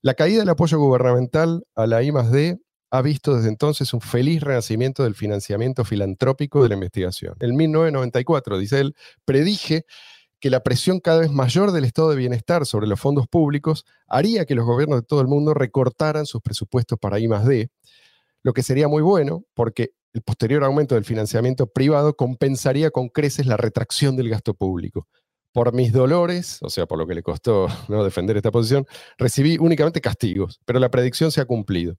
La 0.00 0.14
caída 0.14 0.40
del 0.40 0.48
apoyo 0.48 0.78
gubernamental 0.78 1.64
a 1.74 1.88
la 1.88 2.02
I+D 2.04 2.60
ha 2.90 3.02
visto 3.02 3.36
desde 3.36 3.48
entonces 3.48 3.92
un 3.94 4.00
feliz 4.00 4.42
renacimiento 4.42 5.04
del 5.04 5.14
financiamiento 5.14 5.84
filantrópico 5.84 6.62
de 6.62 6.68
la 6.68 6.74
investigación. 6.74 7.34
En 7.40 7.56
1994, 7.56 8.58
dice 8.58 8.80
él, 8.80 8.96
predije 9.24 9.84
que 10.40 10.50
la 10.50 10.62
presión 10.62 11.00
cada 11.00 11.20
vez 11.20 11.30
mayor 11.30 11.70
del 11.70 11.84
estado 11.84 12.10
de 12.10 12.16
bienestar 12.16 12.66
sobre 12.66 12.86
los 12.86 12.98
fondos 12.98 13.28
públicos 13.28 13.84
haría 14.08 14.46
que 14.46 14.54
los 14.54 14.64
gobiernos 14.64 15.00
de 15.00 15.06
todo 15.06 15.20
el 15.20 15.28
mundo 15.28 15.54
recortaran 15.54 16.26
sus 16.26 16.40
presupuestos 16.40 16.98
para 16.98 17.18
I+D, 17.18 17.70
lo 18.42 18.52
que 18.52 18.62
sería 18.62 18.88
muy 18.88 19.02
bueno 19.02 19.44
porque 19.54 19.90
el 20.12 20.22
posterior 20.22 20.64
aumento 20.64 20.94
del 20.94 21.04
financiamiento 21.04 21.66
privado 21.66 22.16
compensaría 22.16 22.90
con 22.90 23.08
creces 23.08 23.46
la 23.46 23.56
retracción 23.56 24.16
del 24.16 24.28
gasto 24.28 24.54
público. 24.54 25.06
Por 25.52 25.72
mis 25.72 25.92
dolores, 25.92 26.58
o 26.62 26.70
sea, 26.70 26.86
por 26.86 26.98
lo 26.98 27.06
que 27.06 27.14
le 27.14 27.22
costó 27.22 27.68
¿no? 27.88 28.02
defender 28.02 28.36
esta 28.36 28.50
posición, 28.50 28.86
recibí 29.18 29.58
únicamente 29.58 30.00
castigos, 30.00 30.60
pero 30.64 30.80
la 30.80 30.90
predicción 30.90 31.30
se 31.30 31.40
ha 31.40 31.44
cumplido. 31.44 31.96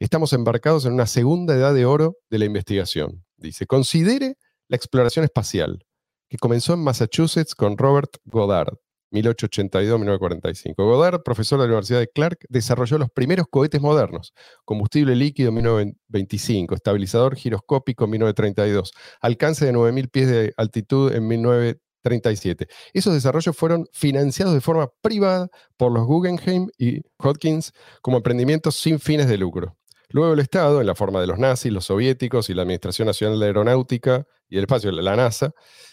Estamos 0.00 0.32
embarcados 0.32 0.84
en 0.84 0.92
una 0.92 1.06
segunda 1.06 1.56
edad 1.56 1.74
de 1.74 1.84
oro 1.84 2.18
de 2.30 2.38
la 2.38 2.44
investigación. 2.44 3.24
Dice, 3.36 3.66
considere 3.66 4.36
la 4.68 4.76
exploración 4.76 5.24
espacial, 5.24 5.84
que 6.28 6.38
comenzó 6.38 6.74
en 6.74 6.84
Massachusetts 6.84 7.56
con 7.56 7.76
Robert 7.76 8.10
Goddard, 8.24 8.74
1882-1945. 9.10 10.74
Goddard, 10.76 11.22
profesor 11.24 11.58
de 11.58 11.66
la 11.66 11.72
Universidad 11.72 11.98
de 11.98 12.06
Clark, 12.08 12.38
desarrolló 12.48 12.98
los 12.98 13.10
primeros 13.10 13.46
cohetes 13.50 13.80
modernos, 13.80 14.34
combustible 14.64 15.16
líquido 15.16 15.48
en 15.48 15.54
1925, 15.56 16.76
estabilizador 16.76 17.34
giroscópico 17.34 18.04
en 18.04 18.10
1932, 18.10 18.92
alcance 19.20 19.66
de 19.66 19.72
9.000 19.72 20.10
pies 20.12 20.28
de 20.28 20.54
altitud 20.56 21.12
en 21.12 21.26
1937. 21.26 22.68
Esos 22.92 23.14
desarrollos 23.14 23.56
fueron 23.56 23.88
financiados 23.92 24.54
de 24.54 24.60
forma 24.60 24.90
privada 25.00 25.48
por 25.76 25.90
los 25.90 26.06
Guggenheim 26.06 26.68
y 26.78 27.00
Hopkins 27.18 27.72
como 28.00 28.18
emprendimientos 28.18 28.76
sin 28.76 29.00
fines 29.00 29.26
de 29.26 29.38
lucro. 29.38 29.77
Luego 30.10 30.32
el 30.32 30.40
Estado, 30.40 30.80
en 30.80 30.86
la 30.86 30.94
forma 30.94 31.20
de 31.20 31.26
los 31.26 31.38
nazis, 31.38 31.72
los 31.72 31.84
soviéticos 31.84 32.48
y 32.48 32.54
la 32.54 32.62
Administración 32.62 33.06
Nacional 33.06 33.38
de 33.38 33.46
Aeronáutica 33.46 34.26
y 34.48 34.56
el 34.56 34.64
Espacio, 34.64 34.90
la 34.90 35.16
NASA, 35.16 35.52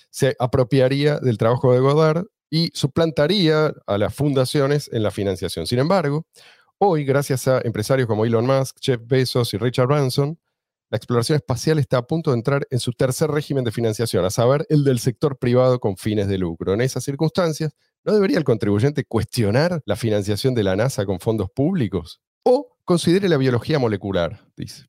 se 0.09 0.36
apropiaría 0.39 1.20
del 1.20 1.38
trabajo 1.38 1.74
de 1.74 1.80
Goddard 1.80 2.26
y 2.49 2.70
suplantaría 2.74 3.74
a 3.86 3.97
las 3.97 4.13
fundaciones 4.16 4.89
en 4.93 5.03
la 5.03 5.11
financiación. 5.11 5.68
Sin 5.68 5.80
embargo, 5.80 6.26
hoy, 6.78 7.03
gracias 7.03 7.47
a 7.49 7.59
empresarios 7.63 8.07
como 8.07 8.26
Elon 8.26 8.45
Musk, 8.45 8.78
Jeff 8.80 9.01
Bezos 9.05 9.53
y 9.53 9.57
Richard 9.57 9.88
Branson, 9.88 10.39
la 10.89 10.97
exploración 10.97 11.36
espacial 11.36 11.80
está 11.80 11.97
a 11.97 12.07
punto 12.07 12.32
de 12.32 12.38
entrar 12.38 12.68
en 12.70 12.80
su 12.80 12.93
tercer 12.93 13.30
régimen 13.32 13.63
de 13.63 13.72
financiación, 13.72 14.24
a 14.24 14.30
saber, 14.30 14.66
el 14.70 14.84
del 14.84 14.99
sector 14.99 15.38
privado 15.38 15.80
con 15.80 15.97
fines 15.97 16.28
de 16.28 16.38
lucro. 16.38 16.74
En 16.74 16.82
esas 16.82 17.03
circunstancias, 17.03 17.74
¿no 18.03 18.13
debería 18.13 18.38
el 18.38 18.43
contribuyente 18.43 19.03
cuestionar 19.03 19.82
la 19.86 19.95
financiación 19.95 20.53
de 20.53 20.63
la 20.63 20.76
NASA 20.76 21.05
con 21.05 21.20
fondos 21.20 21.49
públicos? 21.49 22.22
O 22.43 22.74
considere 22.86 23.28
la 23.30 23.38
biología 23.38 23.80
molecular, 23.80 24.46
dice. 24.56 24.86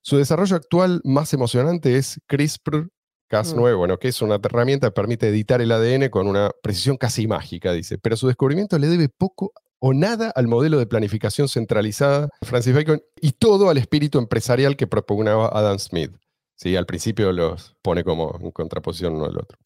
Su 0.00 0.16
desarrollo 0.16 0.56
actual 0.56 1.00
más 1.04 1.32
emocionante 1.32 1.96
es 1.96 2.20
CRISPR-Cas9, 2.28 3.74
Mm. 3.74 3.78
bueno, 3.78 3.98
que 3.98 4.08
es 4.08 4.20
una 4.22 4.34
herramienta 4.36 4.88
que 4.88 4.92
permite 4.92 5.28
editar 5.28 5.60
el 5.60 5.72
ADN 5.72 6.10
con 6.10 6.26
una 6.26 6.50
precisión 6.62 6.96
casi 6.96 7.26
mágica, 7.26 7.72
dice. 7.72 7.98
Pero 7.98 8.16
su 8.16 8.26
descubrimiento 8.26 8.78
le 8.78 8.88
debe 8.88 9.08
poco 9.08 9.52
o 9.80 9.92
nada 9.94 10.30
al 10.34 10.46
modelo 10.46 10.78
de 10.78 10.86
planificación 10.86 11.48
centralizada 11.48 12.28
de 12.40 12.46
Francis 12.46 12.74
Bacon 12.74 13.02
y 13.20 13.32
todo 13.32 13.70
al 13.70 13.78
espíritu 13.78 14.18
empresarial 14.18 14.76
que 14.76 14.86
propugnaba 14.86 15.48
Adam 15.48 15.78
Smith. 15.78 16.12
Sí, 16.56 16.76
al 16.76 16.86
principio 16.86 17.32
los 17.32 17.74
pone 17.82 18.04
como 18.04 18.38
en 18.40 18.50
contraposición 18.50 19.14
uno 19.16 19.24
al 19.26 19.36
otro. 19.36 19.58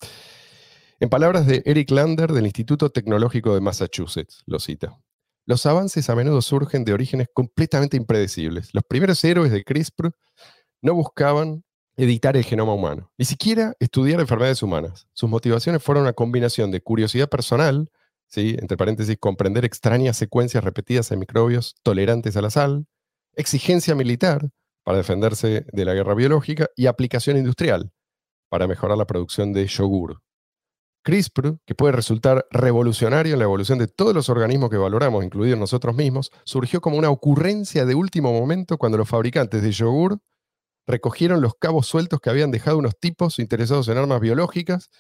En 1.01 1.09
palabras 1.09 1.47
de 1.47 1.63
Eric 1.67 1.91
Lander 1.91 2.33
del 2.33 2.47
Instituto 2.47 2.91
Tecnológico 2.91 3.55
de 3.55 3.61
Massachusetts, 3.61 4.43
lo 4.47 4.59
cita. 4.59 4.99
Los 5.49 5.65
avances 5.65 6.11
a 6.11 6.15
menudo 6.15 6.43
surgen 6.43 6.85
de 6.85 6.93
orígenes 6.93 7.29
completamente 7.33 7.97
impredecibles. 7.97 8.69
Los 8.75 8.85
primeros 8.85 9.25
héroes 9.25 9.51
de 9.51 9.65
CRISPR 9.65 10.13
no 10.83 10.93
buscaban 10.93 11.65
editar 11.97 12.37
el 12.37 12.45
genoma 12.45 12.75
humano, 12.75 13.11
ni 13.17 13.25
siquiera 13.25 13.73
estudiar 13.81 14.21
enfermedades 14.21 14.63
humanas. 14.63 15.09
Sus 15.15 15.31
motivaciones 15.31 15.83
fueron 15.83 16.03
una 16.03 16.13
combinación 16.13 16.71
de 16.71 16.83
curiosidad 16.83 17.31
personal, 17.31 17.91
¿sí? 18.27 18.57
entre 18.59 18.77
paréntesis, 18.77 19.17
comprender 19.19 19.65
extrañas 19.65 20.19
secuencias 20.19 20.63
repetidas 20.63 21.11
en 21.13 21.21
microbios 21.21 21.77
tolerantes 21.83 22.37
a 22.37 22.43
la 22.43 22.51
sal, 22.51 22.85
exigencia 23.33 23.95
militar 23.95 24.51
para 24.85 24.99
defenderse 24.99 25.65
de 25.73 25.85
la 25.87 25.95
guerra 25.95 26.13
biológica 26.13 26.69
y 26.77 26.89
aplicación 26.89 27.39
industrial 27.39 27.91
para 28.51 28.67
mejorar 28.67 28.99
la 28.99 29.07
producción 29.07 29.55
de 29.55 29.67
yogur. 29.67 30.21
CRISPR, 31.03 31.59
que 31.65 31.75
puede 31.75 31.93
resultar 31.93 32.47
revolucionario 32.51 33.33
en 33.33 33.39
la 33.39 33.45
evolución 33.45 33.79
de 33.79 33.87
todos 33.87 34.15
los 34.15 34.29
organismos 34.29 34.71
que 34.71 34.77
valoramos, 34.77 35.25
incluidos 35.25 35.59
nosotros 35.59 35.95
mismos, 35.95 36.31
surgió 36.45 36.81
como 36.81 36.99
una 36.99 37.11
ocurrencia 37.11 37.85
de 37.87 37.95
último 37.95 38.33
momento 38.33 38.79
cuando 38.79 38.99
los 38.99 39.09
fabricantes 39.09 39.63
de 39.63 39.73
yogur 39.73 40.19
recogieron 40.87 41.41
los 41.41 41.55
cabos 41.55 41.87
sueltos 41.87 42.21
que 42.21 42.31
habían 42.31 42.51
dejado 42.51 42.79
unos 42.79 42.99
tipos 42.99 43.39
interesados 43.39 43.89
en 43.89 43.99
armas 43.99 44.21
biológicas, 44.21 44.91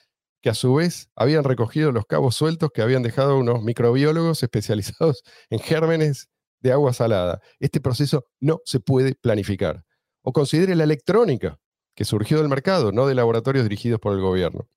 que 0.42 0.50
a 0.50 0.54
su 0.54 0.74
vez 0.74 1.08
habían 1.16 1.44
recogido 1.44 1.92
los 1.92 2.06
cabos 2.06 2.36
sueltos 2.36 2.70
que 2.72 2.82
habían 2.82 3.02
dejado 3.02 3.38
unos 3.38 3.62
microbiólogos 3.62 4.42
especializados 4.42 5.22
en 5.50 5.58
gérmenes 5.58 6.28
de 6.60 6.72
agua 6.72 6.92
salada. 6.92 7.40
Este 7.58 7.80
proceso 7.80 8.24
no 8.40 8.60
se 8.64 8.80
puede 8.80 9.14
planificar. 9.14 9.84
O 10.22 10.32
considere 10.32 10.74
la 10.74 10.84
electrónica, 10.84 11.58
que 11.94 12.04
surgió 12.04 12.38
del 12.38 12.48
mercado, 12.48 12.92
no 12.92 13.06
de 13.06 13.14
laboratorios 13.14 13.64
dirigidos 13.64 13.98
por 13.98 14.12
el 14.12 14.20
gobierno. 14.20 14.68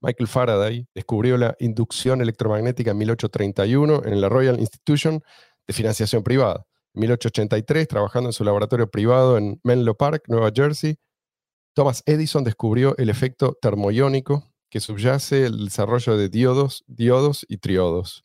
Michael 0.00 0.28
Faraday 0.28 0.86
descubrió 0.94 1.36
la 1.36 1.56
inducción 1.58 2.20
electromagnética 2.20 2.92
en 2.92 2.98
1831 2.98 4.02
en 4.04 4.20
la 4.20 4.28
Royal 4.28 4.60
Institution 4.60 5.22
de 5.66 5.74
Financiación 5.74 6.22
Privada. 6.22 6.66
En 6.94 7.00
1883, 7.02 7.88
trabajando 7.88 8.28
en 8.28 8.32
su 8.32 8.44
laboratorio 8.44 8.90
privado 8.90 9.36
en 9.36 9.60
Menlo 9.64 9.96
Park, 9.96 10.24
Nueva 10.28 10.50
Jersey, 10.54 10.96
Thomas 11.74 12.02
Edison 12.06 12.44
descubrió 12.44 12.96
el 12.96 13.08
efecto 13.08 13.56
termoiónico 13.60 14.52
que 14.70 14.80
subyace 14.80 15.46
el 15.46 15.66
desarrollo 15.66 16.16
de 16.16 16.28
diodos, 16.28 16.84
diodos 16.86 17.46
y 17.48 17.58
triodos. 17.58 18.24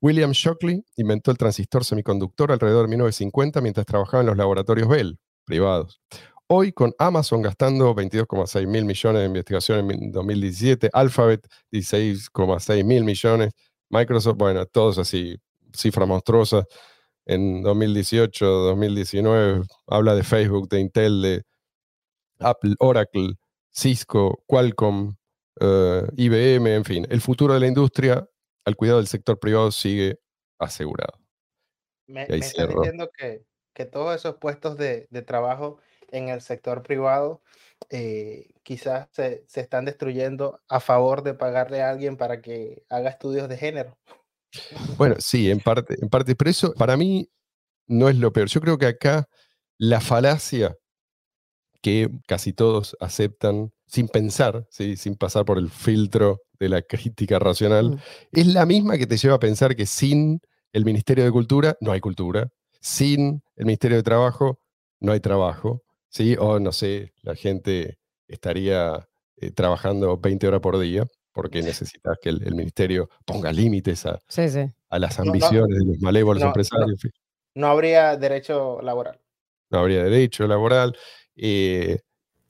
William 0.00 0.32
Shockley 0.32 0.84
inventó 0.96 1.30
el 1.30 1.38
transistor 1.38 1.84
semiconductor 1.84 2.52
alrededor 2.52 2.82
de 2.82 2.90
1950 2.90 3.60
mientras 3.60 3.86
trabajaba 3.86 4.20
en 4.20 4.26
los 4.26 4.36
laboratorios 4.36 4.88
Bell, 4.88 5.18
privados. 5.44 6.00
Hoy, 6.46 6.72
con 6.72 6.92
Amazon 6.98 7.40
gastando 7.40 7.94
22,6 7.94 8.66
mil 8.66 8.84
millones 8.84 9.20
de 9.20 9.26
investigación 9.26 9.90
en 9.90 10.12
2017, 10.12 10.90
Alphabet 10.92 11.46
16,6 11.72 12.84
mil 12.84 13.02
millones, 13.02 13.52
Microsoft, 13.88 14.36
bueno, 14.36 14.66
todos 14.66 14.98
así, 14.98 15.36
cifras 15.72 16.06
monstruosas. 16.06 16.66
En 17.24 17.62
2018, 17.62 18.44
2019, 18.44 19.62
habla 19.86 20.14
de 20.14 20.22
Facebook, 20.22 20.68
de 20.68 20.80
Intel, 20.80 21.22
de 21.22 21.42
Apple, 22.40 22.74
Oracle, 22.78 23.36
Cisco, 23.70 24.42
Qualcomm, 24.46 25.14
eh, 25.60 26.02
IBM, 26.16 26.74
en 26.74 26.84
fin. 26.84 27.06
El 27.08 27.22
futuro 27.22 27.54
de 27.54 27.60
la 27.60 27.68
industria 27.68 28.28
al 28.66 28.76
cuidado 28.76 28.98
del 28.98 29.06
sector 29.06 29.38
privado 29.38 29.72
sigue 29.72 30.18
asegurado. 30.58 31.18
Me, 32.06 32.26
me 32.28 32.36
estás 32.36 32.68
diciendo 32.68 33.08
que, 33.16 33.46
que 33.72 33.86
todos 33.86 34.14
esos 34.14 34.36
puestos 34.36 34.76
de, 34.76 35.06
de 35.10 35.22
trabajo 35.22 35.78
en 36.10 36.28
el 36.28 36.40
sector 36.40 36.82
privado 36.82 37.42
eh, 37.90 38.48
quizás 38.62 39.08
se, 39.12 39.44
se 39.46 39.60
están 39.60 39.84
destruyendo 39.84 40.60
a 40.68 40.80
favor 40.80 41.22
de 41.22 41.34
pagarle 41.34 41.82
a 41.82 41.90
alguien 41.90 42.16
para 42.16 42.40
que 42.40 42.84
haga 42.88 43.10
estudios 43.10 43.48
de 43.48 43.56
género. 43.56 43.98
Bueno, 44.96 45.16
sí, 45.18 45.50
en 45.50 45.60
parte, 45.60 45.96
en 46.00 46.08
parte, 46.08 46.34
pero 46.36 46.50
eso 46.50 46.72
para 46.74 46.96
mí 46.96 47.28
no 47.86 48.08
es 48.08 48.16
lo 48.16 48.32
peor. 48.32 48.48
Yo 48.48 48.60
creo 48.60 48.78
que 48.78 48.86
acá 48.86 49.28
la 49.78 50.00
falacia 50.00 50.76
que 51.82 52.08
casi 52.26 52.52
todos 52.52 52.96
aceptan 53.00 53.70
sin 53.86 54.08
pensar, 54.08 54.66
¿sí? 54.70 54.96
sin 54.96 55.16
pasar 55.16 55.44
por 55.44 55.58
el 55.58 55.68
filtro 55.70 56.40
de 56.58 56.68
la 56.70 56.82
crítica 56.82 57.38
racional, 57.38 57.90
Mm. 57.90 57.98
es 58.32 58.46
la 58.46 58.64
misma 58.64 58.96
que 58.96 59.06
te 59.06 59.18
lleva 59.18 59.34
a 59.34 59.40
pensar 59.40 59.76
que 59.76 59.84
sin 59.84 60.40
el 60.72 60.84
Ministerio 60.84 61.24
de 61.24 61.30
Cultura 61.30 61.76
no 61.80 61.92
hay 61.92 62.00
cultura, 62.00 62.48
sin 62.80 63.42
el 63.56 63.66
Ministerio 63.66 63.98
de 63.98 64.02
Trabajo 64.02 64.58
no 65.00 65.12
hay 65.12 65.20
trabajo, 65.20 65.83
¿sí? 66.14 66.36
o 66.38 66.60
no 66.60 66.72
sé, 66.72 67.12
la 67.22 67.34
gente 67.34 67.98
estaría 68.28 69.06
eh, 69.36 69.50
trabajando 69.50 70.16
20 70.18 70.46
horas 70.48 70.60
por 70.60 70.78
día 70.78 71.04
porque 71.32 71.60
necesitas 71.62 72.16
que 72.22 72.28
el, 72.30 72.42
el 72.46 72.54
ministerio 72.54 73.08
ponga 73.26 73.52
límites 73.52 74.06
a, 74.06 74.18
Sí, 74.28 74.48
sí. 74.48 74.60
a 74.90 74.98
las 75.00 75.18
No, 75.18 75.24
no, 75.26 75.30
ambiciones 75.32 75.76
de 75.78 75.84
los 75.86 75.98
malévolos 76.00 76.40
no, 76.42 76.46
empresarios. 76.48 77.00
No 77.56 77.66
habría 77.66 78.16
derecho 78.16 78.80
laboral. 78.82 79.20
no 79.70 79.78
habría 79.80 80.04
derecho 80.04 80.46
laboral, 80.46 80.96
eh, 81.36 81.98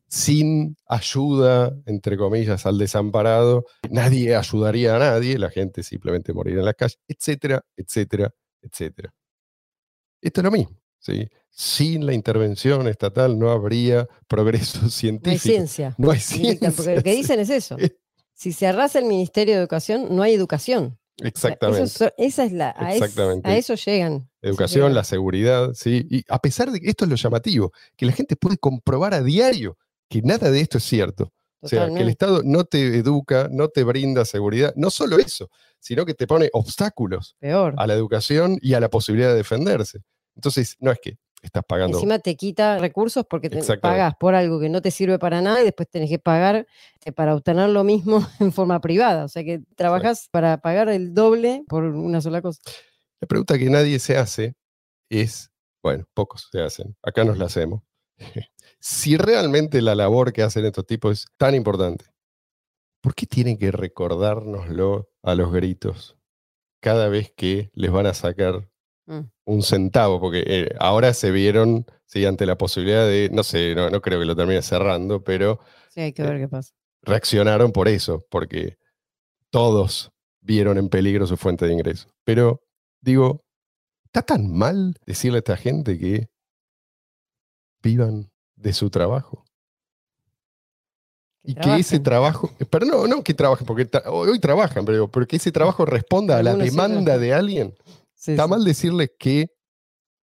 sin 0.08 0.76
ayuda, 0.86 1.72
entre 1.86 2.16
comillas, 2.16 2.66
al 2.66 2.78
desamparado, 2.78 3.64
nadie 3.90 4.36
ayudaría 4.36 4.94
a 4.96 4.98
nadie, 4.98 5.38
la 5.38 5.50
gente 5.50 5.82
simplemente 5.82 6.32
moriría 6.32 6.60
en 6.60 6.66
la 6.66 6.74
calle, 6.74 6.96
etcétera, 7.08 7.62
etcétera, 7.76 8.30
etcétera. 8.62 9.10
Esto 10.22 10.40
es 10.40 10.44
lo 10.44 10.50
mismo, 10.50 10.76
¿sí? 11.04 11.28
Sin 11.50 12.04
la 12.06 12.14
intervención 12.14 12.88
estatal 12.88 13.38
no 13.38 13.50
habría 13.50 14.08
progreso 14.28 14.78
No 14.80 14.84
hay 14.86 14.90
científico. 14.90 15.42
ciencia. 15.42 15.94
No 15.98 16.10
hay 16.10 16.18
ciencia. 16.20 16.72
porque 16.74 16.96
lo 16.96 17.02
que 17.02 17.12
dicen 17.16 17.38
es 17.40 17.50
eso. 17.50 17.76
Es- 17.78 17.92
Si 18.34 18.52
se 18.52 18.66
arrasa 18.66 18.98
el 18.98 19.04
Ministerio 19.04 19.54
de 19.54 19.60
Educación, 19.60 20.08
no 20.10 20.22
hay 20.22 20.34
educación. 20.34 20.98
O 21.16 21.20
sea, 21.20 21.28
Exactamente. 21.28 21.84
eso 21.84 22.04
so- 22.06 22.12
esa 22.18 22.44
es 22.44 22.52
la, 22.52 22.74
a, 22.76 22.90
es- 22.92 23.00
Exactamente. 23.02 23.48
a 23.48 23.56
eso 23.56 23.74
llegan. 23.76 24.28
Educación, 24.42 24.80
llegan. 24.82 24.94
la 24.96 25.04
seguridad, 25.04 25.70
¿sí? 25.74 26.04
Y 26.10 26.24
a 26.28 26.40
pesar 26.40 26.72
de 26.72 26.80
que 26.80 26.88
esto 26.90 27.04
es 27.04 27.10
lo 27.10 27.16
llamativo, 27.16 27.72
que 27.96 28.04
la 28.06 28.12
gente 28.12 28.34
puede 28.34 28.56
comprobar 28.58 29.14
a 29.14 29.22
diario 29.22 29.78
que 30.08 30.22
nada 30.22 30.50
de 30.50 30.60
esto 30.60 30.78
es 30.78 30.84
cierto. 30.84 31.32
O 31.60 31.68
sea, 31.68 31.88
que 31.88 32.00
el. 32.02 32.08
Estado 32.10 32.42
no 32.44 32.64
te 32.64 32.98
educa, 32.98 33.48
no 33.50 33.68
te 33.68 33.84
brinda 33.84 34.24
seguridad, 34.26 34.74
no 34.76 34.90
solo 34.90 35.16
eso, 35.18 35.48
sino 35.80 36.04
que 36.04 36.12
te 36.12 36.26
pone 36.26 36.50
obstáculos 36.52 37.36
Peor. 37.38 37.72
a 37.78 37.86
la 37.86 37.94
educación 37.94 38.58
y 38.60 38.74
a 38.74 38.80
la 38.80 38.90
posibilidad 38.90 39.30
de 39.30 39.36
defenderse. 39.36 40.00
Entonces, 40.34 40.76
no 40.80 40.90
es 40.90 40.98
que 41.00 41.18
estás 41.44 41.64
pagando. 41.66 41.96
Encima 41.96 42.18
te 42.18 42.36
quita 42.36 42.78
recursos 42.78 43.24
porque 43.28 43.50
te 43.50 43.62
pagas 43.78 44.14
por 44.16 44.34
algo 44.34 44.58
que 44.60 44.68
no 44.68 44.82
te 44.82 44.90
sirve 44.90 45.18
para 45.18 45.40
nada 45.40 45.60
y 45.60 45.64
después 45.64 45.88
tenés 45.88 46.08
que 46.08 46.18
pagar 46.18 46.66
eh, 47.04 47.12
para 47.12 47.34
obtener 47.34 47.68
lo 47.68 47.84
mismo 47.84 48.26
en 48.40 48.52
forma 48.52 48.80
privada. 48.80 49.24
O 49.24 49.28
sea 49.28 49.44
que 49.44 49.60
trabajas 49.76 50.28
para 50.30 50.58
pagar 50.58 50.88
el 50.88 51.14
doble 51.14 51.64
por 51.68 51.84
una 51.84 52.20
sola 52.20 52.42
cosa. 52.42 52.60
La 53.20 53.28
pregunta 53.28 53.58
que 53.58 53.70
nadie 53.70 53.98
se 53.98 54.16
hace 54.16 54.54
es, 55.08 55.50
bueno, 55.82 56.04
pocos 56.14 56.48
se 56.50 56.60
hacen, 56.60 56.96
acá 57.02 57.24
nos 57.24 57.38
la 57.38 57.46
hacemos. 57.46 57.82
si 58.80 59.16
realmente 59.16 59.82
la 59.82 59.94
labor 59.94 60.32
que 60.32 60.42
hacen 60.42 60.64
estos 60.64 60.86
tipos 60.86 61.20
es 61.20 61.26
tan 61.36 61.54
importante, 61.54 62.06
¿por 63.00 63.14
qué 63.14 63.26
tienen 63.26 63.58
que 63.58 63.70
recordárnoslo 63.70 65.10
a 65.22 65.34
los 65.34 65.52
gritos 65.52 66.16
cada 66.80 67.08
vez 67.08 67.32
que 67.34 67.70
les 67.72 67.90
van 67.90 68.06
a 68.06 68.14
sacar 68.14 68.68
Mm. 69.06 69.20
un 69.44 69.62
centavo? 69.62 70.20
Porque 70.20 70.42
eh, 70.46 70.68
ahora 70.80 71.12
se 71.14 71.30
vieron 71.30 71.84
sí, 72.06 72.24
ante 72.24 72.46
la 72.46 72.56
posibilidad 72.56 73.06
de, 73.06 73.28
no 73.32 73.42
sé, 73.42 73.74
no, 73.74 73.90
no 73.90 74.00
creo 74.00 74.18
que 74.20 74.26
lo 74.26 74.36
termine 74.36 74.62
cerrando, 74.62 75.22
pero 75.22 75.60
Sí, 75.90 76.00
hay 76.00 76.12
que 76.12 76.22
Eh, 76.22 76.26
ver 76.26 76.40
qué 76.40 76.48
pasa. 76.48 76.72
reaccionaron 77.02 77.70
por 77.72 77.88
eso, 77.88 78.24
porque 78.30 78.76
todos 79.50 80.10
vieron 80.40 80.78
en 80.78 80.88
peligro 80.88 81.26
su 81.26 81.36
fuente 81.36 81.66
de 81.66 81.72
ingreso. 81.72 82.08
Pero 82.24 82.60
digo, 83.00 83.42
¿está 84.06 84.22
tan 84.22 84.50
mal 84.52 84.94
decirle 85.06 85.38
a 85.38 85.40
esta 85.40 85.56
gente 85.56 85.98
que 85.98 86.28
vivan 87.82 88.30
de 88.56 88.72
su 88.72 88.90
trabajo? 88.90 89.44
Y 91.46 91.54
que 91.54 91.76
ese 91.76 92.00
trabajo, 92.00 92.50
pero 92.70 92.86
no, 92.86 93.06
no 93.06 93.22
que 93.22 93.34
trabajen, 93.34 93.66
porque 93.66 93.86
hoy 94.06 94.38
trabajan, 94.38 94.86
pero, 94.86 95.08
pero 95.08 95.26
que 95.26 95.36
ese 95.36 95.52
trabajo 95.52 95.84
responda 95.84 96.38
a 96.38 96.42
la 96.42 96.54
demanda 96.54 97.18
de 97.18 97.34
alguien. 97.34 97.74
Sí, 98.24 98.30
Está 98.30 98.44
sí. 98.44 98.50
mal 98.50 98.64
decirles 98.64 99.10
que 99.18 99.50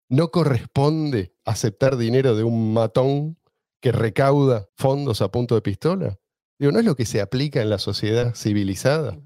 no 0.08 0.32
corresponde 0.32 1.36
aceptar 1.44 1.98
dinero 1.98 2.34
de 2.34 2.46
un 2.46 2.72
matón 2.72 3.38
que 3.82 3.92
recauda 3.92 4.70
fondos 4.78 5.22
a 5.22 5.30
punto 5.30 5.56
de 5.56 5.62
pistola? 5.62 6.18
Digo, 6.58 6.72
¿no 6.72 6.80
es 6.80 6.86
lo 6.86 6.96
que 6.96 7.06
se 7.06 7.20
aplica 7.20 7.62
en 7.62 7.70
la 7.70 7.78
sociedad 7.78 8.34
civilizada? 8.36 9.20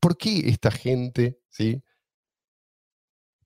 ¿Por 0.00 0.16
qué 0.16 0.48
esta 0.48 0.70
gente, 0.70 1.38
¿sí? 1.50 1.82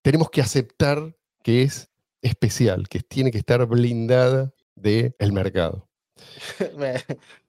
Tenemos 0.01 0.31
que 0.31 0.43
aceptar 0.43 1.17
que 1.43 1.63
es 1.63 1.91
especial, 2.21 2.89
que 2.89 3.01
tiene 3.01 3.33
que 3.33 3.39
estar 3.39 3.67
blindada 3.67 4.55
del 4.77 5.33
mercado. 5.33 5.89
me, 6.77 7.03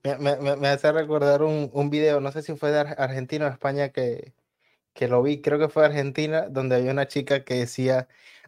me, 0.04 0.36
me, 0.38 0.56
me, 0.56 0.68
hace 0.68 0.92
recordar 0.92 1.44
un, 1.44 1.70
un, 1.74 1.92
video, 1.92 2.20
no 2.22 2.32
sé 2.32 2.42
si 2.42 2.56
fue 2.56 2.72
de 2.72 2.80
Argentina 2.80 3.46
o 3.46 3.52
España 3.52 3.90
que, 3.90 4.34
que 4.94 5.08
lo 5.08 5.24
vi, 5.24 5.42
creo 5.42 5.60
que 5.60 5.70
fue 5.70 5.86
Argentina, 5.86 6.48
donde 6.50 6.76
había 6.76 6.92
una 6.92 7.08
chica 7.08 7.44
que 7.44 7.56
decía, 7.56 8.08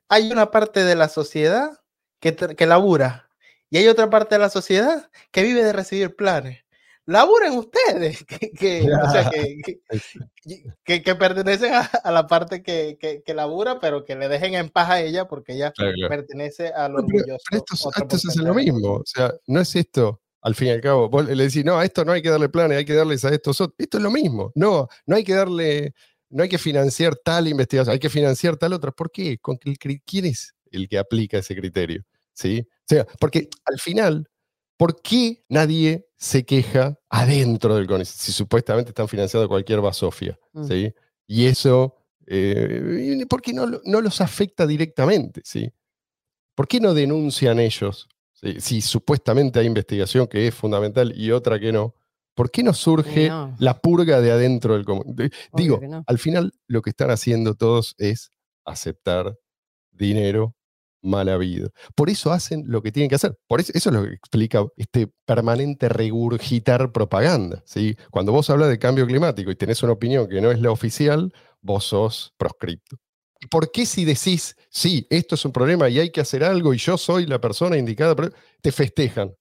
hay 0.09 0.31
una 0.31 0.51
parte 0.51 0.83
de 0.83 0.95
la 0.95 1.09
sociedad 1.09 1.79
que, 2.19 2.35
que 2.35 2.65
labura 2.65 3.29
y 3.69 3.77
hay 3.77 3.87
otra 3.87 4.09
parte 4.09 4.35
de 4.35 4.39
la 4.39 4.49
sociedad 4.49 5.09
que 5.31 5.43
vive 5.43 5.63
de 5.63 5.73
recibir 5.73 6.15
planes 6.15 6.65
laburen 7.05 7.53
ustedes, 7.53 8.23
que, 8.25 8.51
que, 8.51 8.81
o 8.81 9.09
sea, 9.09 9.29
que, 10.83 11.03
que, 11.03 11.15
pertenecen 11.15 11.73
a, 11.73 12.11
la 12.11 12.27
parte 12.27 12.61
que, 12.63 12.97
que, 13.25 13.33
labura, 13.33 13.79
pero 13.79 14.03
que 14.03 14.15
le 14.15 14.27
dejen 14.27 14.55
en 14.55 14.69
paz 14.69 14.89
a 14.89 15.01
ella 15.01 15.27
porque 15.27 15.53
ella 15.53 15.73
pertenece 16.09 16.69
a 16.69 16.89
los 16.89 17.03
no, 17.03 17.35
esto, 17.51 18.15
es 18.15 18.35
lo 18.37 18.53
mismo, 18.53 18.95
o 18.95 19.05
sea, 19.05 19.33
no 19.47 19.61
es 19.61 19.75
esto. 19.75 20.21
Al 20.41 20.53
fin 20.53 20.67
y 20.67 20.71
al 20.71 20.81
cabo, 20.81 21.09
vos 21.09 21.25
le 21.25 21.43
decís, 21.43 21.65
no, 21.65 21.79
a 21.79 21.85
esto 21.85 22.05
no 22.05 22.11
hay 22.11 22.21
que 22.21 22.29
darle 22.29 22.49
planes, 22.49 22.77
hay 22.77 22.85
que 22.85 22.93
darles 22.93 23.25
a 23.25 23.29
estos 23.29 23.59
otros. 23.61 23.73
Esto 23.79 23.97
es 23.97 24.03
lo 24.03 24.11
mismo. 24.11 24.51
No, 24.53 24.87
no 25.07 25.15
hay 25.15 25.23
que 25.23 25.33
darle, 25.33 25.95
no 26.29 26.43
hay 26.43 26.49
que 26.49 26.57
financiar 26.57 27.15
tal 27.15 27.47
investigación, 27.47 27.93
hay 27.93 27.99
que 27.99 28.09
financiar 28.09 28.57
tal 28.57 28.73
otra. 28.73 28.91
¿Por 28.91 29.11
qué? 29.11 29.37
¿Con 29.37 29.57
¿Quién 29.57 30.25
es 30.25 30.53
el 30.71 30.87
que 30.89 30.97
aplica 30.97 31.37
ese 31.37 31.55
criterio? 31.55 32.03
¿Sí? 32.33 32.67
O 32.69 32.87
sea, 32.87 33.05
porque 33.19 33.49
al 33.65 33.79
final 33.79 34.29
¿Por 34.77 35.01
qué 35.01 35.43
nadie 35.47 36.07
se 36.17 36.45
queja 36.45 36.99
adentro 37.09 37.75
del 37.75 37.87
CONICET 37.87 38.17
si 38.17 38.31
supuestamente 38.31 38.89
están 38.89 39.07
financiando 39.07 39.47
cualquier 39.47 39.79
basofia? 39.79 40.37
Mm. 40.53 40.67
¿sí? 40.67 40.93
Y 41.27 41.45
eso, 41.45 41.95
eh, 42.27 43.25
¿por 43.29 43.41
qué 43.41 43.53
no, 43.53 43.67
no, 43.85 44.01
los 44.01 44.19
afecta 44.19 44.67
directamente? 44.67 45.41
¿sí? 45.45 45.71
¿Por 46.53 46.67
qué 46.67 46.79
no 46.79 46.93
denuncian 46.93 47.59
ellos? 47.59 48.09
Si 48.59 48.81
supuestamente 48.81 49.59
hay 49.59 49.65
investigación 49.65 50.27
que 50.27 50.47
es 50.47 50.53
fundamental 50.53 51.13
y 51.15 51.31
otra 51.31 51.59
que 51.59 51.71
no, 51.71 51.95
¿por 52.35 52.51
qué 52.51 52.61
no 52.61 52.73
surge 52.73 53.31
la 53.57 53.79
purga 53.79 54.21
de 54.21 54.31
adentro 54.31 54.73
del 54.73 54.85
CONICET? 54.85 55.33
Digo, 55.53 55.79
al 56.05 56.19
final 56.19 56.53
lo 56.67 56.81
que 56.81 56.91
están 56.91 57.09
haciendo 57.09 57.55
todos 57.55 57.95
es 57.97 58.29
aceptar 58.65 59.37
dinero 59.91 60.55
mal 61.01 61.29
habido. 61.29 61.71
Por 61.95 62.09
eso 62.09 62.31
hacen 62.31 62.63
lo 62.67 62.81
que 62.81 62.91
tienen 62.91 63.09
que 63.09 63.15
hacer. 63.15 63.37
Por 63.47 63.61
eso, 63.61 63.71
eso 63.75 63.89
es 63.89 63.95
lo 63.95 64.03
que 64.03 64.13
explica 64.13 64.65
este 64.75 65.07
permanente 65.25 65.87
regurgitar 65.87 66.91
propaganda. 66.91 67.63
¿sí? 67.65 67.95
Cuando 68.11 68.31
vos 68.31 68.49
hablas 68.49 68.69
de 68.69 68.79
cambio 68.79 69.05
climático 69.05 69.51
y 69.51 69.55
tenés 69.55 69.81
una 69.83 69.93
opinión 69.93 70.27
que 70.27 70.41
no 70.41 70.51
es 70.51 70.59
la 70.59 70.71
oficial, 70.71 71.31
vos 71.61 71.85
sos 71.85 72.33
proscripto. 72.37 72.97
¿Por 73.49 73.71
qué 73.71 73.85
si 73.85 74.05
decís, 74.05 74.55
sí, 74.69 75.05
esto 75.09 75.35
es 75.35 75.45
un 75.45 75.51
problema 75.51 75.87
y 75.89 75.99
hay 75.99 76.09
que 76.09 76.21
hacer 76.21 76.43
algo 76.43 76.73
y 76.73 76.77
yo 76.77 76.97
soy 76.97 77.27
la 77.27 77.39
persona 77.39 77.77
indicada, 77.77 78.15
te 78.61 78.71
festejan? 78.71 79.35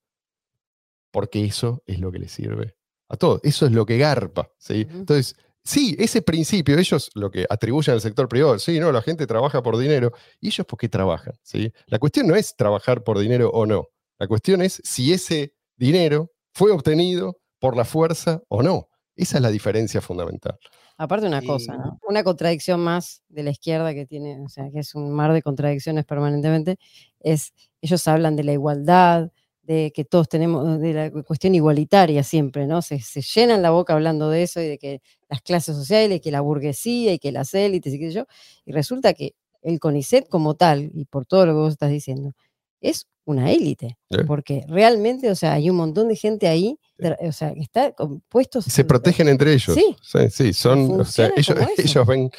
Porque 1.11 1.45
eso 1.45 1.83
es 1.87 2.01
lo 2.01 2.13
que 2.13 2.19
les 2.19 2.33
sirve 2.33 2.75
a 3.09 3.17
todos. 3.17 3.41
Eso 3.43 3.67
es 3.67 3.73
lo 3.73 3.87
que 3.87 3.99
garpa. 3.99 4.51
¿sí? 4.59 4.87
Entonces, 4.91 5.37
Sí, 5.67 5.97
ese 5.99 6.21
principio, 6.21 6.79
ellos 6.79 7.11
lo 7.15 7.31
que 7.31 7.47
atribuyen 7.49 7.95
al 7.95 8.03
sector 8.03 8.29
privado, 8.29 8.59
sí, 8.59 8.79
no, 8.79 8.93
la 8.93 9.01
gente 9.01 9.27
trabaja 9.27 9.63
por 9.63 9.79
dinero, 9.79 10.13
¿y 10.39 10.49
ellos 10.49 10.67
por 10.67 10.79
qué 10.79 10.91
trabajan? 10.91 11.33
¿sí? 11.43 11.73
La 11.87 11.99
cuestión 11.99 12.27
no 12.27 12.37
es 12.37 12.55
trabajar 12.55 13.03
por 13.03 13.19
dinero 13.19 13.49
o 13.49 13.65
no, 13.65 13.89
la 14.19 14.29
cuestión 14.29 14.61
es 14.61 14.83
si 14.85 15.15
ese 15.15 15.55
dinero 15.77 16.31
fue 16.53 16.71
obtenido 16.71 17.39
por 17.59 17.77
la 17.77 17.87
fuerza 17.87 18.43
o 18.49 18.63
no. 18.63 18.89
Esa 19.17 19.39
es 19.39 19.43
la 19.43 19.51
diferencia 19.51 20.01
fundamental. 20.01 20.59
Aparte 20.99 21.27
una 21.27 21.41
cosa, 21.41 21.77
¿no? 21.77 21.99
una 22.09 22.23
contradicción 22.23 22.81
más 22.81 23.23
de 23.29 23.43
la 23.43 23.51
izquierda 23.51 23.95
que 23.95 24.07
tiene, 24.07 24.41
o 24.41 24.49
sea, 24.49 24.71
que 24.71 24.81
es 24.81 24.95
un 24.95 25.13
mar 25.13 25.33
de 25.33 25.43
contradicciones 25.43 26.05
permanentemente, 26.05 26.79
es, 27.21 27.53
ellos 27.81 28.07
hablan 28.07 28.37
de 28.37 28.45
la 28.45 28.53
igualdad, 28.53 29.31
de 29.67 29.93
que 29.95 30.05
todos 30.05 30.29
tenemos, 30.29 30.81
de 30.81 30.93
la 30.93 31.11
cuestión 31.11 31.55
igualitaria 31.55 32.23
siempre, 32.23 32.67
¿no? 32.67 32.83
Se, 32.83 33.01
se, 33.01 33.23
llenan 33.23 33.63
la 33.63 33.71
boca 33.71 33.95
hablando 33.95 34.29
de 34.29 34.43
eso 34.43 34.61
y 34.61 34.69
de 34.69 34.79
que 34.79 35.01
las 35.29 35.43
clases 35.43 35.75
sociales, 35.77 36.21
que 36.21 36.31
la 36.31 36.41
burguesía 36.41 37.13
y 37.15 37.19
que 37.19 37.33
las 37.33 37.55
élites 37.55 37.95
y 37.95 37.99
qué 37.99 38.09
sé 38.09 38.15
yo, 38.15 38.27
y 38.67 38.73
resulta 38.73 39.15
que 39.15 39.35
el 39.63 39.81
CONICET 39.81 40.29
como 40.29 40.55
tal, 40.55 40.91
y 40.95 41.07
por 41.07 41.27
todo 41.27 41.47
lo 41.47 41.53
que 41.53 41.59
vos 41.59 41.73
estás 41.73 41.91
diciendo, 41.91 42.33
es 42.81 43.07
una 43.25 43.51
élite, 43.51 43.97
porque 44.27 44.65
realmente, 44.69 45.31
o 45.31 45.35
sea, 45.35 45.55
hay 45.55 45.71
un 45.71 45.77
montón 45.77 46.09
de 46.09 46.17
gente 46.17 46.47
ahí, 46.47 46.79
o 47.21 47.33
sea, 47.33 47.55
que 47.55 47.61
está 47.61 47.93
compuesto... 47.93 48.61
Se 48.61 48.85
protegen 48.85 49.29
entre 49.29 49.55
ellos. 49.55 49.75
Sí, 49.75 49.97
sí, 50.31 50.53
son, 50.53 51.01
o 51.01 51.05
sea, 51.07 51.31
ellos, 51.35 51.57
ellos 51.79 52.07
ven... 52.07 52.31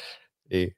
Eh, 0.48 0.74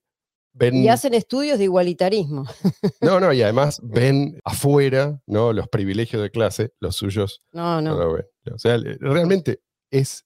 y 0.61 0.89
hacen 0.89 1.15
estudios 1.15 1.59
de 1.59 1.65
igualitarismo. 1.65 2.45
No, 3.01 3.21
no, 3.21 3.33
y 3.33 3.43
además 3.43 3.81
ven 3.83 4.39
afuera 4.45 5.21
¿no? 5.27 5.53
los 5.53 5.69
privilegios 5.69 6.21
de 6.23 6.31
clase, 6.31 6.73
los 6.81 6.97
suyos. 6.97 7.43
No, 7.53 7.81
no. 7.81 8.13
ven. 8.13 8.27
O 8.53 8.59
sea, 8.59 8.77
realmente 9.01 9.61
es. 9.91 10.25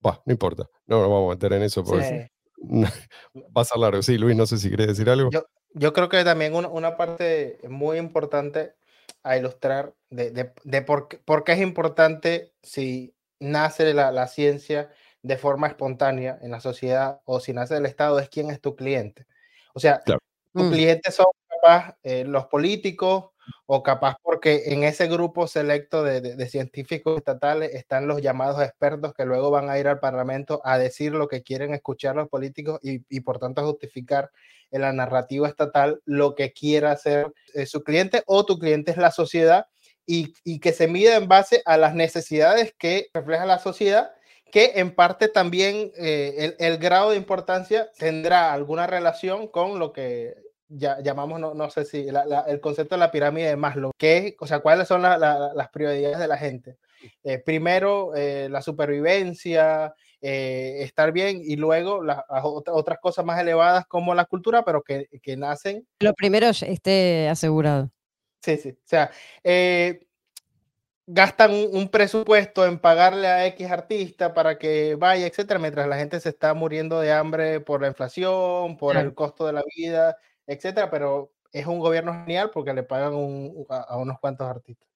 Bah, 0.00 0.20
no 0.26 0.32
importa. 0.32 0.64
No 0.86 1.00
nos 1.00 1.10
vamos 1.10 1.30
a 1.30 1.34
meter 1.34 1.52
en 1.52 1.62
eso 1.62 1.84
porque 1.84 2.30
va 2.56 3.62
a 3.62 3.64
ser 3.64 3.78
largo. 3.78 4.02
Sí, 4.02 4.18
Luis, 4.18 4.36
no 4.36 4.46
sé 4.46 4.58
si 4.58 4.70
querés 4.70 4.88
decir 4.88 5.08
algo. 5.08 5.30
Yo, 5.30 5.44
yo 5.72 5.92
creo 5.92 6.08
que 6.08 6.24
también 6.24 6.54
una, 6.54 6.68
una, 6.68 6.96
parte 6.96 7.58
muy 7.68 7.98
importante 7.98 8.74
a 9.22 9.36
ilustrar 9.36 9.94
de, 10.10 10.30
de, 10.30 10.52
de 10.64 10.82
por, 10.82 11.08
qué, 11.08 11.18
por, 11.18 11.44
qué, 11.44 11.52
es 11.52 11.60
importante 11.60 12.52
si 12.62 13.14
nace 13.38 13.94
la, 13.94 14.10
la 14.10 14.26
ciencia 14.26 14.90
de 15.22 15.36
forma 15.36 15.66
espontánea 15.68 16.38
en 16.42 16.50
la 16.50 16.60
sociedad 16.60 17.20
o 17.24 17.40
si 17.40 17.52
nace 17.52 17.74
del 17.74 17.86
Estado 17.86 18.18
es 18.18 18.28
quién 18.28 18.50
es 18.50 18.60
tu 18.60 18.74
cliente. 18.74 19.26
O 19.74 19.80
sea, 19.80 20.00
tus 20.04 20.18
mm. 20.52 20.70
clientes 20.70 21.14
son 21.14 21.26
capaz 21.48 21.96
eh, 22.02 22.24
los 22.24 22.46
políticos 22.46 23.30
o 23.66 23.82
capaz 23.82 24.16
porque 24.22 24.64
en 24.66 24.84
ese 24.84 25.08
grupo 25.08 25.46
selecto 25.46 26.02
de, 26.02 26.20
de, 26.20 26.48
científicos 26.48 27.18
estatales 27.18 27.74
están 27.74 28.06
los 28.06 28.22
llamados 28.22 28.62
expertos 28.62 29.12
que 29.14 29.24
luego 29.24 29.50
van 29.50 29.68
a 29.70 29.78
ir 29.78 29.88
al 29.88 29.98
Parlamento 29.98 30.60
a 30.64 30.78
decir 30.78 31.12
lo 31.12 31.28
que 31.28 31.42
quieren 31.42 31.74
escuchar 31.74 32.16
los 32.16 32.28
políticos 32.28 32.78
y, 32.82 33.04
y 33.08 33.20
por 33.20 33.38
tanto 33.38 33.64
justificar 33.64 34.30
en 34.70 34.82
la 34.82 34.92
narrativa 34.92 35.48
estatal 35.48 36.00
lo 36.04 36.34
que 36.34 36.52
quiera 36.52 36.92
hacer 36.92 37.32
eh, 37.54 37.66
su 37.66 37.82
cliente 37.82 38.22
o 38.26 38.44
tu 38.44 38.58
cliente 38.58 38.92
es 38.92 38.96
la 38.96 39.10
sociedad 39.10 39.66
y, 40.06 40.34
y 40.44 40.60
que 40.60 40.72
se 40.72 40.88
mide 40.88 41.14
en 41.14 41.28
base 41.28 41.62
a 41.64 41.76
las 41.76 41.94
necesidades 41.94 42.74
que 42.78 43.08
refleja 43.12 43.46
la 43.46 43.58
sociedad 43.58 44.10
que 44.50 44.72
en 44.76 44.94
parte 44.94 45.28
también 45.28 45.92
eh, 45.96 46.54
el, 46.58 46.78
grado 46.78 47.10
de 47.10 47.16
importancia 47.16 47.90
tendrá 47.98 48.52
alguna 48.52 48.86
relación 48.86 49.48
con 49.48 49.78
lo 49.78 49.92
que 49.92 50.34
ya, 50.68 51.00
llamamos, 51.00 51.40
no, 51.40 51.54
no 51.54 51.70
sé 51.70 51.84
si, 51.84 52.06
el 52.46 52.60
concepto 52.60 52.94
de 52.94 53.00
la 53.00 53.10
pirámide 53.10 53.48
de 53.48 53.56
Maslow, 53.56 53.92
que, 53.96 54.36
o 54.38 54.46
sea, 54.46 54.60
cuáles 54.60 54.86
son 54.86 55.02
las 55.02 55.68
prioridades 55.72 56.18
de 56.18 56.28
la 56.28 56.36
gente. 56.36 56.76
Eh, 57.24 57.38
primero, 57.38 58.14
eh, 58.14 58.48
la 58.50 58.62
supervivencia, 58.62 59.94
estar 60.20 61.12
bien, 61.12 61.40
y 61.42 61.56
luego 61.56 62.02
las, 62.02 62.18
otras 62.28 62.98
cosas 63.00 63.24
más 63.24 63.40
elevadas 63.40 63.86
como 63.86 64.14
la 64.14 64.26
cultura, 64.26 64.64
pero 64.64 64.82
que, 64.82 65.08
que 65.22 65.36
nacen. 65.36 65.86
Lo 65.98 66.14
primero 66.14 66.48
esté 66.48 67.28
asegurado. 67.28 67.90
Sí, 68.42 68.56
sí. 68.56 68.70
O 68.70 68.86
sea, 68.86 69.10
gastan 71.12 71.50
un, 71.52 71.88
presupuesto 71.88 72.64
en 72.64 72.78
pagarle 72.78 73.26
a 73.26 73.46
X 73.46 73.68
artista 73.70 74.32
para 74.32 74.58
que 74.58 74.94
vaya, 74.94 75.26
etcétera, 75.26 75.58
mientras 75.58 75.88
la 75.88 75.96
gente 75.96 76.20
se 76.20 76.28
está 76.28 76.54
muriendo 76.54 77.00
de 77.00 77.12
hambre 77.12 77.60
por 77.60 77.82
la 77.82 77.88
inflación, 77.88 78.76
por 78.76 78.96
el 78.96 79.12
costo 79.12 79.44
de 79.46 79.52
la 79.52 79.64
vida, 79.76 80.16
etcétera, 80.46 80.88
pero 80.88 81.32
es 81.52 81.66
un 81.66 81.80
gobierno 81.80 82.12
genial 82.12 82.50
porque 82.52 82.72
le 82.72 82.84
pagan 82.84 83.12
a, 83.68 83.96
unos 83.96 84.20
cuantos 84.20 84.46
artistas. 84.46 84.88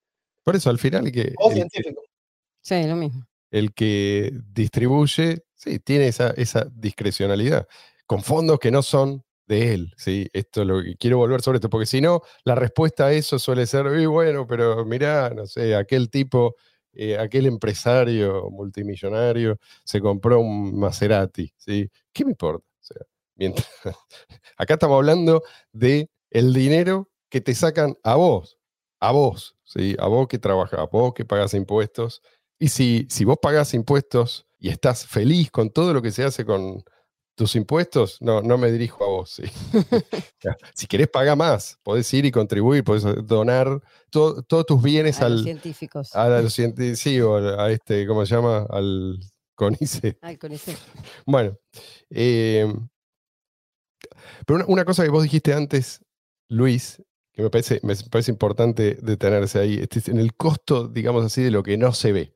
Por 0.44 0.54
eso, 0.54 0.70
al 0.70 0.78
final, 0.78 1.10
que, 1.10 1.34
o 1.36 1.50
científico. 1.50 2.02
Sí, 2.60 2.84
lo 2.84 2.94
mismo. 2.94 3.26
El 3.50 3.74
que 3.74 4.30
distribuye, 4.52 5.42
sí, 5.54 5.80
tiene 5.80 6.08
esa, 6.08 6.30
esa 6.36 6.66
discrecionalidad, 6.72 7.66
con 8.06 8.22
fondos 8.22 8.60
que 8.60 8.70
no 8.70 8.82
son 8.82 9.23
de 9.46 9.74
él, 9.74 9.94
¿sí? 9.96 10.28
Esto 10.32 10.62
es 10.62 10.66
lo 10.66 10.80
quiero 10.98 11.18
volver 11.18 11.42
sobre 11.42 11.56
esto, 11.56 11.70
porque 11.70 11.86
si 11.86 12.00
no, 12.00 12.22
la 12.44 12.54
respuesta 12.54 13.06
a 13.06 13.12
eso 13.12 13.38
suele 13.38 13.66
ser, 13.66 13.86
y 13.98 14.06
bueno, 14.06 14.46
pero 14.46 14.84
mirá, 14.84 15.30
no 15.30 15.46
sé, 15.46 15.74
aquel 15.74 16.10
tipo, 16.10 16.56
eh, 16.92 17.18
aquel 17.18 17.46
empresario 17.46 18.48
multimillonario 18.50 19.58
se 19.84 20.00
compró 20.00 20.40
un 20.40 20.78
Maserati, 20.78 21.52
¿sí? 21.56 21.90
¿Qué 22.12 22.24
me 22.24 22.30
importa? 22.32 22.66
O 22.80 22.84
sea, 22.84 23.02
mientras, 23.36 23.68
acá 24.56 24.74
estamos 24.74 24.96
hablando 24.96 25.42
de 25.72 26.10
el 26.30 26.52
dinero 26.52 27.10
que 27.28 27.40
te 27.40 27.54
sacan 27.54 27.96
a 28.02 28.16
vos, 28.16 28.58
a 29.00 29.12
vos, 29.12 29.56
¿sí? 29.64 29.96
A 29.98 30.06
vos 30.08 30.28
que 30.28 30.38
trabajas, 30.38 30.80
a 30.80 30.84
vos 30.84 31.14
que 31.14 31.24
pagas 31.24 31.54
impuestos. 31.54 32.22
Y 32.58 32.68
si, 32.68 33.06
si 33.10 33.24
vos 33.24 33.38
pagás 33.42 33.74
impuestos 33.74 34.46
y 34.58 34.70
estás 34.70 35.06
feliz 35.06 35.50
con 35.50 35.70
todo 35.70 35.92
lo 35.92 36.00
que 36.02 36.12
se 36.12 36.24
hace 36.24 36.44
con, 36.44 36.84
tus 37.36 37.56
impuestos, 37.56 38.18
no, 38.20 38.42
no 38.42 38.56
me 38.58 38.70
dirijo 38.70 39.02
a 39.04 39.08
vos. 39.08 39.30
¿sí? 39.30 39.42
si 40.74 40.86
querés 40.86 41.08
pagar 41.08 41.36
más, 41.36 41.78
podés 41.82 42.12
ir 42.14 42.24
y 42.24 42.30
contribuir, 42.30 42.84
podés 42.84 43.04
donar 43.26 43.80
to- 44.10 44.42
todos 44.42 44.66
tus 44.66 44.82
bienes 44.82 45.20
A 45.20 45.28
los 45.28 45.38
al, 45.40 45.44
científicos. 45.44 46.14
a 46.14 46.28
los 46.28 46.52
cienti- 46.58 46.94
sí, 46.94 47.20
o 47.20 47.36
al- 47.36 47.58
a 47.60 47.70
este, 47.70 48.06
¿cómo 48.06 48.24
se 48.24 48.34
llama? 48.34 48.66
Al 48.70 49.18
CONICET. 49.56 50.18
Ay, 50.22 50.36
con 50.36 50.52
ese. 50.52 50.76
Bueno, 51.26 51.56
eh, 52.10 52.72
pero 54.46 54.56
una, 54.56 54.66
una 54.66 54.84
cosa 54.84 55.02
que 55.04 55.10
vos 55.10 55.22
dijiste 55.22 55.52
antes, 55.54 56.00
Luis, 56.48 57.02
que 57.32 57.42
me 57.42 57.50
parece, 57.50 57.80
me 57.82 57.94
parece 58.10 58.30
importante 58.30 58.96
detenerse 59.00 59.58
ahí, 59.58 59.78
este 59.80 59.98
es 59.98 60.08
en 60.08 60.18
el 60.18 60.34
costo, 60.34 60.88
digamos 60.88 61.24
así, 61.24 61.42
de 61.42 61.50
lo 61.50 61.62
que 61.62 61.76
no 61.76 61.92
se 61.92 62.12
ve. 62.12 62.34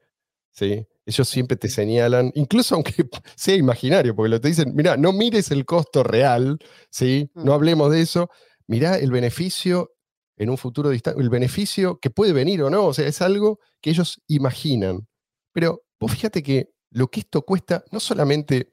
¿sí? 0.51 0.87
Ellos 1.09 1.27
siempre 1.29 1.57
te 1.57 1.69
señalan, 1.71 2.31
incluso 2.35 2.75
aunque 2.75 2.93
sea 3.37 3.55
imaginario, 3.57 4.15
porque 4.15 4.29
lo 4.29 4.41
te 4.41 4.49
dicen, 4.49 4.75
mira, 4.75 4.97
no 4.99 5.13
mires 5.13 5.51
el 5.51 5.65
costo 5.65 6.03
real, 6.03 6.59
¿sí? 6.91 7.31
no 7.35 7.53
Mm. 7.53 7.55
hablemos 7.55 7.91
de 7.91 8.03
eso, 8.03 8.29
mirá 8.67 8.99
el 8.99 9.11
beneficio 9.11 9.93
en 10.37 10.51
un 10.51 10.59
futuro 10.59 10.91
distante, 10.91 11.21
el 11.23 11.31
beneficio 11.31 11.99
que 11.99 12.11
puede 12.11 12.33
venir 12.33 12.63
o 12.63 12.69
no, 12.71 12.85
o 12.87 12.93
sea, 12.95 13.07
es 13.09 13.23
algo 13.23 13.59
que 13.81 13.91
ellos 13.91 14.21
imaginan. 14.29 15.09
Pero 15.53 15.83
vos 15.99 16.13
fíjate 16.13 16.43
que 16.43 16.69
lo 16.91 17.09
que 17.11 17.21
esto 17.21 17.41
cuesta, 17.43 17.83
no 17.91 18.01
solamente, 18.01 18.71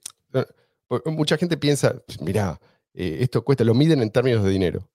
mucha 1.06 1.38
gente 1.38 1.58
piensa, 1.58 1.96
mirá, 2.22 2.60
eh, 2.94 3.18
esto 3.22 3.44
cuesta, 3.44 3.64
lo 3.64 3.74
miden 3.74 4.02
en 4.02 4.12
términos 4.12 4.44
de 4.44 4.50
dinero. 4.52 4.90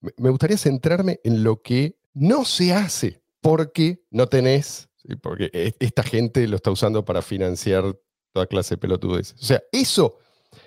Me- 0.00 0.12
Me 0.16 0.30
gustaría 0.30 0.56
centrarme 0.58 1.20
en 1.22 1.44
lo 1.44 1.60
que 1.62 1.96
no 2.14 2.44
se 2.44 2.72
hace 2.72 3.22
porque 3.40 4.04
no 4.10 4.26
tenés, 4.26 4.88
¿sí? 5.06 5.16
porque 5.16 5.50
e- 5.52 5.74
esta 5.80 6.02
gente 6.02 6.46
lo 6.48 6.56
está 6.56 6.70
usando 6.70 7.04
para 7.04 7.22
financiar 7.22 7.84
toda 8.32 8.46
clase 8.46 8.74
de 8.74 8.78
pelotudeces. 8.78 9.40
O 9.40 9.44
sea, 9.44 9.62
eso 9.72 10.18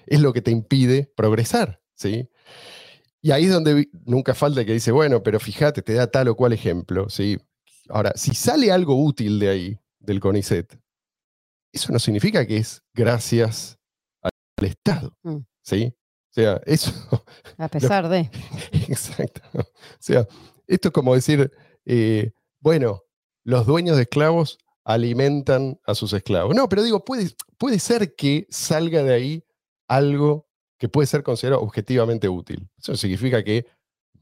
es 0.05 0.19
lo 0.21 0.33
que 0.33 0.41
te 0.41 0.51
impide 0.51 1.11
progresar, 1.15 1.81
¿sí? 1.95 2.29
Y 3.21 3.31
ahí 3.31 3.45
es 3.45 3.51
donde 3.51 3.89
nunca 4.05 4.35
falta 4.35 4.59
el 4.61 4.65
que 4.67 4.73
dice, 4.73 4.91
bueno, 4.91 5.23
pero 5.23 5.39
fíjate, 5.39 5.81
te 5.81 5.93
da 5.93 6.07
tal 6.07 6.27
o 6.27 6.35
cual 6.35 6.53
ejemplo, 6.53 7.09
¿sí? 7.09 7.39
Ahora, 7.89 8.11
si 8.15 8.33
sale 8.35 8.71
algo 8.71 9.03
útil 9.03 9.39
de 9.39 9.49
ahí, 9.49 9.79
del 9.99 10.19
CONICET, 10.19 10.79
eso 11.71 11.91
no 11.91 11.99
significa 11.99 12.45
que 12.45 12.57
es 12.57 12.83
gracias 12.93 13.77
al, 14.21 14.31
al 14.57 14.65
Estado, 14.65 15.17
Mm. 15.23 15.37
¿sí? 15.61 15.93
O 16.29 16.33
sea, 16.35 16.61
eso, 16.65 16.91
A 17.57 17.67
pesar 17.69 18.09
de. 18.09 18.29
exacto. 18.89 19.41
O 19.55 19.63
sea, 19.99 20.27
esto 20.67 20.89
es 20.89 20.91
como 20.93 21.15
decir, 21.15 21.49
eh, 21.85 22.31
bueno, 22.59 23.01
los 23.45 23.65
dueños 23.65 23.95
de 23.95 24.01
esclavos 24.03 24.57
alimentan 24.83 25.79
a 25.85 25.95
sus 25.95 26.11
esclavos. 26.13 26.53
No, 26.55 26.67
pero 26.67 26.83
digo, 26.83 27.05
puede, 27.05 27.29
puede 27.57 27.79
ser 27.79 28.15
que 28.15 28.45
salga 28.49 29.01
de 29.03 29.13
ahí 29.13 29.43
algo 29.87 30.47
que 30.77 30.89
puede 30.89 31.07
ser 31.07 31.23
considerado 31.23 31.61
objetivamente 31.61 32.27
útil. 32.27 32.67
Eso 32.77 32.97
significa 32.97 33.43
que 33.43 33.65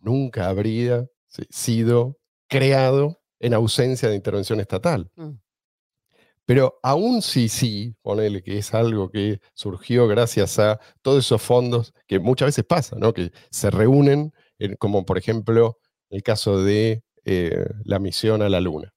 nunca 0.02 0.48
habría 0.50 1.08
sido 1.50 2.20
creado 2.48 3.20
en 3.40 3.54
ausencia 3.56 4.08
de 4.10 4.16
intervención 4.16 4.60
estatal. 4.60 5.10
Mm. 5.16 5.32
Pero 6.46 6.80
aún 6.84 7.22
si 7.22 7.48
sí, 7.48 7.96
ponele 8.02 8.44
que 8.44 8.58
es 8.58 8.74
algo 8.74 9.10
que 9.10 9.40
surgió 9.54 10.08
gracias 10.08 10.60
a 10.60 10.80
todos 11.02 11.26
esos 11.26 11.42
fondos 11.42 11.94
que 12.08 12.20
muchas 12.20 12.48
veces 12.48 12.66
pasa, 12.66 12.98
¿no? 12.98 13.14
Que 13.14 13.32
se 13.50 13.72
reúnen, 13.72 14.34
en- 14.60 14.76
como 14.76 15.06
por 15.06 15.18
ejemplo 15.18 15.80
el 16.10 16.22
caso 16.22 16.62
de 16.62 17.04
eh, 17.26 17.66
la 17.86 18.00
misión 18.00 18.42
a 18.42 18.50
la 18.50 18.60
Luna. 18.60 18.94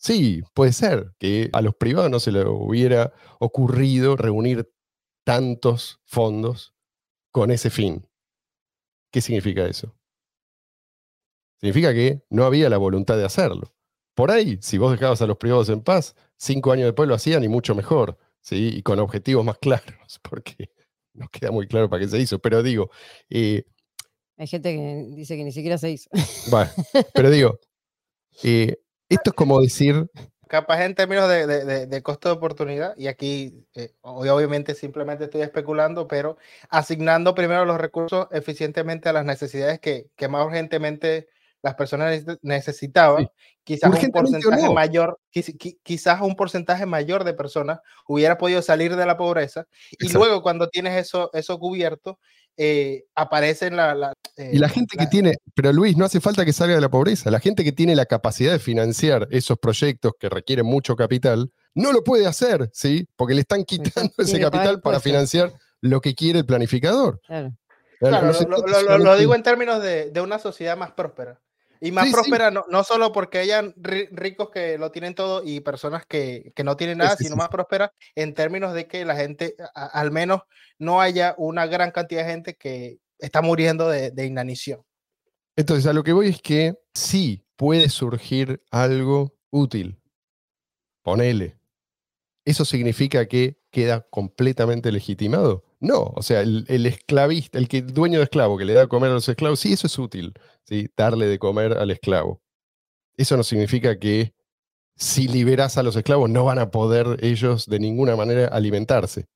Sí, 0.00 0.42
puede 0.54 0.72
ser 0.72 1.12
que 1.18 1.50
a 1.52 1.60
los 1.60 1.74
privados 1.74 2.10
no 2.10 2.20
se 2.20 2.32
les 2.32 2.46
hubiera 2.46 3.12
ocurrido 3.38 4.16
reunir 4.16 4.72
tantos 5.24 6.00
fondos 6.06 6.74
con 7.30 7.50
ese 7.50 7.68
fin. 7.68 8.08
¿Qué 9.12 9.20
significa 9.20 9.66
eso? 9.66 9.94
Significa 11.60 11.92
que 11.92 12.22
no 12.30 12.44
había 12.44 12.70
la 12.70 12.78
voluntad 12.78 13.18
de 13.18 13.26
hacerlo. 13.26 13.74
Por 14.14 14.30
ahí, 14.30 14.58
si 14.62 14.78
vos 14.78 14.90
dejabas 14.90 15.20
a 15.20 15.26
los 15.26 15.36
privados 15.36 15.68
en 15.68 15.82
paz, 15.82 16.16
cinco 16.38 16.72
años 16.72 16.86
después 16.86 17.06
lo 17.06 17.14
hacían 17.14 17.44
y 17.44 17.48
mucho 17.48 17.74
mejor, 17.74 18.16
¿sí? 18.40 18.70
Y 18.76 18.82
con 18.82 18.98
objetivos 19.00 19.44
más 19.44 19.58
claros, 19.60 20.18
porque 20.22 20.70
no 21.12 21.28
queda 21.28 21.50
muy 21.50 21.66
claro 21.68 21.90
para 21.90 22.02
qué 22.02 22.08
se 22.08 22.18
hizo. 22.18 22.38
Pero 22.38 22.62
digo, 22.62 22.90
eh, 23.28 23.64
Hay 24.38 24.46
gente 24.46 24.74
que 24.74 25.14
dice 25.14 25.36
que 25.36 25.44
ni 25.44 25.52
siquiera 25.52 25.76
se 25.76 25.90
hizo. 25.90 26.08
bueno, 26.50 26.70
pero 27.12 27.30
digo, 27.30 27.60
eh, 28.42 28.78
esto 29.10 29.30
es 29.30 29.34
como 29.36 29.60
decir, 29.60 30.06
Capaz 30.48 30.82
en 30.84 30.96
términos 30.96 31.28
de, 31.28 31.46
de- 31.46 31.64
de- 31.64 31.86
de 31.86 32.02
costo 32.02 32.28
de 32.28 32.34
oportunidad, 32.34 32.94
y 32.96 33.06
aquí 33.06 33.64
eh, 33.76 33.92
hoy 34.00 34.28
obviamente 34.30 34.74
simplemente 34.74 35.24
estoy 35.24 35.42
especulando, 35.42 36.08
pero 36.08 36.38
asignando 36.70 37.36
primero 37.36 37.64
los 37.64 37.78
recursos 37.78 38.26
eficientemente 38.32 39.08
a 39.08 39.12
las 39.12 39.24
necesidades 39.24 39.78
que, 39.78 40.06
que 40.16 40.26
más 40.26 40.44
urgentemente 40.44 41.28
las 41.62 41.76
personas 41.76 42.24
neces- 42.24 42.38
necesitaban, 42.42 43.26
Sí. 43.26 43.30
quizás 43.62 43.90
un 44.02 44.10
porcentaje 44.10 44.64
no. 44.64 44.72
mayor, 44.72 45.20
quiz- 45.32 45.56
qui- 45.56 45.78
quizás 45.84 46.20
un 46.20 46.34
porcentaje 46.34 46.84
mayor 46.84 47.22
de 47.22 47.34
personas 47.34 47.78
hubiera 48.08 48.36
podido 48.36 48.60
salir 48.60 48.96
de 48.96 49.06
la 49.06 49.16
pobreza, 49.16 49.66
y 49.92 50.04
Exacto. 50.06 50.18
luego 50.26 50.42
cuando 50.42 50.68
tienes 50.68 50.96
eso, 50.96 51.30
eso 51.32 51.60
cubierto, 51.60 52.18
eh, 52.62 53.06
aparecen 53.14 53.74
la... 53.74 53.94
la, 53.94 54.12
y 54.36 54.58
la 54.58 54.66
eh, 54.66 54.70
gente 54.70 54.98
que 54.98 55.06
tiene, 55.06 55.38
pero 55.54 55.72
Luis, 55.72 55.96
no 55.96 56.04
hace 56.04 56.20
falta 56.20 56.44
que 56.44 56.52
salga 56.52 56.74
de 56.74 56.80
la 56.82 56.90
pobreza, 56.90 57.30
la 57.30 57.40
gente 57.40 57.64
que 57.64 57.72
tiene 57.72 57.96
la 57.96 58.04
capacidad 58.04 58.52
de 58.52 58.58
financiar 58.58 59.26
esos 59.30 59.58
proyectos 59.58 60.12
que 60.20 60.28
requieren 60.28 60.66
mucho 60.66 60.94
capital, 60.94 61.50
no 61.74 61.90
lo 61.92 62.04
puede 62.04 62.26
hacer, 62.26 62.68
¿sí? 62.74 63.08
Porque 63.16 63.32
le 63.34 63.40
están 63.40 63.64
quitando 63.64 64.12
ese 64.18 64.38
capital 64.38 64.82
para 64.82 65.00
financiar 65.00 65.54
lo 65.80 66.02
que 66.02 66.14
quiere 66.14 66.40
el 66.40 66.44
planificador. 66.44 67.20
Claro. 67.26 67.54
Claro, 67.98 68.26
No 68.26 68.34
se 68.34 68.46
lo, 68.46 68.98
lo- 68.98 69.16
digo 69.16 69.34
en 69.34 69.42
términos 69.42 69.82
de, 69.82 70.10
de 70.10 70.20
una 70.20 70.38
sociedad 70.38 70.76
más 70.76 70.92
próspera. 70.92 71.40
Y 71.80 71.92
más 71.92 72.04
Sí, 72.04 72.10
sí. 72.10 72.14
próspera 72.14 72.50
no, 72.50 72.64
no 72.68 72.84
solo 72.84 73.10
porque 73.10 73.38
hayan 73.38 73.74
ri- 73.74 74.08
ricos 74.12 74.50
que 74.50 74.76
lo 74.76 74.90
tienen 74.90 75.14
todo 75.14 75.42
y 75.44 75.60
personas 75.60 76.04
que, 76.06 76.52
que 76.54 76.62
no 76.62 76.76
tienen 76.76 76.98
nada, 76.98 77.16
sí, 77.16 77.24
sino 77.24 77.36
más 77.36 77.48
próspera 77.48 77.92
en 78.14 78.34
términos 78.34 78.74
de 78.74 78.86
que 78.86 79.04
la 79.04 79.16
gente, 79.16 79.54
a- 79.74 79.86
al 79.86 80.10
menos 80.10 80.42
no 80.78 81.00
haya 81.00 81.34
una 81.38 81.66
gran 81.66 81.90
cantidad 81.90 82.24
de 82.24 82.30
gente 82.32 82.54
que 82.54 82.98
está 83.18 83.40
muriendo 83.42 83.88
de, 83.88 84.10
de 84.10 84.26
inanición. 84.26 84.82
Entonces, 85.56 85.86
a 85.86 85.92
lo 85.92 86.04
que 86.04 86.12
voy 86.12 86.28
es 86.28 86.40
que 86.42 86.78
sí 86.94 87.44
puede 87.56 87.88
surgir 87.88 88.62
algo 88.70 89.34
útil. 89.50 90.00
Ponele. 91.02 91.58
¿Eso 92.44 92.64
significa 92.64 93.26
que 93.26 93.58
queda 93.70 94.06
completamente 94.10 94.90
legitimado? 94.92 95.64
No, 95.80 96.12
o 96.14 96.22
sea, 96.22 96.42
el, 96.42 96.86
esclavista, 96.86 97.58
el 97.58 97.66
que 97.66 97.80
dueño 97.80 98.18
de 98.18 98.24
esclavo 98.24 98.58
que 98.58 98.66
le 98.66 98.74
da 98.74 98.82
de 98.82 98.88
comer 98.88 99.10
a 99.10 99.14
los 99.14 99.28
esclavos, 99.28 99.60
sí, 99.60 99.72
eso 99.72 99.86
es 99.86 99.98
útil, 99.98 100.34
¿sí? 100.64 100.90
darle 100.94 101.26
de 101.26 101.38
comer 101.38 101.72
al 101.78 101.90
esclavo. 101.90 102.42
Eso 103.16 103.36
no 103.36 103.42
significa 103.42 103.98
que 103.98 104.34
si 104.96 105.26
liberás 105.28 105.78
a 105.78 105.82
los 105.82 105.96
esclavos 105.96 106.28
no 106.28 106.44
van 106.44 106.58
a 106.58 106.70
poder 106.70 107.18
ellos 107.24 107.66
de 107.66 107.78
ninguna 107.80 108.14
manera 108.16 108.48
alimentarse. 108.48 109.26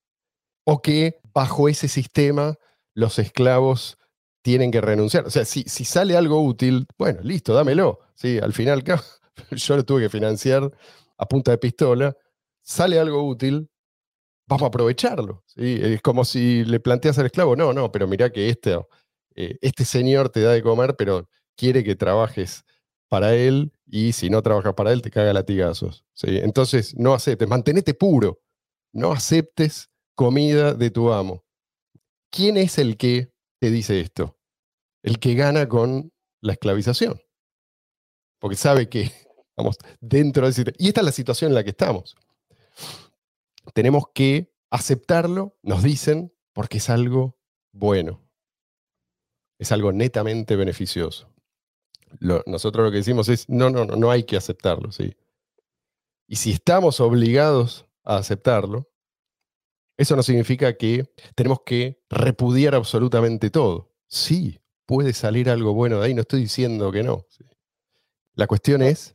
O 0.64 0.82
que 0.82 1.20
bajo 1.32 1.68
ese 1.68 1.88
sistema 1.88 2.57
los 2.95 3.18
esclavos 3.18 3.99
tienen 4.42 4.70
que 4.70 4.82
renunciar. 4.82 5.26
O 5.26 5.30
sea, 5.30 5.47
si, 5.47 5.62
si 5.62 5.84
sale 5.86 6.16
algo 6.16 6.42
útil, 6.45 6.86
bueno, 6.99 7.20
listo, 7.22 7.55
dámelo. 7.55 8.01
Sí, 8.14 8.38
al 8.38 8.53
final, 8.53 8.84
yo 9.51 9.76
lo 9.76 9.84
tuve 9.84 10.03
que 10.03 10.11
financiar 10.11 10.70
a 11.16 11.26
punta 11.26 11.51
de 11.51 11.59
pistola. 11.59 12.16
Sale 12.62 12.99
algo 12.99 13.26
útil, 13.26 13.70
vamos 14.47 14.62
a 14.64 14.66
aprovecharlo. 14.66 15.45
Es 15.57 16.03
como 16.03 16.24
si 16.24 16.64
le 16.64 16.80
planteas 16.80 17.18
al 17.18 17.26
esclavo, 17.26 17.57
no, 17.57 17.72
no, 17.72 17.90
pero 17.90 18.07
mirá 18.07 18.30
que 18.30 18.49
este, 18.49 18.78
eh, 19.34 19.59
este 19.61 19.84
señor 19.84 20.28
te 20.28 20.40
da 20.40 20.53
de 20.53 20.62
comer, 20.62 20.97
pero 20.97 21.28
quiere 21.57 21.84
que 21.84 21.97
trabajes 21.97 22.64
para 23.09 23.34
él 23.34 23.72
y 23.86 24.12
si 24.12 24.30
no 24.30 24.42
trabajas 24.42 24.74
para 24.74 24.92
él 24.92 25.03
te 25.03 25.11
caga 25.11 25.32
latigazos. 25.32 26.05
Entonces, 26.22 26.97
no 26.97 27.14
aceptes, 27.14 27.49
mantenete 27.49 27.95
puro. 27.95 28.40
No 28.92 29.12
aceptes 29.12 29.90
comida 30.14 30.74
de 30.74 30.90
tu 30.90 31.12
amo. 31.12 31.45
¿Quién 32.30 32.57
es 32.57 32.78
el 32.78 32.97
que 32.97 33.32
te 33.61 33.70
dice 33.70 34.01
esto? 34.01 34.36
El 35.03 35.18
que 35.18 35.34
gana 35.34 35.68
con 35.68 36.12
la 36.40 36.53
esclavización. 36.53 37.20
Porque 38.40 38.57
sabe 38.57 38.88
que, 38.88 39.11
vamos, 39.57 39.78
dentro 40.01 40.51
de. 40.51 40.74
Y 40.78 40.88
esta 40.88 41.01
es 41.01 41.05
la 41.07 41.12
situación 41.12 41.51
en 41.51 41.55
la 41.57 41.64
que 41.64 41.70
estamos. 41.70 42.16
Tenemos 43.72 44.04
que 44.14 44.52
aceptarlo, 44.70 45.56
nos 45.62 45.82
dicen, 45.82 46.32
porque 46.52 46.78
es 46.78 46.90
algo 46.90 47.38
bueno. 47.72 48.20
Es 49.58 49.72
algo 49.72 49.92
netamente 49.92 50.56
beneficioso. 50.56 51.30
Lo- 52.18 52.42
nosotros 52.46 52.84
lo 52.84 52.90
que 52.90 52.98
decimos 52.98 53.28
es, 53.28 53.48
no, 53.48 53.70
no, 53.70 53.84
no, 53.84 53.96
no 53.96 54.10
hay 54.10 54.24
que 54.24 54.36
aceptarlo, 54.36 54.92
¿sí? 54.92 55.16
Y 56.26 56.36
si 56.36 56.52
estamos 56.52 57.00
obligados 57.00 57.86
a 58.04 58.16
aceptarlo, 58.16 58.90
eso 59.96 60.16
no 60.16 60.22
significa 60.22 60.76
que 60.76 61.12
tenemos 61.34 61.60
que 61.64 62.02
repudiar 62.10 62.74
absolutamente 62.74 63.50
todo. 63.50 63.92
Sí, 64.08 64.60
puede 64.86 65.12
salir 65.12 65.48
algo 65.48 65.72
bueno 65.74 66.00
de 66.00 66.06
ahí, 66.06 66.14
no 66.14 66.22
estoy 66.22 66.40
diciendo 66.40 66.90
que 66.90 67.02
no. 67.02 67.26
¿sí? 67.30 67.44
La 68.34 68.46
cuestión 68.46 68.82
es, 68.82 69.14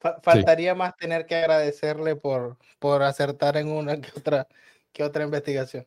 Fa- 0.00 0.18
faltaría 0.22 0.74
más 0.74 0.96
tener 0.96 1.26
que 1.26 1.36
agradecerle 1.36 2.16
por, 2.16 2.56
por 2.78 3.02
acertar 3.02 3.56
en 3.58 3.68
una 3.68 4.00
que 4.00 4.10
otra, 4.16 4.48
que 4.92 5.04
otra 5.04 5.24
investigación. 5.24 5.86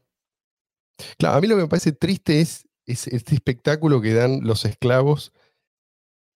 Claro, 1.18 1.38
a 1.38 1.41
mí 1.41 1.47
lo 1.47 1.55
que 1.55 1.64
me 1.64 1.68
parece 1.68 1.91
triste 1.91 2.39
es, 2.39 2.68
es 2.86 3.07
este 3.07 3.34
espectáculo 3.34 4.01
que 4.01 4.14
dan 4.14 4.41
los 4.43 4.66
esclavos 4.66 5.34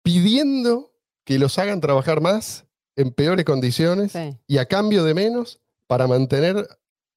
pidiendo 0.04 0.94
que 1.26 1.40
los 1.40 1.58
hagan 1.58 1.82
trabajar 1.82 2.22
más 2.22 2.66
en 2.96 3.12
peores 3.12 3.46
condiciones 3.46 4.12
Sí. 4.12 4.38
y 4.48 4.58
a 4.58 4.66
cambio 4.66 5.04
de 5.04 5.14
menos 5.14 5.60
para 5.88 6.08
mantener 6.08 6.68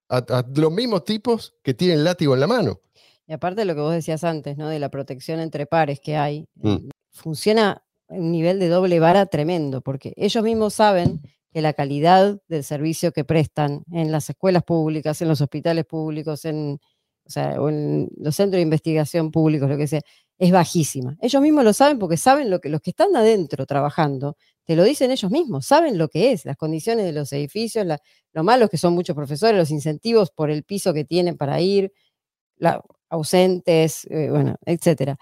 a, 0.09 0.19
a 0.19 0.45
los 0.55 0.73
mismos 0.73 1.05
tipos 1.05 1.55
que 1.63 1.75
tienen 1.75 2.05
látigo 2.05 2.35
en 2.35 2.41
la 2.41 2.47
mano. 2.47 2.81
Y 3.27 3.33
aparte 3.33 3.63
de 3.63 3.65
lo 3.65 3.75
que 3.75 3.81
vos 3.81 3.93
decías 3.93 4.23
antes, 4.23 4.57
¿no? 4.57 4.69
De 4.69 4.79
la 4.79 4.89
protección 4.89 5.41
entre 5.41 5.67
pares 5.67 5.99
que 6.01 6.17
hay, 6.17 6.47
Mm. 6.55 6.69
eh, 6.77 6.91
funciona 7.11 7.83
un 8.09 8.33
nivel 8.33 8.59
de 8.61 8.69
doble 8.69 9.01
vara 9.01 9.27
tremendo, 9.27 9.81
porque 9.83 10.13
ellos 10.17 10.43
mismos 10.45 10.75
saben 10.75 11.21
que 11.53 11.61
la 11.63 11.73
calidad 11.73 12.39
del 12.49 12.65
servicio 12.65 13.13
que 13.13 13.25
prestan 13.25 13.83
en 13.93 14.13
las 14.13 14.29
escuelas 14.31 14.63
públicas, 14.63 15.21
en 15.23 15.29
los 15.29 15.41
hospitales 15.41 15.85
públicos, 15.87 16.45
en, 16.45 16.79
o 17.27 17.31
sea, 17.31 17.61
o 17.61 17.69
en 17.69 18.09
los 18.19 18.37
centros 18.37 18.59
de 18.59 18.63
investigación 18.63 19.31
públicos, 19.31 19.69
lo 19.69 19.77
que 19.77 19.87
sea, 19.89 20.01
es 20.39 20.53
bajísima. 20.53 21.17
Ellos 21.23 21.41
mismos 21.43 21.65
lo 21.65 21.73
saben 21.73 21.99
porque 21.99 22.17
saben 22.19 22.51
lo 22.51 22.61
que 22.61 22.69
los 22.69 22.81
que 22.83 22.91
están 22.91 23.17
adentro 23.17 23.65
trabajando, 23.67 24.37
te 24.67 24.77
lo 24.77 24.85
dicen 24.85 25.11
ellos 25.11 25.31
mismos, 25.31 25.67
saben 25.67 25.97
lo 25.99 26.09
que 26.09 26.33
es, 26.33 26.45
las 26.45 26.57
condiciones 26.57 27.07
de 27.07 27.13
los 27.13 27.33
edificios, 27.33 27.87
la- 27.87 27.99
lo 28.33 28.45
malos 28.45 28.69
que 28.71 28.77
son 28.79 28.93
muchos 28.95 29.17
profesores, 29.17 29.57
los 29.57 29.71
incentivos 29.71 30.31
por 30.31 30.51
el 30.51 30.63
piso 30.65 30.93
que 30.93 31.05
tienen 31.05 31.37
para 31.39 31.61
ir, 31.61 31.93
la- 32.59 32.83
ausentes, 33.11 34.07
eh, 34.11 34.31
bueno, 34.31 34.57
etcétera. 34.67 35.17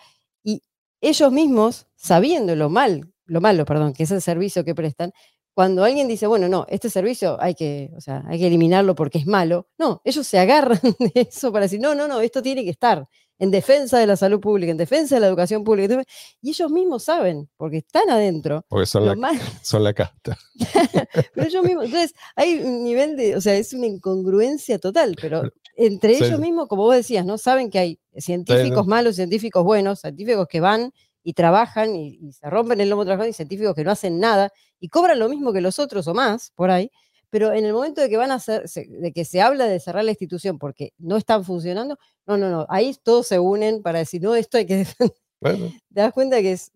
Y 0.45 0.63
ellos 1.09 1.33
mismos, 1.33 1.87
sabiendo 1.97 2.57
lo 2.57 2.71
mal, 2.71 3.13
lo 3.27 3.41
malo, 3.41 3.65
perdón, 3.65 3.93
que 3.93 4.05
es 4.05 4.11
el 4.11 4.23
servicio 4.23 4.65
que 4.65 4.75
prestan, 4.75 5.13
cuando 5.55 5.85
alguien 5.85 6.09
dice, 6.09 6.27
bueno, 6.27 6.49
no, 6.49 6.67
este 6.69 6.91
servicio 6.91 7.41
hay 7.41 7.55
que, 7.55 7.91
o 7.97 8.01
sea, 8.01 8.25
hay 8.27 8.41
que 8.41 8.49
eliminarlo 8.49 8.95
porque 8.97 9.19
es 9.19 9.27
malo, 9.27 9.69
no, 9.79 10.01
ellos 10.05 10.27
se 10.27 10.39
agarran 10.39 10.81
de 10.99 11.29
eso 11.29 11.53
para 11.53 11.67
decir, 11.67 11.81
no, 11.81 11.95
no, 11.95 12.09
no, 12.09 12.21
esto 12.21 12.43
tiene 12.43 12.65
que 12.65 12.71
estar 12.71 13.07
en 13.39 13.51
defensa 13.51 13.99
de 13.99 14.07
la 14.07 14.17
salud 14.17 14.41
pública, 14.41 14.71
en 14.71 14.77
defensa 14.77 15.17
de 15.17 15.21
la 15.21 15.27
educación 15.27 15.65
pública. 15.65 16.03
Y 16.41 16.51
ellos 16.51 16.71
mismos 16.71 17.05
saben, 17.05 17.49
porque 17.57 17.79
están 17.79 18.09
adentro, 18.11 18.65
Porque 18.69 18.87
son, 18.87 19.07
la, 19.07 19.15
mal, 19.15 19.39
son 19.63 19.85
la 19.85 19.93
casta. 19.93 20.39
pero 21.35 21.47
ellos 21.47 21.65
mismos, 21.65 21.87
entonces 21.87 22.15
hay 22.37 22.61
un 22.61 22.85
nivel 22.85 23.17
de, 23.17 23.37
o 23.37 23.41
sea, 23.41 23.57
es 23.57 23.73
una 23.73 23.87
incongruencia 23.87 24.79
total, 24.79 25.17
pero 25.21 25.43
entre 25.77 26.17
sí, 26.17 26.25
ellos 26.25 26.41
mismos, 26.41 26.69
como 26.69 26.83
vos 26.83 26.95
decías, 26.95 27.27
¿no? 27.27 27.39
Saben 27.39 27.71
que 27.71 27.79
hay 27.79 28.01
científicos 28.17 28.87
malos, 28.87 29.17
científicos 29.17 29.65
buenos, 29.65 30.01
científicos 30.01 30.47
que 30.49 30.61
van 30.61 30.93
y 31.25 31.33
trabajan 31.33 31.97
y, 31.97 32.19
y 32.21 32.33
se 32.33 32.49
rompen 32.49 32.81
el 32.81 32.91
lomo 32.91 33.05
trabajando 33.05 33.31
y 33.31 33.33
científicos 33.33 33.75
que 33.75 33.83
no 33.83 33.91
hacen 33.91 34.21
nada 34.21 34.53
y 34.79 34.89
cobran 34.89 35.19
lo 35.19 35.29
mismo 35.29 35.53
que 35.53 35.61
los 35.61 35.79
otros 35.79 36.07
o 36.07 36.15
más 36.15 36.53
por 36.55 36.71
ahí, 36.71 36.91
pero 37.31 37.53
en 37.53 37.65
el 37.65 37.73
momento 37.73 38.01
de 38.01 38.09
que 38.09 38.17
van 38.17 38.31
a 38.31 38.35
hacer, 38.35 38.69
se- 38.69 38.87
de 38.89 39.13
que 39.13 39.25
se 39.25 39.41
habla 39.41 39.67
de 39.67 39.81
cerrar 39.81 40.05
la 40.05 40.11
institución 40.13 40.59
porque 40.59 40.93
no 40.99 41.17
están 41.17 41.45
funcionando, 41.45 41.99
no, 42.27 42.37
no, 42.37 42.51
no, 42.51 42.67
ahí 42.69 42.95
todos 43.03 43.27
se 43.27 43.39
unen 43.39 43.83
para 43.83 43.99
decir, 44.01 44.23
no, 44.23 44.35
esto 44.35 44.57
hay 44.59 44.67
que 44.67 44.77
defender. 44.77 45.17
Bueno, 45.41 45.67
Te 45.95 46.01
das 46.01 46.13
cuenta 46.13 46.41
que 46.41 46.53
es- 46.53 46.73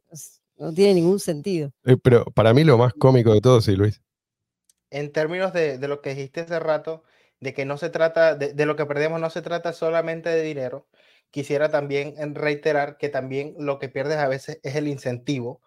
no 0.57 0.73
tiene 0.75 0.95
ningún 0.95 1.21
sentido. 1.21 1.71
eh, 1.85 1.97
pero 2.03 2.25
para 2.27 2.53
mí 2.53 2.65
lo 2.65 2.77
más 2.79 2.93
cómico 2.95 3.33
de 3.33 3.41
todo, 3.41 3.61
sí, 3.61 3.77
Luis. 3.77 4.03
en 4.91 5.13
términos 5.13 5.53
de, 5.53 5.79
de 5.79 5.89
lo 5.89 6.01
que 6.01 6.11
dijiste 6.15 6.41
hace 6.41 6.59
rato, 6.59 7.05
de 7.41 7.55
que 7.55 7.65
no 7.65 7.77
se 7.79 7.91
trata, 7.91 8.35
de, 8.35 8.55
de 8.55 8.67
lo 8.67 8.75
que 8.75 8.87
perdemos 8.87 9.21
no 9.21 9.31
se 9.31 9.43
trata 9.43 9.73
solamente 9.73 10.29
de 10.31 10.43
dinero, 10.43 10.89
quisiera 11.31 11.69
también 11.71 12.15
reiterar 12.35 12.97
que 12.97 13.09
también 13.09 13.55
lo 13.59 13.79
que 13.79 13.89
pierdes 13.89 14.17
a 14.17 14.29
veces 14.29 14.59
es 14.63 14.75
el 14.77 14.89
incentivo 14.89 15.61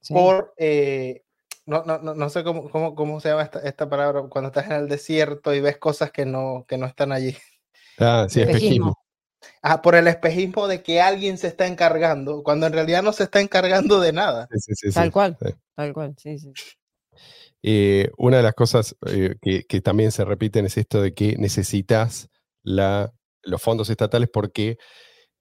Sí. 0.00 0.14
por, 0.14 0.54
eh, 0.56 1.24
no, 1.68 1.84
no, 1.84 1.98
no, 1.98 2.14
no 2.14 2.30
sé 2.30 2.42
cómo, 2.44 2.68
cómo, 2.70 2.94
cómo 2.94 3.20
se 3.20 3.28
llama 3.28 3.42
esta, 3.42 3.60
esta 3.60 3.88
palabra, 3.88 4.22
cuando 4.28 4.48
estás 4.48 4.66
en 4.66 4.72
el 4.72 4.88
desierto 4.88 5.54
y 5.54 5.60
ves 5.60 5.78
cosas 5.78 6.10
que 6.10 6.24
no, 6.26 6.64
que 6.68 6.78
no 6.78 6.86
están 6.86 7.12
allí. 7.12 7.36
Ah, 7.98 8.26
sí, 8.28 8.40
Espejismo. 8.40 8.90
espejismo. 8.90 8.98
Ah, 9.62 9.82
por 9.82 9.94
el 9.94 10.08
espejismo 10.08 10.66
de 10.68 10.82
que 10.82 11.00
alguien 11.00 11.38
se 11.38 11.46
está 11.48 11.66
encargando, 11.66 12.42
cuando 12.42 12.66
en 12.66 12.72
realidad 12.72 13.02
no 13.02 13.12
se 13.12 13.24
está 13.24 13.40
encargando 13.40 14.00
de 14.00 14.12
nada. 14.12 14.48
Sí, 14.52 14.58
sí, 14.74 14.88
sí, 14.90 14.94
Tal 14.94 15.06
sí. 15.06 15.10
cual, 15.12 15.36
sí. 15.40 15.52
tal 15.76 15.92
cual, 15.92 16.14
sí, 16.18 16.38
sí. 16.38 16.52
Eh, 17.62 18.10
una 18.16 18.36
de 18.38 18.42
las 18.44 18.54
cosas 18.54 18.96
eh, 19.06 19.34
que, 19.42 19.64
que 19.64 19.80
también 19.80 20.12
se 20.12 20.24
repiten 20.24 20.66
es 20.66 20.76
esto 20.76 21.02
de 21.02 21.12
que 21.12 21.36
necesitas 21.38 22.28
la, 22.62 23.12
los 23.42 23.60
fondos 23.60 23.90
estatales 23.90 24.28
porque 24.32 24.78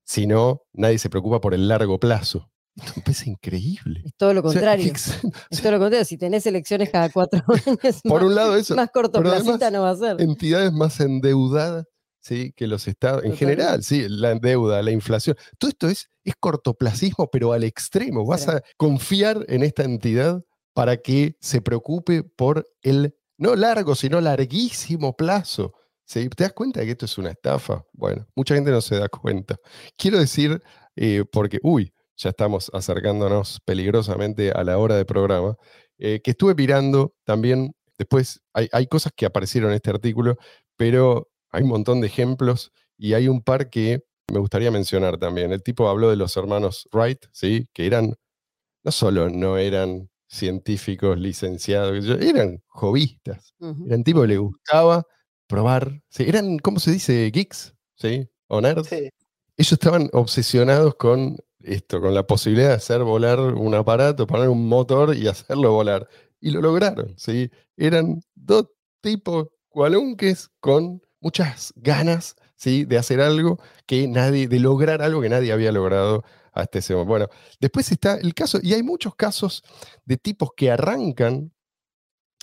si 0.04 0.26
no, 0.26 0.64
nadie 0.74 0.98
se 1.00 1.10
preocupa 1.10 1.42
por 1.42 1.54
el 1.54 1.68
largo 1.68 2.00
plazo. 2.00 2.50
Esto 2.78 2.94
me 2.96 3.02
parece 3.02 3.30
increíble. 3.30 4.04
Es 4.06 4.16
todo 4.16 4.34
lo 4.34 4.42
O 4.42 4.52
sea, 4.52 4.62
contrario. 4.62 4.94
Es 4.94 5.62
todo 5.62 5.72
lo 5.72 5.80
contrario. 5.80 6.06
Si 6.06 6.18
tenés 6.18 6.46
elecciones 6.46 6.90
cada 6.90 7.10
cuatro 7.10 7.44
años, 7.66 8.02
por 8.04 8.22
más, 8.22 8.30
un 8.30 8.36
lado 8.36 8.56
eso, 8.56 8.76
más 8.76 8.90
cortoplacista 8.92 9.72
no 9.72 9.82
va 9.82 9.92
a 9.92 9.96
ser. 9.96 10.22
entidades 10.22 10.72
más 10.72 11.00
endeudadas 11.00 11.86
¿sí? 12.22 12.54
que 12.56 12.68
los 12.68 12.88
estados, 12.88 13.24
en 13.24 13.36
general, 13.36 13.84
sí, 13.84 14.06
la 14.10 14.36
deuda, 14.36 14.82
la 14.82 14.92
inflación, 14.92 15.36
todo 15.58 15.70
esto 15.70 15.88
es, 15.88 16.10
es 16.24 16.36
cortoplacismo, 16.40 17.30
pero 17.32 17.54
al 17.54 17.64
extremo. 17.64 18.26
Vas 18.26 18.48
a 18.48 18.62
confiar 18.76 19.46
en 19.48 19.64
esta 19.64 19.84
entidad 19.84 20.42
para 20.74 20.98
que 20.98 21.36
se 21.40 21.62
preocupe 21.62 22.24
por 22.24 22.68
el, 22.82 23.16
no 23.38 23.56
largo, 23.56 23.96
sino 23.96 24.22
larguísimo 24.22 25.16
plazo. 25.16 25.74
¿sí? 26.06 26.30
¿Te 26.30 26.44
das 26.44 26.54
cuenta 26.54 26.82
de 26.82 26.86
que 26.86 26.92
esto 26.92 27.06
es 27.06 27.18
una 27.18 27.32
estafa? 27.32 27.84
Bueno, 27.94 28.28
mucha 28.36 28.56
gente 28.56 28.72
no 28.72 28.82
se 28.82 28.98
da 28.98 29.10
cuenta. 29.10 29.56
Quiero 29.98 30.20
decir, 30.20 30.62
eh, 30.96 31.24
porque, 31.32 31.60
uy, 31.64 31.92
ya 32.18 32.30
estamos 32.32 32.70
acercándonos 32.74 33.62
peligrosamente 33.66 34.52
a 34.52 34.64
la 34.64 34.78
hora 34.80 34.96
de 34.96 35.06
programa, 35.06 35.56
eh, 36.00 36.22
que 36.24 36.32
estuve 36.32 36.56
mirando 36.56 37.14
también, 37.26 37.74
después 37.98 38.42
hay, 38.54 38.70
hay 38.72 38.88
cosas 38.88 39.14
que 39.16 39.26
aparecieron 39.26 39.72
en 39.72 39.76
este 39.78 39.90
artículo, 39.92 40.38
pero 40.78 41.30
hay 41.52 41.64
un 41.64 41.70
montón 41.70 42.02
de 42.02 42.08
ejemplos 42.08 42.72
y 42.98 43.14
hay 43.14 43.28
un 43.28 43.42
par 43.42 43.70
que 43.70 44.02
me 44.32 44.40
gustaría 44.40 44.72
mencionar 44.72 45.18
también. 45.18 45.54
El 45.54 45.64
tipo 45.64 45.88
habló 45.90 46.10
de 46.10 46.18
los 46.18 46.36
hermanos 46.38 46.88
Wright, 46.94 47.26
¿sí? 47.32 47.68
que 47.74 47.86
eran, 47.88 48.16
no 48.84 48.92
solo 48.92 49.30
no 49.30 49.58
eran 49.58 50.10
científicos 50.30 51.18
licenciados, 51.20 52.06
eran 52.22 52.62
hobbyistas, 52.70 53.54
Ujú. 53.60 53.88
eran 53.88 54.04
tipos 54.04 54.24
que 54.24 54.28
les 54.30 54.40
gustaba 54.40 55.04
probar, 55.48 56.02
¿sí? 56.10 56.26
eran, 56.28 56.60
¿cómo 56.60 56.80
se 56.80 56.92
dice? 56.92 57.32
Geeks, 57.34 57.74
¿sí? 57.98 58.28
O 58.48 58.62
nerds 58.62 58.88
Sí. 58.90 59.10
ellos 59.58 59.74
estaban 59.74 60.10
obsesionados 60.14 60.96
con 60.96 61.38
esto, 61.68 62.02
con 62.02 62.14
la 62.14 62.26
posibilidad 62.26 62.70
de 62.70 62.76
hacer 62.76 63.04
volar 63.04 63.40
un 63.40 63.76
aparato, 63.76 64.28
poner 64.28 64.50
un 64.50 64.68
motor 64.68 65.16
y 65.16 65.28
hacerlo 65.28 65.72
volar. 65.72 66.08
Y 66.40 66.52
lo 66.52 66.62
lograron, 66.62 67.14
¿sí? 67.18 67.52
Eran 67.76 68.22
dos 68.36 68.68
tipos 69.02 69.48
cualunques 69.70 70.50
con 70.60 71.02
muchas 71.20 71.74
ganas, 71.76 72.36
¿sí? 72.56 72.86
De 72.86 72.98
hacer 72.98 73.22
algo 73.22 73.60
que 73.86 74.08
nadie, 74.08 74.48
de 74.48 74.60
lograr 74.60 75.02
algo 75.02 75.22
que 75.22 75.30
nadie 75.30 75.52
había 75.52 75.72
logrado 75.72 76.24
hasta 76.54 76.80
ese 76.80 76.94
momento. 76.94 77.10
Bueno, 77.10 77.28
después 77.60 77.92
está 77.92 78.16
el 78.16 78.34
caso, 78.34 78.60
y 78.62 78.74
hay 78.74 78.84
muchos 78.84 79.16
casos 79.16 79.64
de 80.06 80.18
tipos 80.18 80.50
que 80.56 80.72
arrancan 80.72 81.52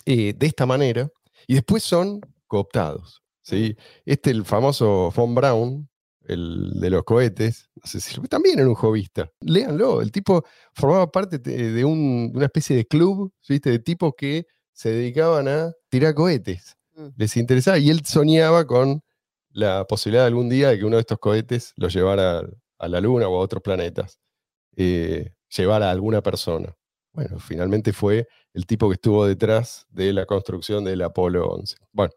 eh, 0.05 0.33
de 0.37 0.45
esta 0.47 0.65
manera 0.65 1.09
y 1.47 1.55
después 1.55 1.83
son 1.83 2.21
cooptados, 2.47 3.23
¿sí? 3.41 3.75
Este, 4.05 4.31
el 4.31 4.45
famoso 4.45 5.11
Von 5.15 5.35
Braun, 5.35 5.89
el 6.27 6.71
de 6.79 6.89
los 6.89 7.03
cohetes, 7.03 7.69
no 7.75 7.83
sé 7.85 7.99
si 8.01 8.19
también 8.27 8.59
era 8.59 8.67
un 8.67 8.75
hobbyista. 8.75 9.29
Léanlo, 9.41 10.01
el 10.01 10.11
tipo 10.11 10.43
formaba 10.73 11.11
parte 11.11 11.37
de, 11.39 11.71
de 11.71 11.85
un- 11.85 12.31
de 12.31 12.37
una 12.37 12.45
especie 12.47 12.75
de 12.75 12.85
club, 12.85 13.31
¿viste? 13.47 13.69
De 13.69 13.79
tipos 13.79 14.13
que 14.17 14.45
se 14.73 14.89
dedicaban 14.91 15.47
a 15.47 15.71
tirar 15.89 16.13
cohetes. 16.13 16.75
Mm. 16.95 17.07
Les 17.17 17.37
interesaba 17.37 17.77
y 17.77 17.89
él 17.89 18.05
soñaba 18.05 18.65
con 18.65 19.01
la 19.51 19.85
posibilidad 19.85 20.23
de 20.23 20.27
algún 20.27 20.49
día 20.49 20.69
de 20.69 20.77
que 20.79 20.85
uno 20.85 20.97
de 20.97 21.01
estos 21.01 21.19
cohetes 21.19 21.73
los 21.77 21.93
llevara 21.93 22.41
a 22.79 22.87
la 22.89 22.99
Luna 23.01 23.27
o 23.29 23.37
a 23.37 23.39
otros 23.39 23.61
planetas, 23.63 24.19
eh, 24.75 25.31
llevara 25.55 25.87
a 25.87 25.91
alguna 25.91 26.21
persona. 26.21 26.73
Bueno, 27.13 27.39
finalmente 27.39 27.93
fue 27.93 28.27
el 28.53 28.65
tipo 28.65 28.89
que 28.89 28.95
estuvo 28.95 29.25
detrás 29.25 29.85
de 29.89 30.11
la 30.11 30.25
construcción 30.25 30.83
del 30.83 31.01
Apolo 31.01 31.47
11. 31.47 31.77
Bueno, 31.93 32.11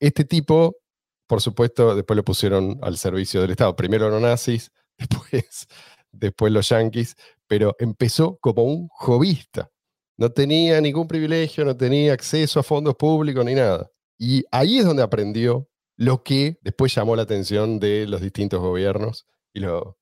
este 0.00 0.24
tipo, 0.24 0.74
por 1.30 1.40
supuesto, 1.40 1.94
después 1.94 2.16
lo 2.16 2.24
pusieron 2.24 2.80
al 2.82 2.98
servicio 2.98 3.40
del 3.40 3.52
Estado. 3.52 3.76
Primero 3.76 4.10
los 4.10 4.20
nazis, 4.20 4.72
después, 6.10 6.52
los 6.52 6.68
yanquis, 6.68 7.14
pero 7.46 7.76
empezó 7.78 8.36
como 8.40 8.64
un 8.64 8.88
hobbyista. 8.88 9.70
No 10.16 10.32
tenía 10.32 10.80
ningún 10.80 11.06
privilegio, 11.06 11.64
no 11.64 11.76
tenía 11.76 12.14
acceso 12.14 12.58
a 12.58 12.64
fondos 12.64 12.96
públicos 12.96 13.44
ni 13.44 13.54
nada. 13.54 13.88
Y 14.18 14.42
ahí 14.50 14.78
es 14.78 14.84
donde 14.84 15.04
aprendió 15.04 15.68
lo 15.96 16.24
que 16.24 16.58
después 16.62 16.92
llamó 16.92 17.14
la 17.14 17.22
atención 17.22 17.78
de 17.78 18.08
los 18.08 18.20
distintos 18.20 18.58
gobiernos 18.58 19.28
y 19.54 19.60
lo, 19.60 20.00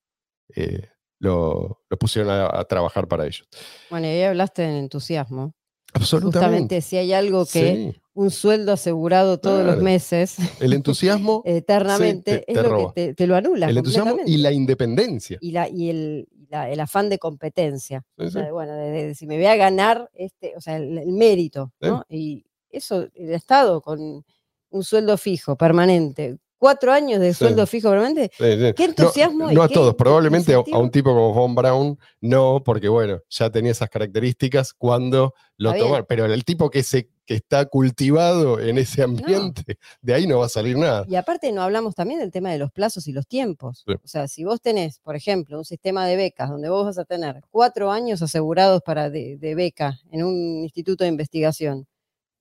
eh, 0.57 0.89
lo, 1.19 1.83
pusieron 2.01 2.31
a, 2.31 2.59
a 2.59 2.65
trabajar 2.65 3.07
para 3.07 3.27
ellos. 3.27 3.47
Bueno, 3.91 4.07
y 4.07 4.11
ahí 4.11 4.23
hablaste 4.23 4.65
en 4.65 4.77
entusiasmo. 4.77 5.58
Absolutamente. 5.95 6.39
Justamente, 6.39 6.81
si 6.81 6.97
hay 6.97 7.13
algo 7.13 7.45
que 7.47 7.93
Sí, 7.95 8.01
un 8.15 8.31
sueldo 8.31 8.73
asegurado 8.73 9.39
todos 9.39 9.65
los 9.65 9.79
meses, 9.79 10.37
el 10.61 10.73
entusiasmo, 10.73 11.43
eternamente, 11.47 12.39
te- 12.41 12.53
es 12.53 12.57
te 12.57 12.63
lo 12.69 12.77
que 12.77 12.87
te, 12.95 13.15
te 13.15 13.27
lo 13.27 13.37
anula. 13.37 13.69
el 13.69 13.79
entusiasmo 13.79 14.17
y 14.27 14.37
la 14.39 14.53
independencia. 14.53 15.39
y, 15.41 15.53
la, 15.53 15.69
y 15.69 15.91
el, 15.91 16.29
la- 16.51 16.71
el 16.71 16.81
afán 16.81 17.09
de 17.09 17.19
competencia. 17.19 18.05
Sí, 18.19 18.25
O 18.27 18.31
sea, 18.31 18.53
bueno, 18.53 18.75
de, 18.75 18.91
de 19.09 19.15
si 19.15 19.27
me 19.27 19.37
voy 19.37 19.47
a 19.47 19.57
ganar, 19.57 20.11
este, 20.15 20.55
o 20.57 20.61
sea, 20.61 20.77
el, 20.77 20.99
el 20.99 21.13
mérito. 21.13 21.73
¿no? 21.81 22.05
Y 22.09 22.45
eso, 22.71 23.07
el 23.15 23.33
Estado 23.33 23.81
con 23.81 24.25
un 24.71 24.85
sueldo 24.85 25.17
fijo, 25.17 25.57
permanente, 25.57 26.37
cuatro 26.59 26.93
años 26.93 27.21
de 27.21 27.33
Sí. 27.33 27.39
sueldo 27.39 27.67
fijo 27.67 27.89
permanente. 27.91 28.31
Sí, 28.37 28.45
sí. 28.45 28.73
Qué 28.75 28.85
No- 28.85 28.85
entusiasmo 28.91 29.51
y 29.51 29.55
No, 29.55 29.63
a 29.63 29.69
qué 29.69 29.75
todos, 29.75 29.95
probablemente 29.95 30.53
a, 30.55 30.59
un 30.61 30.91
tipo 30.91 31.11
como 31.11 31.33
Von 31.33 31.55
Braun, 31.55 31.99
no, 32.21 32.63
porque 32.65 32.89
bueno, 32.89 33.21
ya 33.31 33.49
tenía 33.51 33.71
esas 33.73 33.89
características 33.89 34.73
cuando 34.75 35.35
lo 35.57 35.73
tomaron. 35.75 36.07
Pero 36.09 36.25
el 36.27 36.45
tipo 36.45 36.69
que, 36.71 36.83
se, 36.83 37.09
que 37.25 37.35
está 37.35 37.67
cultivado 37.67 38.61
en 38.61 38.79
ese 38.79 39.03
ambiente, 39.03 39.79
de 40.03 40.15
ahí 40.15 40.27
no 40.27 40.39
va 40.39 40.47
a 40.47 40.49
salir 40.49 40.77
nada. 40.77 41.05
Y 41.09 41.17
aparte 41.17 41.51
no 41.53 41.63
hablamos 41.63 41.95
también 41.95 42.21
del 42.21 42.31
tema 42.31 42.51
de 42.51 42.59
los 42.59 42.71
plazos 42.71 43.07
y 43.09 43.13
los 43.13 43.27
tiempos. 43.27 43.85
O 43.87 44.07
sea, 44.09 44.29
si 44.29 44.45
vos 44.45 44.61
tenés, 44.61 44.99
por 45.01 45.17
ejemplo, 45.17 45.59
un 45.59 45.65
sistema 45.65 46.07
de 46.07 46.17
becas 46.17 46.49
donde 46.51 46.69
vos 46.69 46.85
vas 46.87 46.99
a 46.99 47.05
tener 47.05 47.41
cuatro 47.51 47.91
años 47.91 48.23
asegurados 48.23 48.83
para 48.83 49.11
de, 49.11 49.37
de 49.39 49.55
beca 49.55 49.99
en 50.11 50.23
un 50.25 50.35
instituto 50.65 51.05
de 51.05 51.11
investigación, 51.11 51.87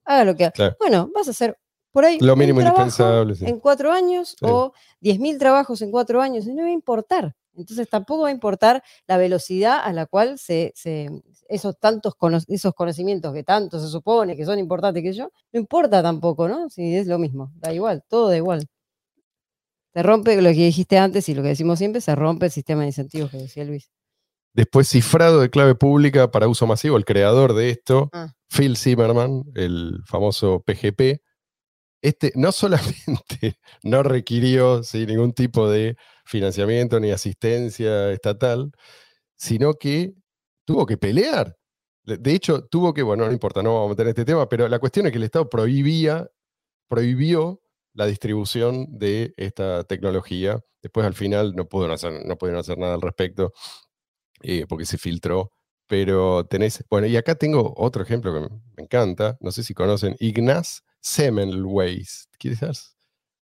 haga 0.05 0.23
lo 0.23 0.35
que 0.35 0.49
Claro. 0.51 0.75
Bueno, 0.79 1.09
vas 1.13 1.27
a 1.27 1.31
hacer 1.31 1.57
por 1.97 2.05
ahí 2.05 2.19
Lo 2.19 2.35
mínimo 2.35 2.61
indispensable, 2.61 3.33
sí. 3.33 3.45
en 3.45 3.59
cuatro 3.59 3.91
años 3.91 4.35
Sí. 4.39 4.45
o 4.47 4.71
10.000 5.01 5.39
trabajos 5.39 5.81
en 5.81 5.89
cuatro 5.89 6.21
años, 6.21 6.45
y 6.45 6.53
no 6.53 6.61
va 6.61 6.67
a 6.69 6.71
importar. 6.71 7.35
Entonces 7.55 7.89
tampoco 7.89 8.21
va 8.21 8.27
a 8.27 8.31
importar 8.31 8.83
la 9.07 9.17
velocidad 9.17 9.79
a 9.83 9.91
la 9.93 10.05
cual 10.05 10.37
se, 10.37 10.71
se- 10.75 11.09
esos 11.49 11.79
tantos 11.79 12.13
cono- 12.13 12.37
esos 12.47 12.73
conocimientos 12.75 13.33
que 13.33 13.41
tanto 13.43 13.79
se 13.79 13.87
supone 13.87 14.35
que 14.37 14.45
son 14.45 14.59
importantes 14.59 15.01
que 15.01 15.11
yo, 15.11 15.31
no 15.51 15.59
importa 15.59 16.03
tampoco, 16.03 16.47
¿no? 16.47 16.69
Si 16.69 16.95
es 16.95 17.07
lo 17.07 17.17
mismo, 17.17 17.51
da 17.55 17.73
igual, 17.73 18.03
todo 18.07 18.29
da 18.29 18.37
igual. 18.37 18.67
Se 19.93 20.03
rompe 20.03 20.35
lo 20.39 20.49
que 20.51 20.55
dijiste 20.65 20.99
antes 20.99 21.27
y 21.29 21.33
lo 21.33 21.41
que 21.41 21.47
decimos 21.49 21.79
siempre, 21.79 21.99
se 22.01 22.13
rompe 22.13 22.45
el 22.45 22.51
sistema 22.51 22.81
de 22.81 22.87
incentivos 22.89 23.31
que 23.31 23.37
decía 23.37 23.63
Luis. 23.63 23.89
Después, 24.53 24.87
cifrado 24.89 25.39
de 25.41 25.49
clave 25.49 25.73
pública 25.73 26.29
para 26.29 26.47
uso 26.47 26.67
masivo, 26.67 26.95
el 26.97 27.05
creador 27.05 27.53
de 27.55 27.71
esto, 27.71 28.09
Ah. 28.13 28.33
Phil 28.49 28.77
Zimmerman, 28.77 29.43
el 29.55 29.99
famoso 30.05 30.61
PGP, 30.65 31.21
este 32.01 32.31
no 32.35 32.51
solamente 32.51 33.59
no 33.83 34.03
requirió 34.03 34.83
¿sí? 34.83 35.05
ningún 35.05 35.33
tipo 35.33 35.69
de 35.69 35.97
financiamiento 36.25 36.99
ni 36.99 37.11
asistencia 37.11 38.11
estatal, 38.11 38.71
sino 39.35 39.75
que 39.75 40.13
tuvo 40.65 40.85
que 40.85 40.97
pelear. 40.97 41.57
De 42.03 42.33
hecho, 42.33 42.63
tuvo 42.65 42.93
que, 42.93 43.03
bueno, 43.03 43.25
no 43.25 43.33
importa, 43.33 43.61
no 43.61 43.73
vamos 43.73 43.87
a 43.87 43.89
meter 43.89 44.07
este 44.07 44.25
tema, 44.25 44.47
pero 44.47 44.69
la 44.69 44.79
cuestión 44.79 45.05
es 45.05 45.11
que 45.11 45.17
el 45.17 45.25
Estado 45.25 45.49
prohibía, 45.49 46.29
prohibió 46.87 47.61
la 47.93 48.05
distribución 48.05 48.87
de 48.97 49.33
esta 49.37 49.83
tecnología. 49.83 50.61
Después, 50.81 51.05
al 51.05 51.15
final, 51.15 51.53
no 51.55 51.67
pudieron 51.67 51.95
hacer, 51.95 52.25
no 52.25 52.37
pudieron 52.37 52.61
hacer 52.61 52.77
nada 52.77 52.93
al 52.93 53.01
respecto 53.01 53.51
eh, 54.43 54.65
porque 54.69 54.85
se 54.85 54.97
filtró. 54.97 55.51
Pero 55.87 56.45
tenés, 56.45 56.83
bueno, 56.89 57.07
y 57.07 57.17
acá 57.17 57.35
tengo 57.35 57.73
otro 57.77 58.03
ejemplo 58.03 58.33
que 58.33 58.55
me 58.77 58.83
encanta, 58.83 59.37
no 59.41 59.51
sé 59.51 59.63
si 59.63 59.73
conocen, 59.73 60.15
Ignaz 60.19 60.83
Semmelweis, 61.01 62.27
quizás 62.37 62.95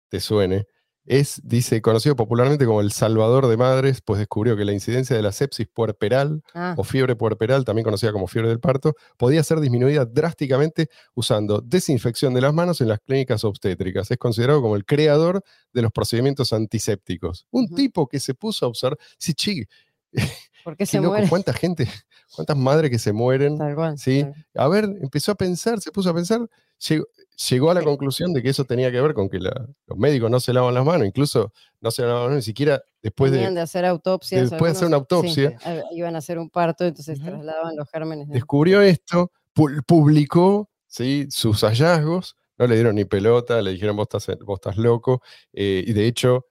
te 0.09 0.19
suene. 0.19 0.65
Es, 1.03 1.41
dice, 1.43 1.81
conocido 1.81 2.15
popularmente 2.15 2.65
como 2.67 2.79
el 2.79 2.91
salvador 2.91 3.47
de 3.47 3.57
madres, 3.57 4.01
pues 4.05 4.19
descubrió 4.19 4.55
que 4.55 4.65
la 4.65 4.71
incidencia 4.71 5.15
de 5.15 5.23
la 5.23 5.31
sepsis 5.31 5.67
puerperal 5.67 6.43
Ah, 6.53 6.75
o 6.77 6.83
fiebre 6.83 7.15
puerperal, 7.15 7.65
también 7.65 7.83
conocida 7.83 8.11
como 8.11 8.27
fiebre 8.27 8.49
del 8.49 8.59
parto, 8.59 8.93
podía 9.17 9.41
ser 9.43 9.59
disminuida 9.59 10.05
drásticamente 10.05 10.89
usando 11.15 11.59
desinfección 11.61 12.35
de 12.35 12.41
las 12.41 12.53
manos 12.53 12.81
en 12.81 12.87
las 12.89 12.99
clínicas 12.99 13.43
obstétricas. 13.43 14.11
Es 14.11 14.17
considerado 14.19 14.61
como 14.61 14.75
el 14.75 14.85
creador 14.85 15.43
de 15.73 15.81
los 15.81 15.91
procedimientos 15.91 16.53
antisépticos. 16.53 17.47
Un 17.49 17.67
tipo 17.73 18.07
que 18.07 18.19
se 18.19 18.35
puso 18.35 18.65
a 18.67 18.69
observar, 18.69 18.99
sí, 19.17 19.33
chi, 19.33 19.65
¿Por 20.11 20.13
qué 20.77 20.83
qué 20.83 20.85
se 20.85 20.97
loco, 20.97 21.09
muere? 21.13 21.29
cuánta 21.29 21.51
gente, 21.53 21.87
cuántas 22.35 22.55
madres 22.57 22.91
que 22.91 22.99
se 22.99 23.11
mueren. 23.11 23.57
Tal 23.57 23.73
cual, 23.73 23.97
Sí. 23.97 24.21
tal- 24.21 24.45
A 24.55 24.67
ver, 24.67 24.83
empezó 25.01 25.31
a 25.31 25.35
pensar, 25.35 25.81
se 25.81 25.91
puso 25.91 26.11
a 26.11 26.13
pensar, 26.13 26.47
llegó, 26.87 27.05
llegó 27.49 27.71
a 27.71 27.73
la 27.73 27.81
conclusión 27.83 28.33
de 28.33 28.41
que 28.43 28.49
eso 28.49 28.65
tenía 28.65 28.91
que 28.91 29.01
ver 29.01 29.13
con 29.13 29.29
que 29.29 29.39
la- 29.39 29.67
los 29.87 29.97
médicos 29.97 30.29
no 30.29 30.39
se 30.39 30.53
lavan 30.53 30.73
las 30.73 30.85
manos, 30.85 31.07
incluso 31.07 31.51
no 31.79 31.91
se 31.91 32.01
lavan 32.03 32.15
las 32.17 32.23
manos 32.25 32.35
ni 32.37 32.41
siquiera 32.43 32.81
después 33.01 33.31
de, 33.31 33.45
hacer 33.59 33.85
autopsias. 33.85 34.49
después 34.49 34.71
de 34.73 34.77
hacer 34.77 34.87
una 34.87 34.97
sí, 34.97 34.99
autopsia. 35.01 35.57
ah, 35.65 35.81
iban 35.91 36.15
a 36.15 36.19
hacer 36.19 36.37
un 36.39 36.49
parto, 36.49 36.85
entonces 36.85 37.19
Ujú. 37.19 37.27
trasladaban 37.29 37.75
los 37.75 37.89
gérmenes. 37.89 38.27
de- 38.27 38.33
descubrió 38.35 38.81
esto, 38.81 39.31
pu- 39.55 39.83
publicó 39.85 40.69
¿sí? 40.87 41.27
sus 41.29 41.61
hallazgos, 41.63 42.35
no 42.57 42.67
le 42.67 42.75
dieron 42.75 42.95
ni 42.95 43.05
pelota, 43.05 43.61
le 43.61 43.71
dijeron 43.71 43.95
vos 43.95 44.07
estás, 44.11 44.37
vos 44.45 44.57
estás 44.59 44.77
loco, 44.77 45.21
eh, 45.53 45.83
y 45.87 45.93
de 45.93 46.05
hecho 46.07 46.45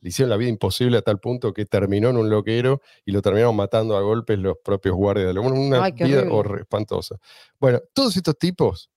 le 0.00 0.10
hicieron 0.10 0.30
la 0.30 0.36
vida 0.36 0.48
imposible 0.50 0.96
a 0.98 1.02
tal 1.02 1.18
punto 1.18 1.52
que 1.52 1.64
terminó 1.66 2.10
en 2.10 2.16
un 2.18 2.30
loquero 2.30 2.80
y 3.04 3.10
lo 3.10 3.20
terminaron 3.20 3.56
matando 3.56 3.96
a 3.96 4.00
golpes 4.02 4.38
los 4.38 4.56
propios 4.62 4.94
guardias. 4.94 5.26
de 5.28 5.34
la- 5.34 5.40
Una 5.40 5.82
Ay, 5.82 5.90
vida 5.90 6.18
horrible. 6.20 6.30
horri- 6.34 6.60
espantosa. 6.60 7.16
Bueno, 7.58 7.80
todos 7.92 8.16
estos 8.16 8.38
tipos 8.38 8.90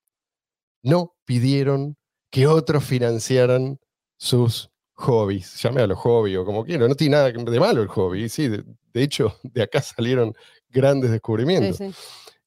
no 0.84 1.14
pidieron 1.26 1.98
que 2.32 2.48
otros 2.48 2.84
financiaran 2.84 3.80
sus 4.18 4.70
hobbies. 4.94 5.64
Los 5.64 5.98
hobbies 6.00 6.38
o 6.38 6.46
como 6.46 6.64
quieran, 6.64 6.90
no 6.90 6.96
tiene 6.96 7.18
nada 7.18 7.32
de 7.32 7.60
malo 7.60 7.82
el 7.82 7.88
hobby. 7.88 8.30
Sí, 8.30 8.48
de, 8.48 8.64
de 8.94 9.04
hecho, 9.04 9.36
de 9.44 9.64
acá 9.64 9.82
salieron 9.82 10.34
grandes 10.70 11.10
Sí, 11.10 11.14
descubrimientos 11.14 11.78
sí. 11.78 11.92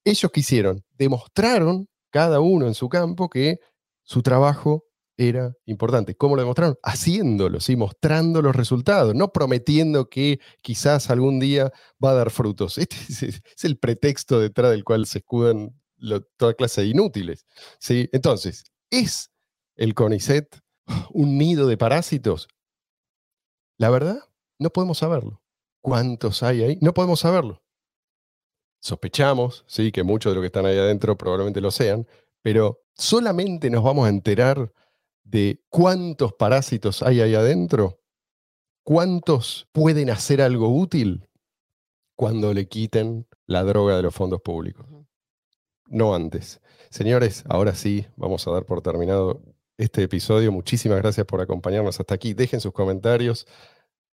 ellos 0.04 0.30
que 0.32 0.40
hicieron, 0.40 0.82
demostraron 0.92 1.88
cada 2.10 2.40
uno 2.40 2.66
en 2.66 2.74
su 2.74 2.88
campo 2.88 3.28
que 3.28 3.58
su 4.02 4.22
trabajo 4.22 4.84
era 5.16 5.52
importante. 5.66 6.16
¿Cómo 6.16 6.36
lo 6.36 6.42
demostraron? 6.42 6.76
Haciéndolo, 6.82 7.60
¿sí? 7.60 7.76
mostrando 7.76 8.42
los 8.42 8.54
resultados, 8.56 9.14
no 9.14 9.32
prometiendo 9.32 10.08
que 10.08 10.40
quizás 10.60 11.10
algún 11.10 11.38
día 11.38 11.70
va 12.04 12.10
a 12.10 12.14
dar 12.14 12.30
frutos. 12.30 12.78
Este 12.78 12.96
es, 12.96 13.22
es 13.56 13.64
el 13.64 13.78
pretexto 13.78 14.40
detrás 14.40 14.70
del 14.72 14.84
cual 14.84 15.06
se 15.06 15.18
escudan 15.18 15.70
toda 16.36 16.54
clase 16.54 16.82
de 16.82 16.88
inútiles. 16.88 17.46
¿sí? 17.78 18.08
Entonces, 18.12 18.64
¿es 18.90 19.30
el 19.76 19.94
CONICET 19.94 20.60
un 21.10 21.38
nido 21.38 21.66
de 21.66 21.76
parásitos? 21.76 22.48
La 23.78 23.90
verdad, 23.90 24.18
no 24.58 24.70
podemos 24.70 24.98
saberlo. 24.98 25.42
¿Cuántos 25.80 26.42
hay 26.42 26.62
ahí? 26.62 26.78
No 26.80 26.94
podemos 26.94 27.20
saberlo 27.20 27.64
sospechamos, 28.84 29.64
sí, 29.66 29.90
que 29.92 30.02
muchos 30.02 30.30
de 30.30 30.34
los 30.34 30.42
que 30.42 30.48
están 30.48 30.66
ahí 30.66 30.76
adentro 30.76 31.16
probablemente 31.16 31.62
lo 31.62 31.70
sean, 31.70 32.06
pero 32.42 32.82
solamente 32.94 33.70
nos 33.70 33.82
vamos 33.82 34.04
a 34.04 34.10
enterar 34.10 34.74
de 35.22 35.64
cuántos 35.70 36.34
parásitos 36.34 37.02
hay 37.02 37.22
ahí 37.22 37.34
adentro, 37.34 37.98
cuántos 38.82 39.66
pueden 39.72 40.10
hacer 40.10 40.42
algo 40.42 40.68
útil 40.68 41.26
cuando 42.14 42.52
le 42.52 42.68
quiten 42.68 43.26
la 43.46 43.62
droga 43.62 43.96
de 43.96 44.02
los 44.02 44.14
fondos 44.14 44.42
públicos. 44.42 44.86
No 45.86 46.14
antes. 46.14 46.60
Señores, 46.90 47.44
ahora 47.48 47.74
sí, 47.74 48.06
vamos 48.16 48.46
a 48.46 48.50
dar 48.52 48.64
por 48.64 48.82
terminado 48.82 49.42
este 49.76 50.02
episodio. 50.02 50.52
Muchísimas 50.52 50.98
gracias 50.98 51.26
por 51.26 51.40
acompañarnos 51.40 52.00
hasta 52.00 52.14
aquí. 52.14 52.34
Dejen 52.34 52.60
sus 52.60 52.72
comentarios, 52.72 53.46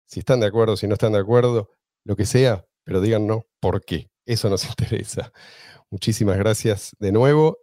si 0.05 0.20
están 0.20 0.39
de 0.39 0.47
acuerdo, 0.47 0.78
si 0.78 0.88
no 0.88 0.93
están 0.93 1.13
de 1.13 1.20
acuerdo, 1.20 1.72
lo 2.03 2.16
que 2.16 2.26
sea, 2.26 2.66
pero 2.84 3.01
díganos 3.01 3.43
por 3.59 3.84
qué. 3.84 4.09
Eso 4.26 4.49
nos 4.49 4.66
interesa. 4.70 5.32
Muchísimas 5.89 6.38
gracias 6.38 6.95
de 6.99 7.11
nuevo. 7.11 7.57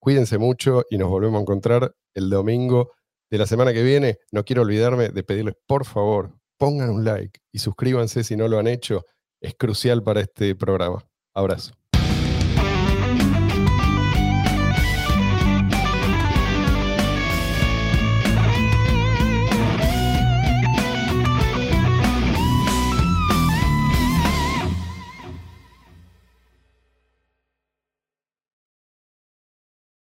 Cuídense 0.00 0.38
mucho 0.38 0.84
y 0.90 0.98
nos 0.98 1.10
volvemos 1.10 1.38
a 1.38 1.42
encontrar 1.42 1.94
el 2.14 2.30
domingo 2.30 2.92
de 3.30 3.38
la 3.38 3.46
semana 3.46 3.72
que 3.72 3.82
viene. 3.82 4.18
No 4.30 4.44
quiero 4.44 4.62
olvidarme 4.62 5.08
de 5.08 5.22
pedirles, 5.22 5.56
por 5.66 5.84
favor, 5.84 6.38
pongan 6.56 6.90
un 6.90 7.04
like 7.04 7.40
y 7.52 7.58
suscríbanse 7.58 8.24
si 8.24 8.36
no 8.36 8.48
lo 8.48 8.58
han 8.58 8.68
hecho. 8.68 9.04
Es 9.40 9.54
crucial 9.54 10.02
para 10.02 10.20
este 10.20 10.54
programa. 10.54 11.04
Abrazo. 11.34 11.77